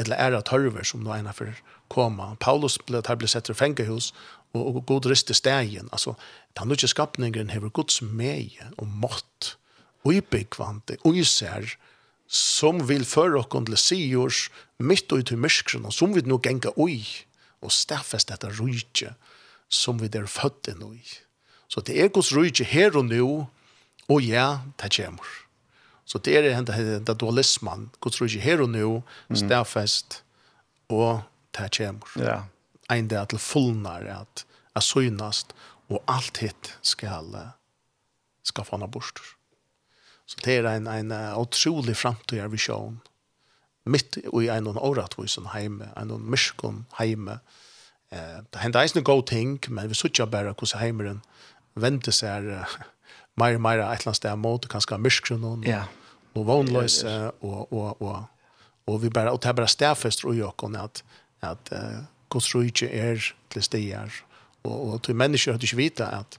[0.01, 1.57] eller æra tørver som nå ena for
[1.93, 2.35] koma.
[2.41, 4.11] Paulus ble, her ble sett til fengehus
[4.55, 5.89] og, og god riste stegen.
[5.93, 6.15] Altså,
[6.59, 9.55] den nødje skapningen hever Guds meie og mått
[10.05, 11.75] og i byggvante og især
[12.31, 14.45] som vil føre oss til sigjors,
[14.79, 17.03] midt og til myskren, og som vi nå genga ui,
[17.61, 19.11] og stafest dette rujtje
[19.71, 21.03] som vi er født inn i.
[21.71, 23.27] Så det er Guds rujtje her og nå,
[24.11, 25.27] og ja, det kommer.
[26.07, 29.03] Så det er henne, henne dualismen, Guds rujtje her og nå,
[29.35, 30.23] stafest,
[30.91, 31.23] og
[31.59, 32.15] det kommer.
[32.19, 32.41] Ja.
[32.91, 35.55] Ein det til fullnar, at jeg synast,
[35.91, 37.35] og alt hitt skal,
[38.47, 39.19] skal få henne bort.
[40.31, 42.93] Så det er en, en otrolig framtid vi ser.
[43.91, 47.41] Mitt i en av åratvisen heime, en av myskon heime.
[48.13, 51.23] Eh, det hender inte god ting, men vi sitter bare hvordan heimeren
[51.79, 52.77] venter seg uh,
[53.39, 55.87] mer og mer et eller annet sted mot kanskje kanske myskron och, yeah.
[56.33, 58.25] och vanlös og, og, og,
[58.87, 61.05] og, vi bare, og det er bare stäffest og jag at,
[61.43, 64.11] at uh, Guds rike er til stigar
[64.65, 66.39] og, og til mennesker har ikke vite at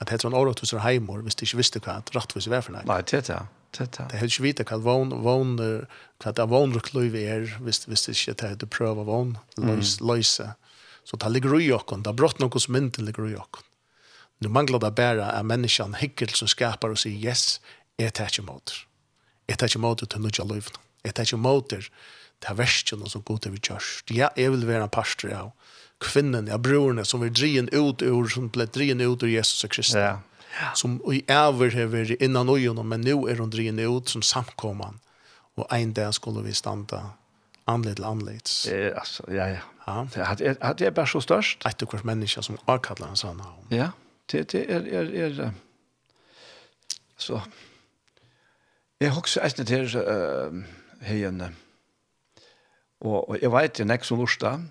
[0.00, 2.50] at det er en året hos er heimor, hvis de ikke visste hva at rettvis
[2.52, 2.84] var for nek.
[2.88, 3.44] Nei, det er det.
[3.76, 8.16] Det er ikke vite hva vogn, vogn, hva det er vognrukløyve er, hvis, hvis det
[8.16, 10.50] ikke er det prøve vogn, løse.
[11.06, 13.64] Så det ligger i okken, det er brått noe som ikke ligger i okken.
[14.44, 17.60] Nu manglar det bare at menneskene hikker som skaper og sier, yes,
[18.00, 18.82] jeg tar ikke måter.
[19.48, 20.82] Jeg tar ikke måter til nødja løyvene.
[21.06, 21.88] Jeg tar ikke måter
[22.44, 24.12] til verskjene som god til vi kjørst.
[24.12, 25.54] Ja, jeg vil være en parster av
[26.00, 29.70] kvinnen, ja, brorne, som vi drien ut ur, som ble drien ut ur Jesus og
[29.70, 29.96] Kristus.
[29.96, 30.72] Ja.
[30.74, 35.00] Som i æver har vært innan øyene, men nå er hun drien ut som samkomman.
[35.56, 37.16] Og en dag skulle vi standa
[37.66, 38.52] anledd til anledd.
[38.70, 39.62] Ja, altså, ja, ja.
[39.86, 40.04] ja.
[40.38, 41.66] Det er, det er bare så størst.
[41.66, 43.64] Et og hvert menneske som avkallar en sånn navn.
[43.74, 43.90] Ja,
[44.32, 45.54] det, det er, er, er,
[47.16, 47.40] så,
[49.00, 51.40] jeg har også eisnet her, uh, heien,
[53.00, 54.68] og, og jeg vet jo nek som lortet,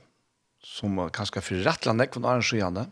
[0.66, 2.88] som kanskje for rettla nek von Arne Sjøene,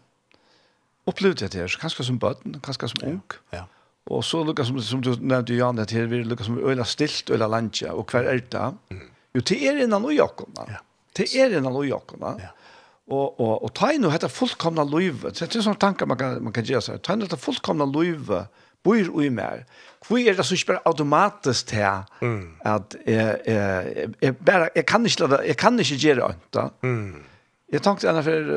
[1.09, 3.23] opplevde det her, kanskje som bøtten, kanskje som ung.
[3.51, 3.63] Ja.
[3.63, 3.69] ja.
[4.11, 7.31] Og så lukka som, som du nevnte, Jan, det her, vi lukka som øyla stilt,
[7.31, 8.65] øyla landja, og hver er det?
[8.91, 9.05] Mm.
[9.33, 10.67] Jo, til er innan og jakkona.
[10.75, 10.81] Ja.
[11.15, 12.33] Til er innan og jakkona.
[12.41, 12.51] Ja.
[13.11, 15.33] Og, og, og ta inn og hette fullkomna løyve.
[15.35, 17.01] Det er sånne tanke man kan, man kan gjøre seg.
[17.03, 18.45] Ta inn og hette fullkomna løyve,
[18.83, 19.63] bor ui mer.
[20.03, 22.47] Hvor er det så ikke bare automatisk til mm.
[22.67, 26.67] at jeg, jeg, jeg, bare, jeg kan ikke, jeg kan ikke gjøre det.
[26.83, 27.21] Mm
[27.73, 28.51] Jeg tenkte ennå for,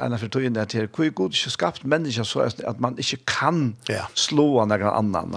[0.00, 3.18] ennå for tog inn det her, hvor god ikke skapt mennesker så at man ikke
[3.28, 3.58] kan
[3.90, 4.06] ja.
[4.16, 5.36] slå noen annen.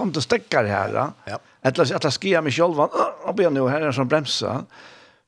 [0.00, 0.96] Om det stekker her,
[1.28, 1.40] ja.
[1.62, 4.56] Eller at jeg skier meg selv, og begynner jo her en sånn bremse.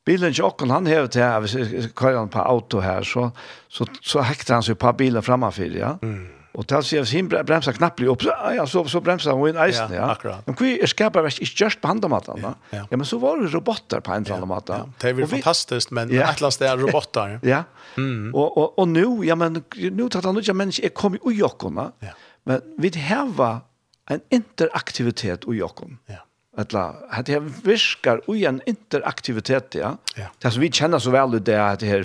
[0.04, 3.30] Bilen ikke åkken, han hever til her, hvis jeg kører han på auto her, så,
[3.72, 5.94] så, så hekter han seg på bilen fremmefyr, ja.
[6.04, 6.33] Mm.
[6.54, 9.68] Och tar sig av sin bremsa knappt upp så ja så så bremsa hon in
[9.68, 10.10] isen ja.
[10.10, 10.46] Akkurat.
[10.46, 12.54] Men vi skapar väl inte just på andra matan va.
[12.70, 14.78] Ja, men så var det robotar på en ja, matan.
[14.78, 14.92] Ja.
[14.98, 16.28] Det är väl fantastiskt men ja.
[16.28, 17.40] atlas det är robotar.
[17.42, 17.64] ja.
[17.96, 18.34] Mm.
[18.34, 21.92] Och och och nu ja men nu tar han människa människor kommer och jockorna.
[21.98, 22.08] Ja.
[22.44, 22.92] Men vi
[23.26, 23.58] var
[24.06, 25.98] en interaktivitet och jockon.
[26.06, 26.16] Ja
[26.56, 29.98] alla hade det viskar och en interaktivitet ja.
[30.16, 30.26] ja.
[30.38, 32.02] Det som vi känner så väl det att det här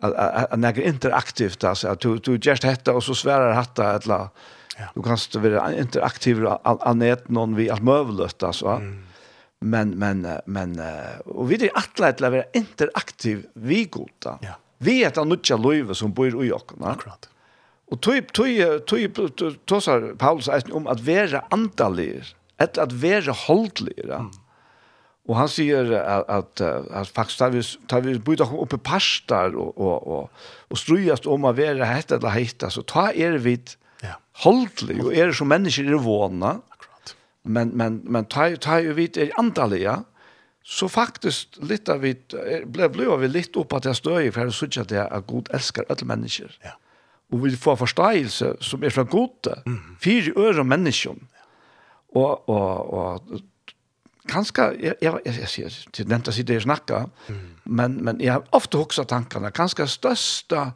[0.00, 4.28] att när interaktivt alltså att du du just hetta och så svärar hatta eller
[4.94, 9.06] du kan stå vara interaktiv annet någon vi alt möjligt alltså mm.
[9.60, 10.80] men men men
[11.24, 14.54] och vi det alla att vara interaktiv vi goda ja.
[14.78, 17.28] vi är att nutja löve som bor i och akkurat.
[17.90, 24.30] Och typ typ typ tosar Paulus om att vara antalir eller att vara hålllig mm.
[25.30, 29.76] Og han sier at, at, at faktisk tar vi tar vi byta oppe pastar og,
[29.78, 33.54] og, og, og strujast om å være hette eller hetta så ta er vi
[34.02, 34.16] ja.
[34.42, 37.14] holdlig og er som mennesker er vana akkurat.
[37.46, 40.02] Men men men ta ta ju vid är antaliga
[40.64, 42.14] så faktiskt lite vi
[42.66, 45.84] blev blev vi lite upp att jag stöj för att söka det att Gud älskar
[45.88, 46.70] alla människor ja.
[47.30, 49.46] Och vi får förståelse som är från gott
[50.00, 51.16] för öra människor
[52.12, 53.22] och och och
[54.30, 57.56] kanske jag jag jag ser till det nämnda sig det snacka mm.
[57.64, 60.72] men men jag har ofta också tankarna kanske största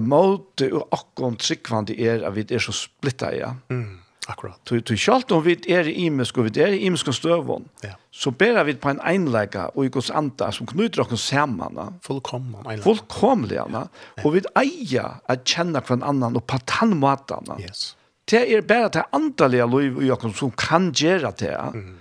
[0.00, 3.54] mot och akon tryckvande är att vi är så splitta ja.
[3.68, 3.98] Mm.
[4.28, 4.60] Akkurat.
[4.64, 7.68] Du du skalt om vi är i mig ska vi är i mig ska stövon.
[7.80, 7.88] Ja.
[8.10, 11.94] Så ber vi på en enlägga och i Guds anda som knyter oss samman.
[12.02, 12.82] Fullkomna enlägga.
[12.82, 13.66] Fullkomliga.
[13.72, 13.88] Ja.
[14.24, 17.60] Och vi eja att känna kvann annan och på tannmatarna.
[17.60, 17.96] Yes.
[18.24, 21.70] Det er bare det andaliga liv och jag som kan gjøre det.
[21.74, 21.98] Mm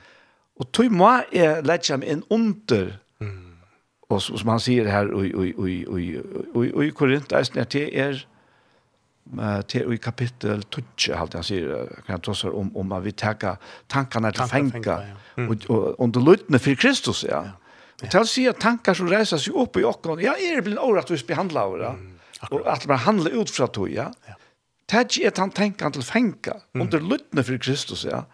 [0.56, 2.94] Og tog må jeg lette dem inn under,
[4.06, 7.84] og som han sier her i Korint, det
[9.41, 13.11] er til i kapittel 20, alt han sier, kan jeg ta om, om at vi
[13.18, 13.57] tenker
[13.90, 14.99] tankene til fenga,
[15.48, 17.41] og, og under løytene for Kristus, ja.
[18.03, 20.68] Og til å si at tanker som reiser seg opp i åkken, ja, er det
[20.68, 21.94] blitt åretvis behandlet over det,
[22.52, 24.11] og at man handler ut fra tog, ja.
[24.30, 24.38] ja.
[24.86, 28.27] Det er ikke at han tenker til fenga, under løytene for Kristus, ja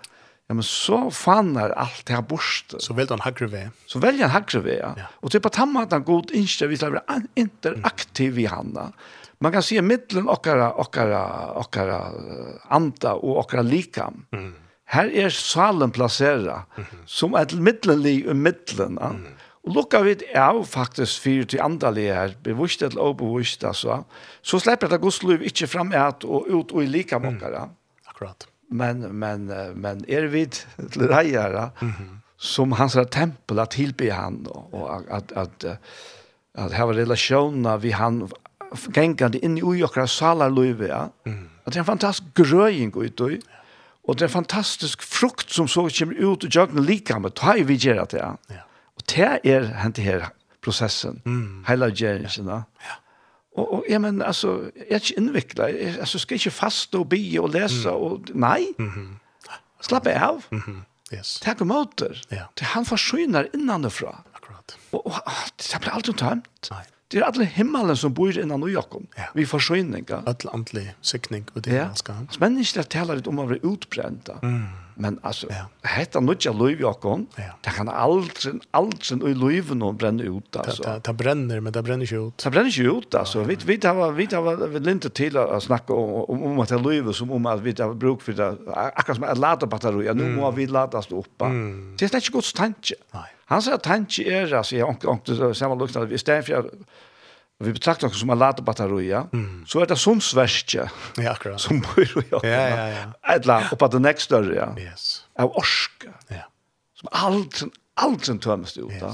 [0.50, 2.82] ja, men så fann er alt det her borste.
[2.84, 3.76] Så velger han hagre ved.
[3.88, 4.90] Så velger han hakre ved, ja.
[5.00, 5.06] ja.
[5.24, 8.90] Og til på tamma at han god innskjer, vi skal være interaktiv i handa.
[9.42, 11.22] Man kan se middelen okkara, okkara,
[11.62, 12.02] okkara
[12.70, 14.26] anda og okkara likam.
[14.36, 14.52] Mm.
[14.92, 19.00] Her er salen plassera, mm som et middelenlig i middelen.
[19.00, 19.14] Ja.
[19.16, 19.40] Mm.
[19.62, 24.02] Og lukka vi av faktisk fyrir til andalige her, bevusst eller obevusst, altså,
[24.42, 27.70] så slipper det godsliv ikke fram et og ut og i lika mokkara.
[27.70, 28.10] Mm.
[28.10, 29.46] Akkurat men men
[29.76, 30.52] men är er vid
[30.92, 32.18] till rejära mm -hmm.
[32.38, 35.66] som hans tempel att tilbe han och att att att
[36.56, 38.30] at ha relationer vi han
[38.96, 41.10] gengande in i ujokra salar løyve, ja.
[41.26, 41.50] Mm.
[41.64, 43.32] Att det är en fantastisk grøying ut og,
[44.04, 47.54] Och det är en fantastisk frukt som så kommer ut og jag lika med ta
[47.54, 48.38] vi ger det ja.
[48.48, 48.56] Ja.
[48.96, 50.28] Och det är hänt här
[50.62, 51.22] processen.
[51.26, 51.66] Mm.
[51.68, 52.64] Hela geringen ja.
[52.80, 52.96] ja.
[53.58, 55.76] Og, og ja, men, altså, jeg er ikke innviklet.
[55.80, 57.90] Jeg altså, skal ikke faste og bie og lese.
[57.90, 57.96] Mm.
[57.96, 59.10] Og, nei, mm -hmm.
[59.82, 60.44] slapp av.
[60.52, 61.16] Mm -hmm.
[61.18, 61.40] yes.
[61.42, 62.22] Takk og måter.
[62.32, 62.44] Ja.
[62.60, 64.24] Det han forsyner innanfra.
[64.36, 64.78] Akkurat.
[64.92, 65.14] Og, og
[65.58, 66.70] det blir aldri tømt.
[66.72, 66.84] Nei.
[67.12, 69.02] Det er alle himmelen som bor innan og Jakob.
[69.18, 69.24] Ja.
[69.36, 70.04] Vi forsyner.
[70.10, 71.86] Alle andelig sikning og det ja.
[71.86, 72.22] man skal ha.
[72.40, 74.30] Men ikke det taler litt om å være utbrent.
[74.44, 75.90] Mm Men alltså ja.
[75.90, 77.28] hetta nutja løyv jag kom.
[77.36, 77.44] Ja.
[77.62, 80.84] Det kan aldri, aldri i löven och bränna ut alltså.
[80.84, 82.38] Det, det, bränner men det bränner ju ut.
[82.44, 83.38] Det bränner ju ut alltså.
[83.38, 83.58] Ja, ja.
[83.66, 87.32] Vi vi har vi har vi lite till att snacka om om att löv som
[87.32, 88.58] om at vi har bruk för det
[88.96, 90.06] akkurat som att lata batteri.
[90.06, 90.36] Ja, nu mm.
[90.36, 91.42] måste vi lata det opp.
[91.42, 91.96] Mm.
[92.00, 92.96] Det är inte godt tanke.
[93.14, 93.30] Nei.
[93.46, 96.64] Han säger tanke är alltså jag har ikke samme lust att vi stäfjer
[97.62, 98.64] Og vi betrakter oss som en late
[99.06, 99.28] ja.
[99.30, 99.66] mm.
[99.70, 100.88] så er det sånn sverskje
[101.22, 101.62] ja, akkurat.
[101.62, 102.50] som bor i åkene.
[102.50, 103.04] Ja, ja, ja.
[103.36, 104.72] Et eller annet, oppa den ekst større, ja.
[104.82, 105.28] Yes.
[105.38, 106.10] Av orske.
[106.34, 106.48] Ja.
[106.98, 107.62] Som alt,
[108.02, 109.04] alt som tømmes ut, yes.
[109.04, 109.14] da.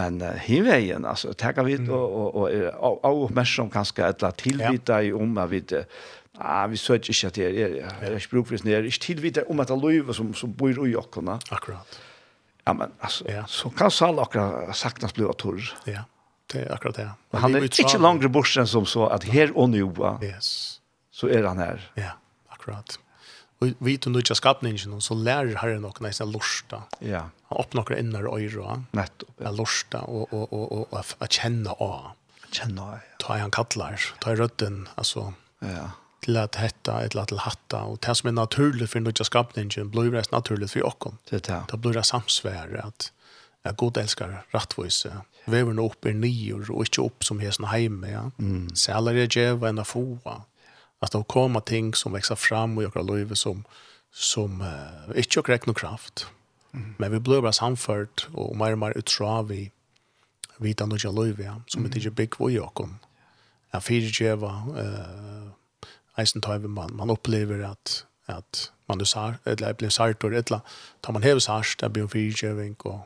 [0.00, 1.92] Men uh, hinveien, altså, tenker vi, mm.
[1.92, 5.10] og, og, og, og, og mer som kanskje et eller annet tilvita ja.
[5.10, 5.62] i om, at vi,
[6.40, 8.88] ah, vi søker ikke at det er, jeg er ikke bruk for det, jeg er
[8.88, 11.36] ikke tilvita om at det er løyve som, som bor i åkene.
[11.52, 12.00] Akkurat.
[12.64, 13.44] Ja, men altså, ja.
[13.46, 15.60] så kan alle akkurat saknas bli av torr.
[15.84, 16.15] Ja, akkurat
[16.52, 17.10] Det är akkurat det.
[17.30, 20.80] Men han är inte längre bort än som så att här och nu yes.
[21.10, 21.90] så är han här.
[21.94, 22.10] Ja,
[22.48, 22.98] akkurat.
[23.58, 26.82] Och vi tog nu skapningen så lär herren och nästan lorsta.
[26.98, 27.30] Ja.
[27.48, 28.82] Han öppnar några inre öra.
[28.90, 29.28] Nettopp.
[29.38, 29.50] Ja.
[29.50, 32.10] Lorsta och, och, och, och, och att känna av.
[32.52, 32.98] Känna av, ja.
[33.18, 35.32] Ta i han kattlar, ta i rötten, alltså.
[35.58, 35.90] Ja
[36.26, 39.90] till att hetta ett lat till hatta och det som är naturligt för nutja skapningen
[39.90, 41.12] blir rest naturligt för oss.
[41.30, 41.62] Det där.
[41.70, 43.12] Det blir det samsvär att
[43.66, 45.12] ja, god elskar rattvise.
[45.50, 48.24] Vever nå opp i nyer, og ikke opp som hesen heime, ja.
[48.38, 48.70] Mm.
[48.74, 50.40] Så alle er djeva enn foa.
[51.02, 53.64] At det kommer ting som vekser fram og gjør løyve som,
[54.10, 56.26] som uh, ikke gjør noe kraft.
[56.72, 56.94] Mm.
[56.98, 59.66] Men vi blir bare samført, og mer og mer utra vi
[60.62, 61.58] vita noe gjør løyve, ja.
[61.68, 61.92] Som mm.
[61.94, 62.96] ikke bygg vår jokon.
[63.74, 69.42] Ja, fyrir djeva, uh, eisen tar vi man, man opplever at, at man er sart,
[69.44, 70.62] eller blir sart, eller
[71.02, 73.04] tar man hever sart, det blir en fyrtjøving, og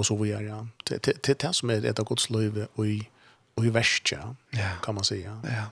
[0.00, 0.42] og så vidare.
[0.42, 0.66] Ja.
[0.88, 3.08] Det det det det som är ett av Guds löv och i
[3.56, 4.36] och i västja
[4.82, 5.42] kan man säga.
[5.44, 5.64] Ja.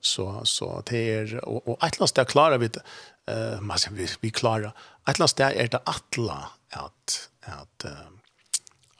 [0.00, 2.70] Så så det är och, och atlas där klarar vi
[3.26, 4.72] eh man säger vi vi klarar
[5.04, 7.84] atlas där är det atla att att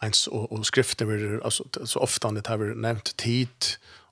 [0.03, 3.65] ens och, och skrifter alltså så ofta det har vi nämnt tid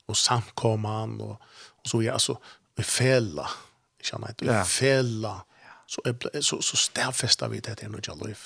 [0.05, 1.41] och samkomman och,
[1.83, 2.37] och så ja alltså
[2.75, 3.49] vi fälla
[4.01, 5.45] känner inte vi fälla
[5.87, 6.01] så
[6.41, 8.39] så så stävfästar vi det här nu jag liv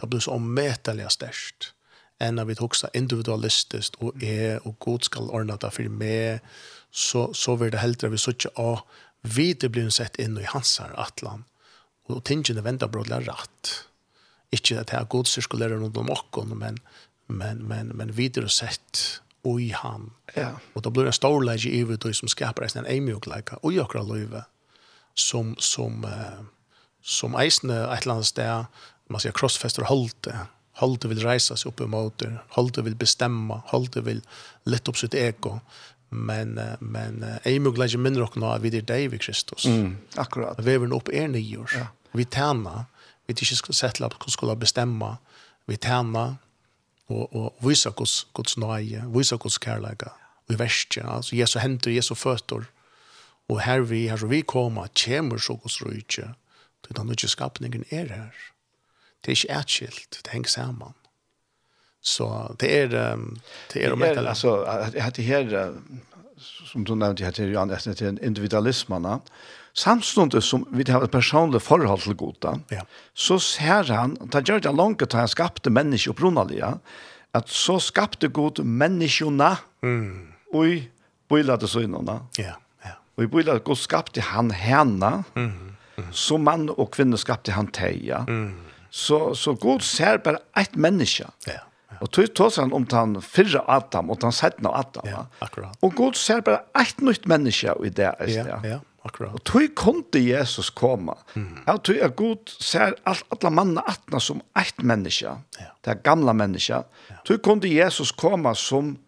[0.00, 1.72] det blir så omvetelig størst
[2.20, 6.42] enn at vi hoksa individualistisk og er og god skal ordne det for meg,
[6.92, 8.74] så, så vil det heldre vi så ikke å
[9.22, 11.44] det blir sett inn i hans her atlan,
[12.08, 13.72] og tingene venter på å lære rett.
[14.50, 16.78] Ikke at jeg god skulle lære noen om åkken, men,
[17.28, 20.10] men, men, men videre sett og i han.
[20.34, 20.54] Ja.
[20.74, 24.08] Og det blir en stor lege i vi som skaper en eimjøkleika og i akkurat
[24.08, 24.42] løyve
[25.14, 26.40] som, som, uh,
[27.02, 28.64] som eisende et eller annet sted
[29.10, 30.38] man säger crossfester hållte
[30.72, 34.22] hållte vill resa sig upp emot det hållte vill bestämma hållte vill
[34.64, 35.60] lätta upp sitt ego
[36.10, 39.66] men men är ju möjligt att minna också av vid det Kristus.
[39.66, 40.58] Mm, akkurat.
[40.58, 41.70] Vi är upp är nio år.
[41.74, 41.86] Ja.
[42.12, 42.84] Vi tjänar,
[43.26, 45.16] vi tills ska sätta upp hur ska bestämma.
[45.66, 46.36] Vi tjänar
[47.06, 50.02] och och visa Guds Guds nåde, visa Guds kärlek.
[50.46, 52.64] Vi värstja, så Jesu händer, Jesu fötter.
[53.48, 56.34] Och här vi här vi kommer, kommer så Guds rike.
[56.80, 58.34] Det är den nya skapningen är här
[59.20, 60.94] det er ikke etskilt, det henger sammen.
[62.02, 62.88] Så det er
[63.72, 65.74] det er om ett eller så att det här
[66.72, 69.20] som du nevnte, heter till Jan efter till individualismen
[69.72, 72.80] samstundes som vi har et personligt forhold til goda ja.
[73.14, 76.78] så ser han att det langt til han skapte mennesker brunaliga
[77.32, 80.32] att så skapte god människorna mm.
[80.52, 80.64] och
[81.28, 85.76] bilade så innan ja ja och bilade god skapte han henne mm.
[85.96, 86.12] Mm.
[86.12, 91.28] så man och kvinna skapte han teja mm Så, så god ser bare ett menneske.
[91.46, 91.52] Ja.
[91.52, 91.98] ja.
[92.00, 95.08] Og tog tås han om han fyrre Adam og han setten av Adam.
[95.08, 95.76] Ja, akkurat.
[95.84, 98.14] Og god ser bare ett nytt menneske i det.
[98.30, 98.78] Ja, ja, ja.
[99.02, 99.32] Akkurat.
[99.32, 101.14] Og tog kunde Jesus komme.
[101.34, 101.62] Mm.
[101.66, 105.32] Jeg tror at ser all, alla manna atna som ett menneske.
[105.56, 105.70] Ja.
[105.84, 106.82] Det er gamle menneske.
[107.08, 107.20] Ja.
[107.24, 108.98] Tog kunde Jesus komme som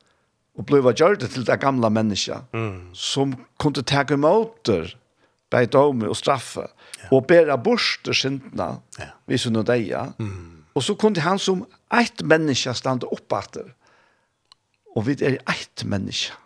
[0.58, 2.92] og bliva gjørt til det gamla mennesket, mm.
[2.92, 4.90] som kunde ta emot der,
[5.52, 6.66] bei dome og straffe,
[7.10, 8.68] og bæra bort syndene,
[8.98, 9.10] ja.
[9.26, 10.64] hvis hun og deg, mm.
[10.74, 13.72] og så kunne han som eit menneske stande opp etter,
[14.96, 16.36] og vi er eit menneske.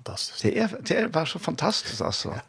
[0.00, 0.42] Fantastisk.
[0.42, 2.36] Det er, det er bare så fantastisk, altså.
[2.36, 2.44] Ja.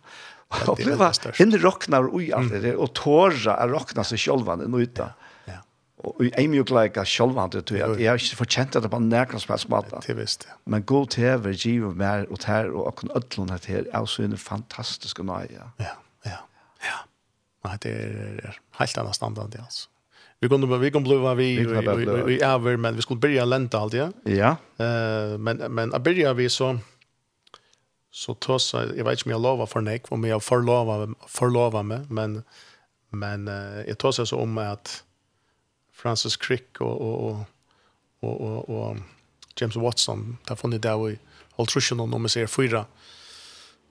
[0.68, 4.66] Og det veldig var henne råknar ui alt det, og tåra er råknar seg sjølvan
[4.66, 5.14] enn uta.
[5.48, 5.62] Ja.
[6.04, 9.54] Og i en mjukleika sjølvan det, jeg Jeg har ikke fortjent det på nærkna som
[9.54, 10.02] helst måte.
[10.04, 10.58] Det visste jeg.
[10.66, 15.24] Men god tever, giver mer og ter, og akkur ødlun her, er også en fantastisk
[15.24, 15.48] nøye.
[15.56, 15.70] Ja.
[15.80, 15.96] Ja.
[17.64, 19.90] Nei, det är helt annet standard det alltså.
[20.40, 23.94] Vi kunde vi kunne blöva vi vi vi över men vi skulle börja lenta allt
[23.94, 24.12] ja.
[24.24, 24.56] Ja.
[24.78, 26.80] Eh men men a börja vi så
[28.12, 32.12] så tås jag vet inte om jag lovar för Nick om jag förlovar förlovar med
[32.12, 32.44] men
[33.10, 33.48] men
[33.88, 35.04] jag tås så om att
[35.94, 37.46] Francis Crick och och
[38.20, 38.98] och och och
[39.56, 41.20] James Watson där funnit där vi
[41.52, 42.80] håll trusjon om man ser fyra.
[42.80, 42.86] Eh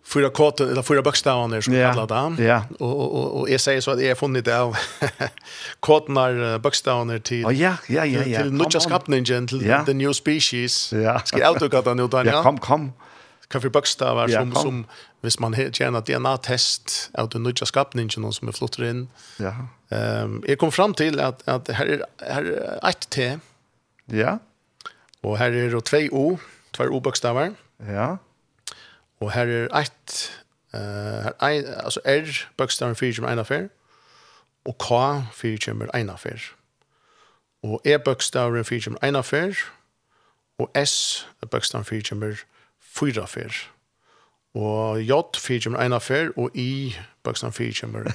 [0.05, 1.95] fyra kort eller fyra bokstäver som yeah.
[1.95, 2.45] kallar det.
[2.45, 2.65] Ja.
[2.79, 4.77] Och och och, och jag säger så att jag har funnit det av
[5.81, 8.43] kortnar bokstäver till oh, ja, ja, ja, ja.
[8.43, 9.85] till nya skapningen till yeah.
[9.85, 10.93] the new species.
[10.93, 11.21] Ja.
[11.25, 12.23] Ska jag ta det nu då?
[12.25, 12.93] Ja, kom kom.
[13.49, 14.63] Kan vi bokstäver ja, som kom.
[14.63, 14.87] som
[15.21, 19.09] hvis man tjener DNA-test av den nya skapningen som är flottar in.
[19.37, 19.55] Ja.
[19.91, 23.39] Ehm um, jag kom fram till att att här är här är ett T.
[24.07, 24.39] Ja.
[25.21, 26.39] Och här är det två O,
[26.71, 27.53] två O-bokstäver.
[27.87, 28.19] Ja.
[29.21, 30.43] Og her er ett,
[30.75, 33.67] uh, ein, altså R, bøkstaven 4 kommer en affær,
[34.65, 34.89] og K,
[35.35, 36.55] 4 kommer en affær.
[37.63, 39.53] Og E, bøkstaven 4 kommer en affær,
[40.59, 42.33] og S, bøkstaven 4 kommer
[42.81, 43.53] fyra affær.
[44.55, 48.13] Og J, 4 kommer en affær, og I, bøkstaven 4 kommer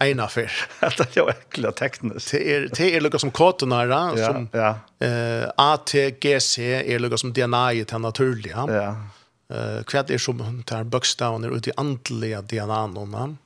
[0.00, 0.52] en affær.
[0.98, 2.32] det er jo ekkelig teknisk.
[2.32, 4.70] Det er, det er lukka som kodenæra, ja, som ja.
[5.00, 8.68] Uh, ATGC er lukka som DNA i det naturliga.
[8.68, 8.94] Ja, ja
[9.54, 13.36] eh kvad är som tar bokstaven ut i andliga DNA-norna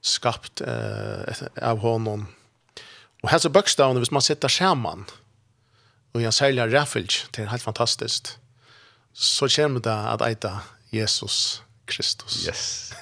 [0.00, 2.26] skapt eh av honom.
[3.22, 5.04] Och här så bokstaven hvis man sätter skärman
[6.12, 8.38] och jag säljer raffels det är helt fantastiskt.
[9.12, 10.60] Så kommer det att äta
[10.90, 12.46] Jesus Kristus.
[12.46, 12.92] Yes.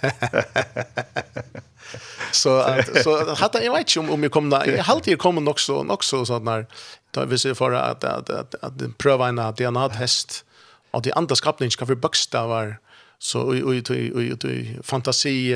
[2.32, 4.66] så att så hade jag vet ju om om jag kom där.
[4.66, 6.64] Jag hade ju kommit också också sådana
[7.10, 10.44] Då vi ser för att att att, att, att pröva en DNA-test
[10.92, 12.78] av de andra skapningarna för bokstäver
[13.18, 13.74] så och och
[14.14, 15.52] och och fantasi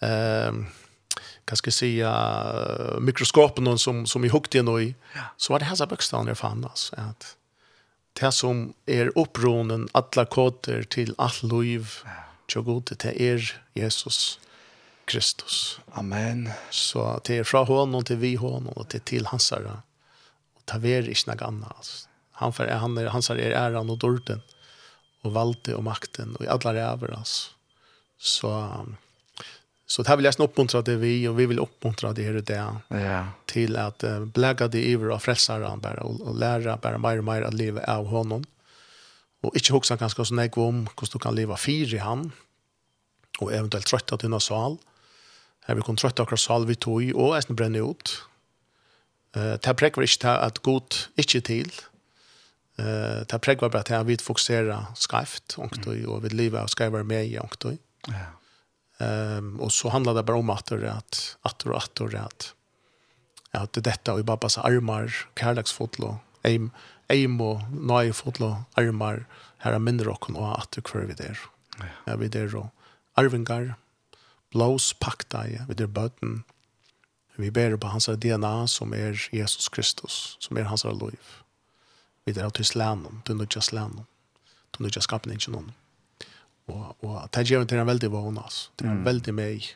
[0.00, 0.52] eh
[1.44, 2.12] kan ska säga
[3.00, 4.94] mikroskopen som som i hukt igen i
[5.36, 7.36] så var det här så bokstäver fanns alltså att
[8.20, 11.88] det som är uppronen alla koder till allt liv
[12.52, 14.40] så god det är Jesus
[15.04, 15.80] Kristus.
[15.92, 16.50] Amen.
[16.70, 19.82] Så det är från honom till vi honom och till till hans herre.
[20.56, 22.08] Och ta ver i snagganna alltså.
[22.32, 24.40] Han för han hans är äran och dorden
[25.22, 27.50] och valde och makten och i alla räver alltså.
[28.18, 28.70] Så
[29.88, 32.42] så det här vill jag uppmuntra det vi och vi vill uppmuntra det här och
[32.42, 33.26] det ja.
[33.46, 37.24] till att uh, blägga det över och frälsa bara och, och lära bara mer och
[37.24, 38.44] mer att leva av honom.
[39.40, 42.32] Och inte huxa ganska så nägg om hur du kan leva fyra i han
[43.38, 44.76] och eventuellt trötta till någon sal.
[45.60, 48.22] Här vi kunne trøtte akkurat sal vi tog och äsna brenne ut.
[49.36, 51.72] Uh, det här ikke til att god ikke till
[52.78, 56.70] Eh, ta prägva bara att jag vill fokusera skrift och då och vi livet och
[56.70, 57.72] skriva med och då.
[58.06, 58.14] Ja.
[59.06, 62.54] Ehm och så handlar det bara om att att att och att och att
[63.50, 66.70] att detta och i pappas armar, kärleksfotlo, aim
[67.08, 69.26] aim och nöje fotlo, armar,
[69.58, 71.38] här är mindre och och att du kvar vid där.
[71.78, 71.84] Ja.
[72.04, 72.70] Ja, vid där då.
[73.14, 73.74] Arvingar,
[74.50, 76.42] blås pakta ja, vid där bötten.
[77.36, 81.20] Vi ber på hans DNA som är Jesus Kristus, som är hans liv
[82.28, 84.06] vi er av til slænen, til nødja slænen,
[84.74, 85.72] til nødja skapen ikke noen.
[86.68, 88.68] Og, og det gjør det er veldig vågen, altså.
[88.76, 89.70] Det er en veldig meg.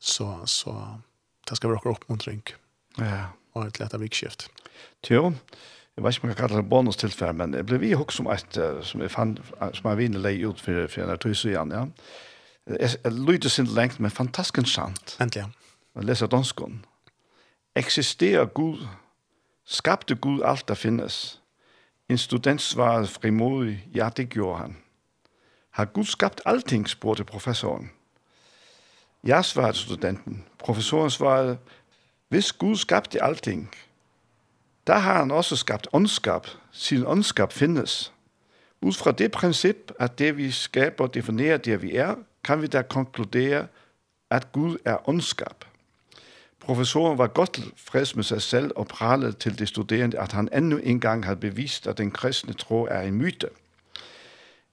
[0.00, 0.72] Så, så
[1.48, 2.42] det skal være akkurat oppmuntring.
[2.98, 3.34] Ja.
[3.54, 4.48] Og et lett av vikskift.
[5.10, 5.34] Jo,
[5.94, 8.56] jeg vet ikke om jeg kallar det bonustilfell, men jeg ble vi hokk som et,
[8.82, 9.36] som jeg fann,
[9.76, 11.84] som jeg vinner leie ut for, for en av tøys igjen, ja.
[12.64, 15.16] Jeg jeg lyder sin lengt, men fantastisk sant.
[15.20, 15.80] Endelig, ja.
[15.94, 16.80] Jeg leser danskånd.
[17.76, 18.86] Existerer Gud
[19.64, 21.40] Skapte Gud alt, der findes?
[22.08, 24.76] En student svarede frimodig, ja, det gjorde han.
[25.70, 27.90] Har Gud skabt alting, spurgte professoren.
[29.26, 30.44] Ja, svarede studenten.
[30.58, 31.58] Professoren svarede,
[32.28, 33.74] hvis Gud skabte alting,
[34.86, 38.12] der har han også skabt ondskab, siden ondskab findes.
[38.80, 42.14] Ud fra det princip, at det vi skaber definerer det vi er,
[42.44, 43.66] kan vi da konkludere,
[44.30, 45.64] at Gud er ondskab.
[46.64, 50.76] Professoren var godt freds med sig selv og pralede til de studerende, at han endnu
[50.76, 53.48] en gang havde bevist, at den kristne tro er en myte.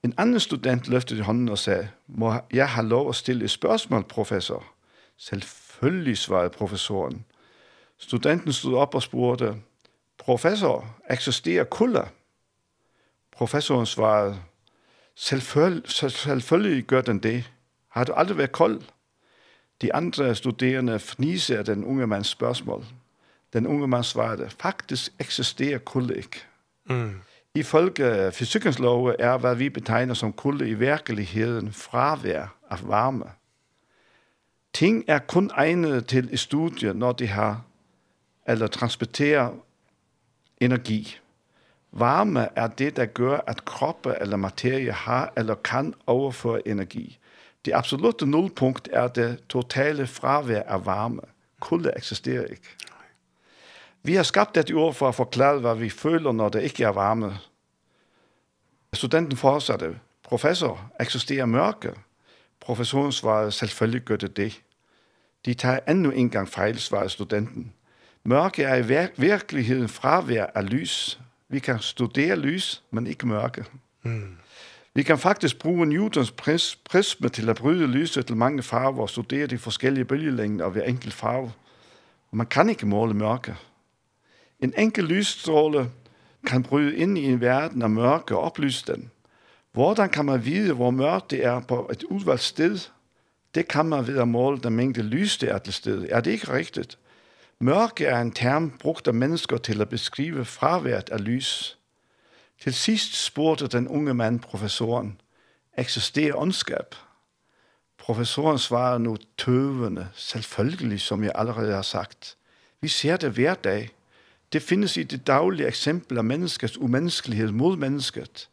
[0.03, 4.03] En anden student løftede hånden og sagde, må jeg have lov at stille et spørgsmål,
[4.03, 4.65] professor?
[5.17, 7.25] Selvfølgelig, svarede professoren.
[7.97, 9.55] Studenten stod op og spurgte,
[10.17, 12.05] professor, eksisterer kulder?
[13.31, 14.41] Professoren svarede,
[15.15, 17.51] selvfølgelig, selvfølgelig gør den det.
[17.89, 18.81] Har du aldrig været kold?
[19.81, 22.85] De andre studerende fniser af den unge mands spørgsmål.
[23.53, 26.43] Den unge mand svarede, faktisk eksisterer kulde ikke.
[26.89, 27.13] Mm.
[27.55, 33.25] Ifølge fysikkens lov er, hvad vi betegner som kulde i virkeligheden, fravær af varme.
[34.73, 37.63] Ting er kun egnet til i studiet, når de har
[38.47, 39.53] eller transporterer
[40.61, 41.17] energi.
[41.91, 47.19] Varme er det, der gør, at kroppe eller materie har eller kan overføre energi.
[47.65, 51.27] Det absolutte nullpunkt er det totale fravær av varme.
[51.61, 52.77] Kulde eksisterer ikke.
[54.03, 56.95] Vi har skapt et ord for å forklare hva vi føler når det ikke er
[56.97, 57.35] varme.
[58.93, 59.93] Studenten fortsatte,
[60.25, 61.93] professor, eksisterer mørke?
[62.61, 64.61] Professoren svarer, selvfølgelig gør det det.
[65.45, 67.73] De tar endnu en gang feil, svarer studenten.
[68.23, 71.19] Mørke er i vir virkeligheden fravær av lys.
[71.49, 73.65] Vi kan studere lys, men ikke mørke.
[74.03, 74.40] Mm.
[74.93, 79.09] Vi kan faktisk bruge Newtons pris, prisme til at bryde lyset til mange farver og
[79.09, 81.51] studere de forskellige bølgelængder ved enkelt farve.
[82.31, 83.55] Og man kan ikke måle mørke.
[84.59, 85.89] En enkelt lysstråle
[86.47, 89.11] kan bryde ind i en verden af mørke og oplyse den.
[89.71, 92.79] Hvordan kan man vide, hvor mørkt det er på et udvalgt sted?
[93.55, 96.07] Det kan man ved at måle den mængde lys, det er til stedet.
[96.09, 96.97] Er det ikke rigtigt?
[97.59, 101.77] Mørke er en term brugt af mennesker til at beskrive fraværet af lys.
[102.63, 105.21] Til sist spurgte den unge mand professoren,
[105.77, 106.95] eksisterer ondskab?
[107.97, 112.37] Professoren svarer nu tøvende, selvfølgelig, som jeg allerede har sagt.
[112.81, 113.89] Vi ser det hver dag.
[114.53, 118.49] Det findes i det daglige eksempel af menneskets umenneskelighed mod mennesket.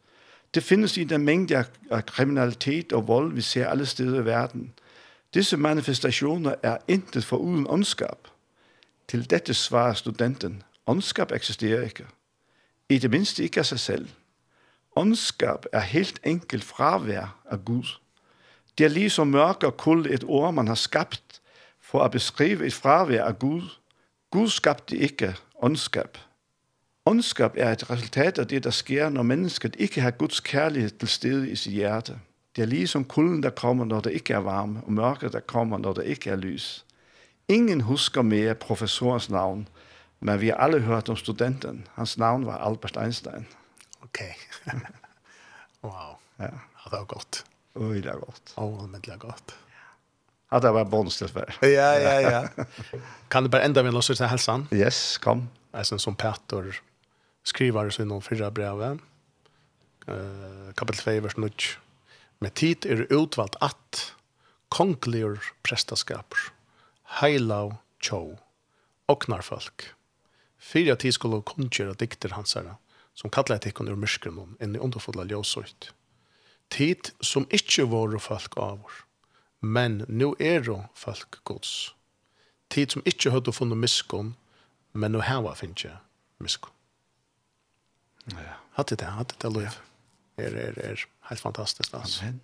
[0.55, 4.73] Det findes i den mængde af kriminalitet og vold, vi ser alle steder i verden.
[5.35, 8.29] Disse manifestationer er intet for uden ondskab.
[9.09, 12.05] Til dette svarer studenten, ondskab eksisterer ikke
[12.89, 14.09] i det minste ikke av seg selv.
[14.97, 17.99] Åndskap er helt enkelt fravær av Gud.
[18.79, 21.41] Det er lige så mørk og kul et ord man har skapt
[21.81, 23.69] for å beskrive et fravær av Gud.
[24.31, 26.19] Gud skapte ikke åndskap.
[27.07, 31.09] Åndskap er et resultat av det der sker når mennesket ikke har Guds kjærlighet til
[31.09, 32.19] stede i sitt hjerte.
[32.57, 35.41] Det er lige som kulden der kommer når det ikke er varme, og mørket der
[35.41, 36.85] kommer når det ikke er lys.
[37.49, 39.69] Ingen husker mer professorens navn,
[40.19, 41.87] Men vi har alle hørt om studenten.
[41.95, 43.47] Hans navn var Albert Einstein.
[44.03, 44.23] Ok.
[45.81, 46.19] wow.
[46.37, 46.45] Ja.
[46.45, 46.91] ja.
[46.91, 47.45] Det var godt.
[47.75, 48.53] Oi, det var godt.
[48.57, 49.55] Åh, men det var godt.
[50.51, 51.55] Ja, det var bonustillt för.
[51.63, 52.65] Ja, ja, ja.
[53.29, 54.67] kan du bare enda med låtsas til helsan?
[54.73, 55.49] Yes, kom.
[55.73, 56.81] Alltså som Petter
[57.45, 58.83] skriver så inom fyra brev.
[58.83, 58.95] Eh,
[60.09, 61.51] uh, kapitel 2, vers 9.
[62.41, 64.15] Med tid er utvalgt utvalt
[64.69, 66.53] kongelige prestaskaper,
[67.21, 68.39] heilav, heilau tjov,
[69.09, 69.95] oknar folk.
[70.59, 72.77] Fyra tid skulle kunngjøre dikter hans herre,
[73.15, 75.93] som kallar till kunde ur myskren än i underfulla ljøsøyt.
[76.69, 79.05] Tid som ikkje var folk avor,
[79.61, 81.95] men nu er det folk gods.
[82.71, 84.35] Tid som ikkje hadde funnet myskon,
[84.93, 85.95] men nu hava finnje
[86.39, 86.73] myskon.
[88.35, 88.59] Ja.
[88.77, 89.79] Hatt det, hatt det, lov.
[90.39, 92.27] Er, er, er helt fantastisk, altså.
[92.27, 92.41] Amen.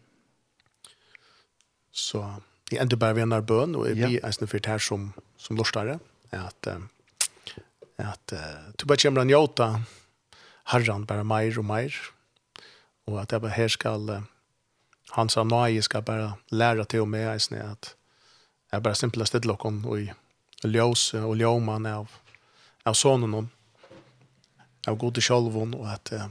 [1.92, 2.24] Så
[2.72, 4.26] jeg ender bare ved en bøn, og jeg blir ja.
[4.26, 5.98] en snitt fyrt her som, som lortare,
[6.34, 6.88] at um,
[7.98, 9.68] at uh, du bare kommer å njøte
[10.72, 11.96] herren bare mer og mer,
[13.06, 14.24] og at jeg bare her skal, uh,
[15.14, 17.94] han sa nøye skal bare lære til og med eisene, at
[18.72, 20.10] jeg bare simpelthen stedde dere
[20.64, 22.08] og ljøse og ljøman av,
[22.84, 23.50] av sonen
[24.88, 26.26] av gode sjolvon, og at uh,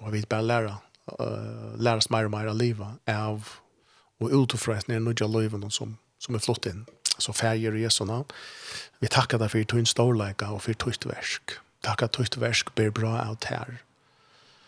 [0.00, 0.76] og vi bare lære,
[1.18, 3.58] uh, lære oss mer og mer av livet, av
[4.20, 6.84] og utifra eisene, nødja løyvene som, som er flott inn.
[6.84, 8.24] Mm så färger i Jesu navn.
[8.98, 11.60] Vi tackar dig för din og och för ditt verk.
[11.80, 13.82] Tackar tøyt versk blir bra ut här.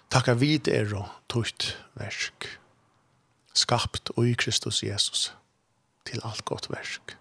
[0.09, 2.49] Tackar vid er og tøyt versk.
[3.55, 5.33] Skapt og i Kristus Jesus
[6.09, 7.17] til alt gott verk.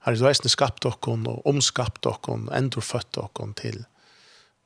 [0.00, 3.82] Herre, du eisne skapt okkon og omskapt okkon, endur født okkon til,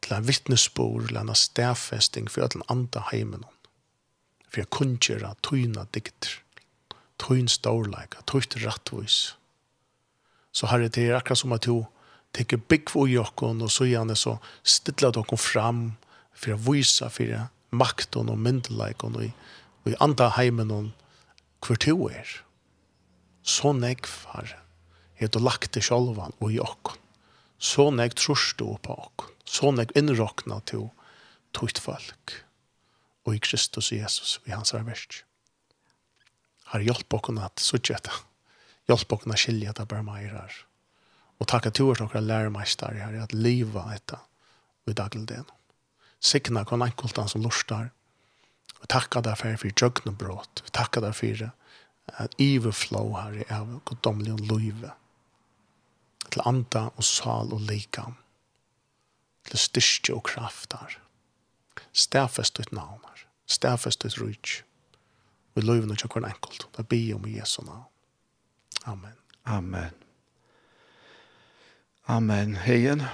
[0.05, 3.43] til en vittnesbor, til en stedfesting for at den andre heimen.
[4.47, 6.44] For jeg kunngjør tøyna dikter
[7.25, 9.35] tøyn stårleika, tøyt rattvis.
[10.55, 11.87] Så herre, det er akkurat som at du
[12.37, 15.97] teker bygg i jokken, og så gjerne så stilla dere fram
[16.35, 19.31] for å vise for makten og myndeleikken og,
[19.85, 20.91] og i andre heimen og
[21.65, 22.29] hver to er.
[23.45, 24.61] Så nekv, herre,
[25.21, 27.01] er du lagt til sjolvan og i jokken.
[27.59, 29.31] Så nekv trus du på jokken.
[29.45, 30.91] Så nekv innrokna til
[31.57, 32.41] tøyt folk
[33.25, 35.23] og i Kristus Jesus i hans versk
[36.75, 38.23] har hjelp oss at suttje etter.
[38.91, 40.55] Hjelp oss at skilje det bare meg her.
[41.41, 44.23] Og takk at du er noen læremeister her, at livet etter
[44.91, 45.51] i dagligdagen.
[46.25, 47.91] Sikna kon enkeltan som lustar.
[48.81, 50.65] Og takka deg for for jøgne brått.
[50.73, 51.47] Takka deg for
[52.21, 54.93] at overflow her av goddomlig og løyve.
[56.31, 58.19] Til anda og sal og likam.
[59.49, 60.99] Til styrke og kraft her.
[61.93, 63.27] Stafest ditt navn her.
[63.47, 64.65] Stafest ditt rydtje
[65.55, 66.67] vi løyven og tjokker enkelt.
[66.77, 67.85] Da be om i Jesu navn.
[68.91, 69.15] Amen.
[69.47, 70.01] Amen.
[72.11, 72.57] Amen.
[72.65, 73.05] Heien.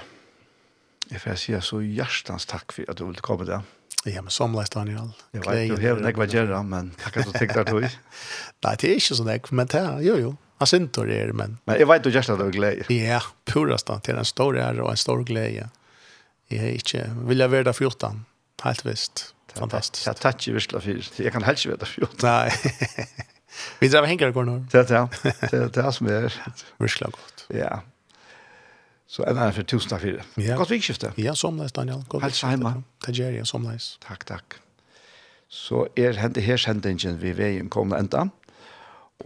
[1.11, 3.67] Jeg får si så hjertens takk for at du ville komme der.
[4.09, 5.11] Ja, men som leist Daniel.
[5.35, 7.85] Jeg vet, du har nekva gjerra, men takk at du tenkt deg tog.
[8.65, 10.31] Nei, det er ikke så nekva, men det er, jo, jo.
[10.61, 11.59] Han syntor er, men...
[11.69, 12.87] Men jeg vet du gjerst at du er glede.
[12.95, 15.69] Ja, purast da, til en stor ære og en stor glede.
[16.51, 18.25] Jeg er ikke, vil jeg være der 14,
[18.65, 19.25] helt visst.
[19.55, 20.07] Fantastiskt.
[20.07, 21.23] Jag tackar ju visst för.
[21.23, 22.09] Jag kan helst veta för.
[22.23, 22.53] Nej.
[23.79, 24.65] Vi drar hänger går nu.
[24.71, 25.09] Det ja.
[25.51, 26.35] Det det som är
[26.79, 27.47] verkligen gott.
[27.49, 27.81] Ja.
[29.07, 30.57] Så en annan för tusen tack för det.
[30.57, 31.13] Gott vikskifte.
[31.17, 32.05] Ja, som näst Daniel.
[32.09, 32.23] Gott.
[32.23, 32.83] Hälsa hemma.
[33.05, 33.99] Tack som nice.
[34.01, 34.55] Tack, tack.
[35.51, 38.29] Så er hente her sendingen vi veien kommer enda.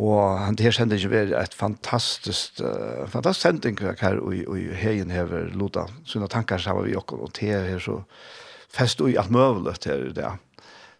[0.00, 5.50] Og hente her sendingen er et fantastisk, uh, fantastisk sending her, og, og heien hever
[5.52, 5.84] Loda.
[6.08, 8.00] Sånne tankar sammen vi också og te her så
[8.74, 10.32] fest og i alt møvlet her i det.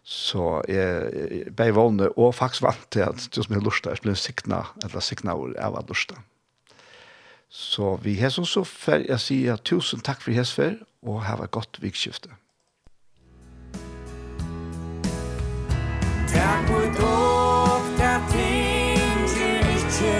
[0.05, 4.05] Så jeg jeg ble vågne, og faktisk vant til at det som er lustet, jeg
[4.05, 6.17] ble sikna, eller sikna hvor jeg var lustet.
[7.49, 11.37] Så vi har sånn så fer, jeg sier tusen takk for hans fer, og ha
[11.43, 12.33] et godt vikskifte.
[16.33, 20.17] Takk for dere, ting til ikke,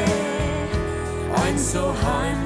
[1.43, 2.44] ein så heim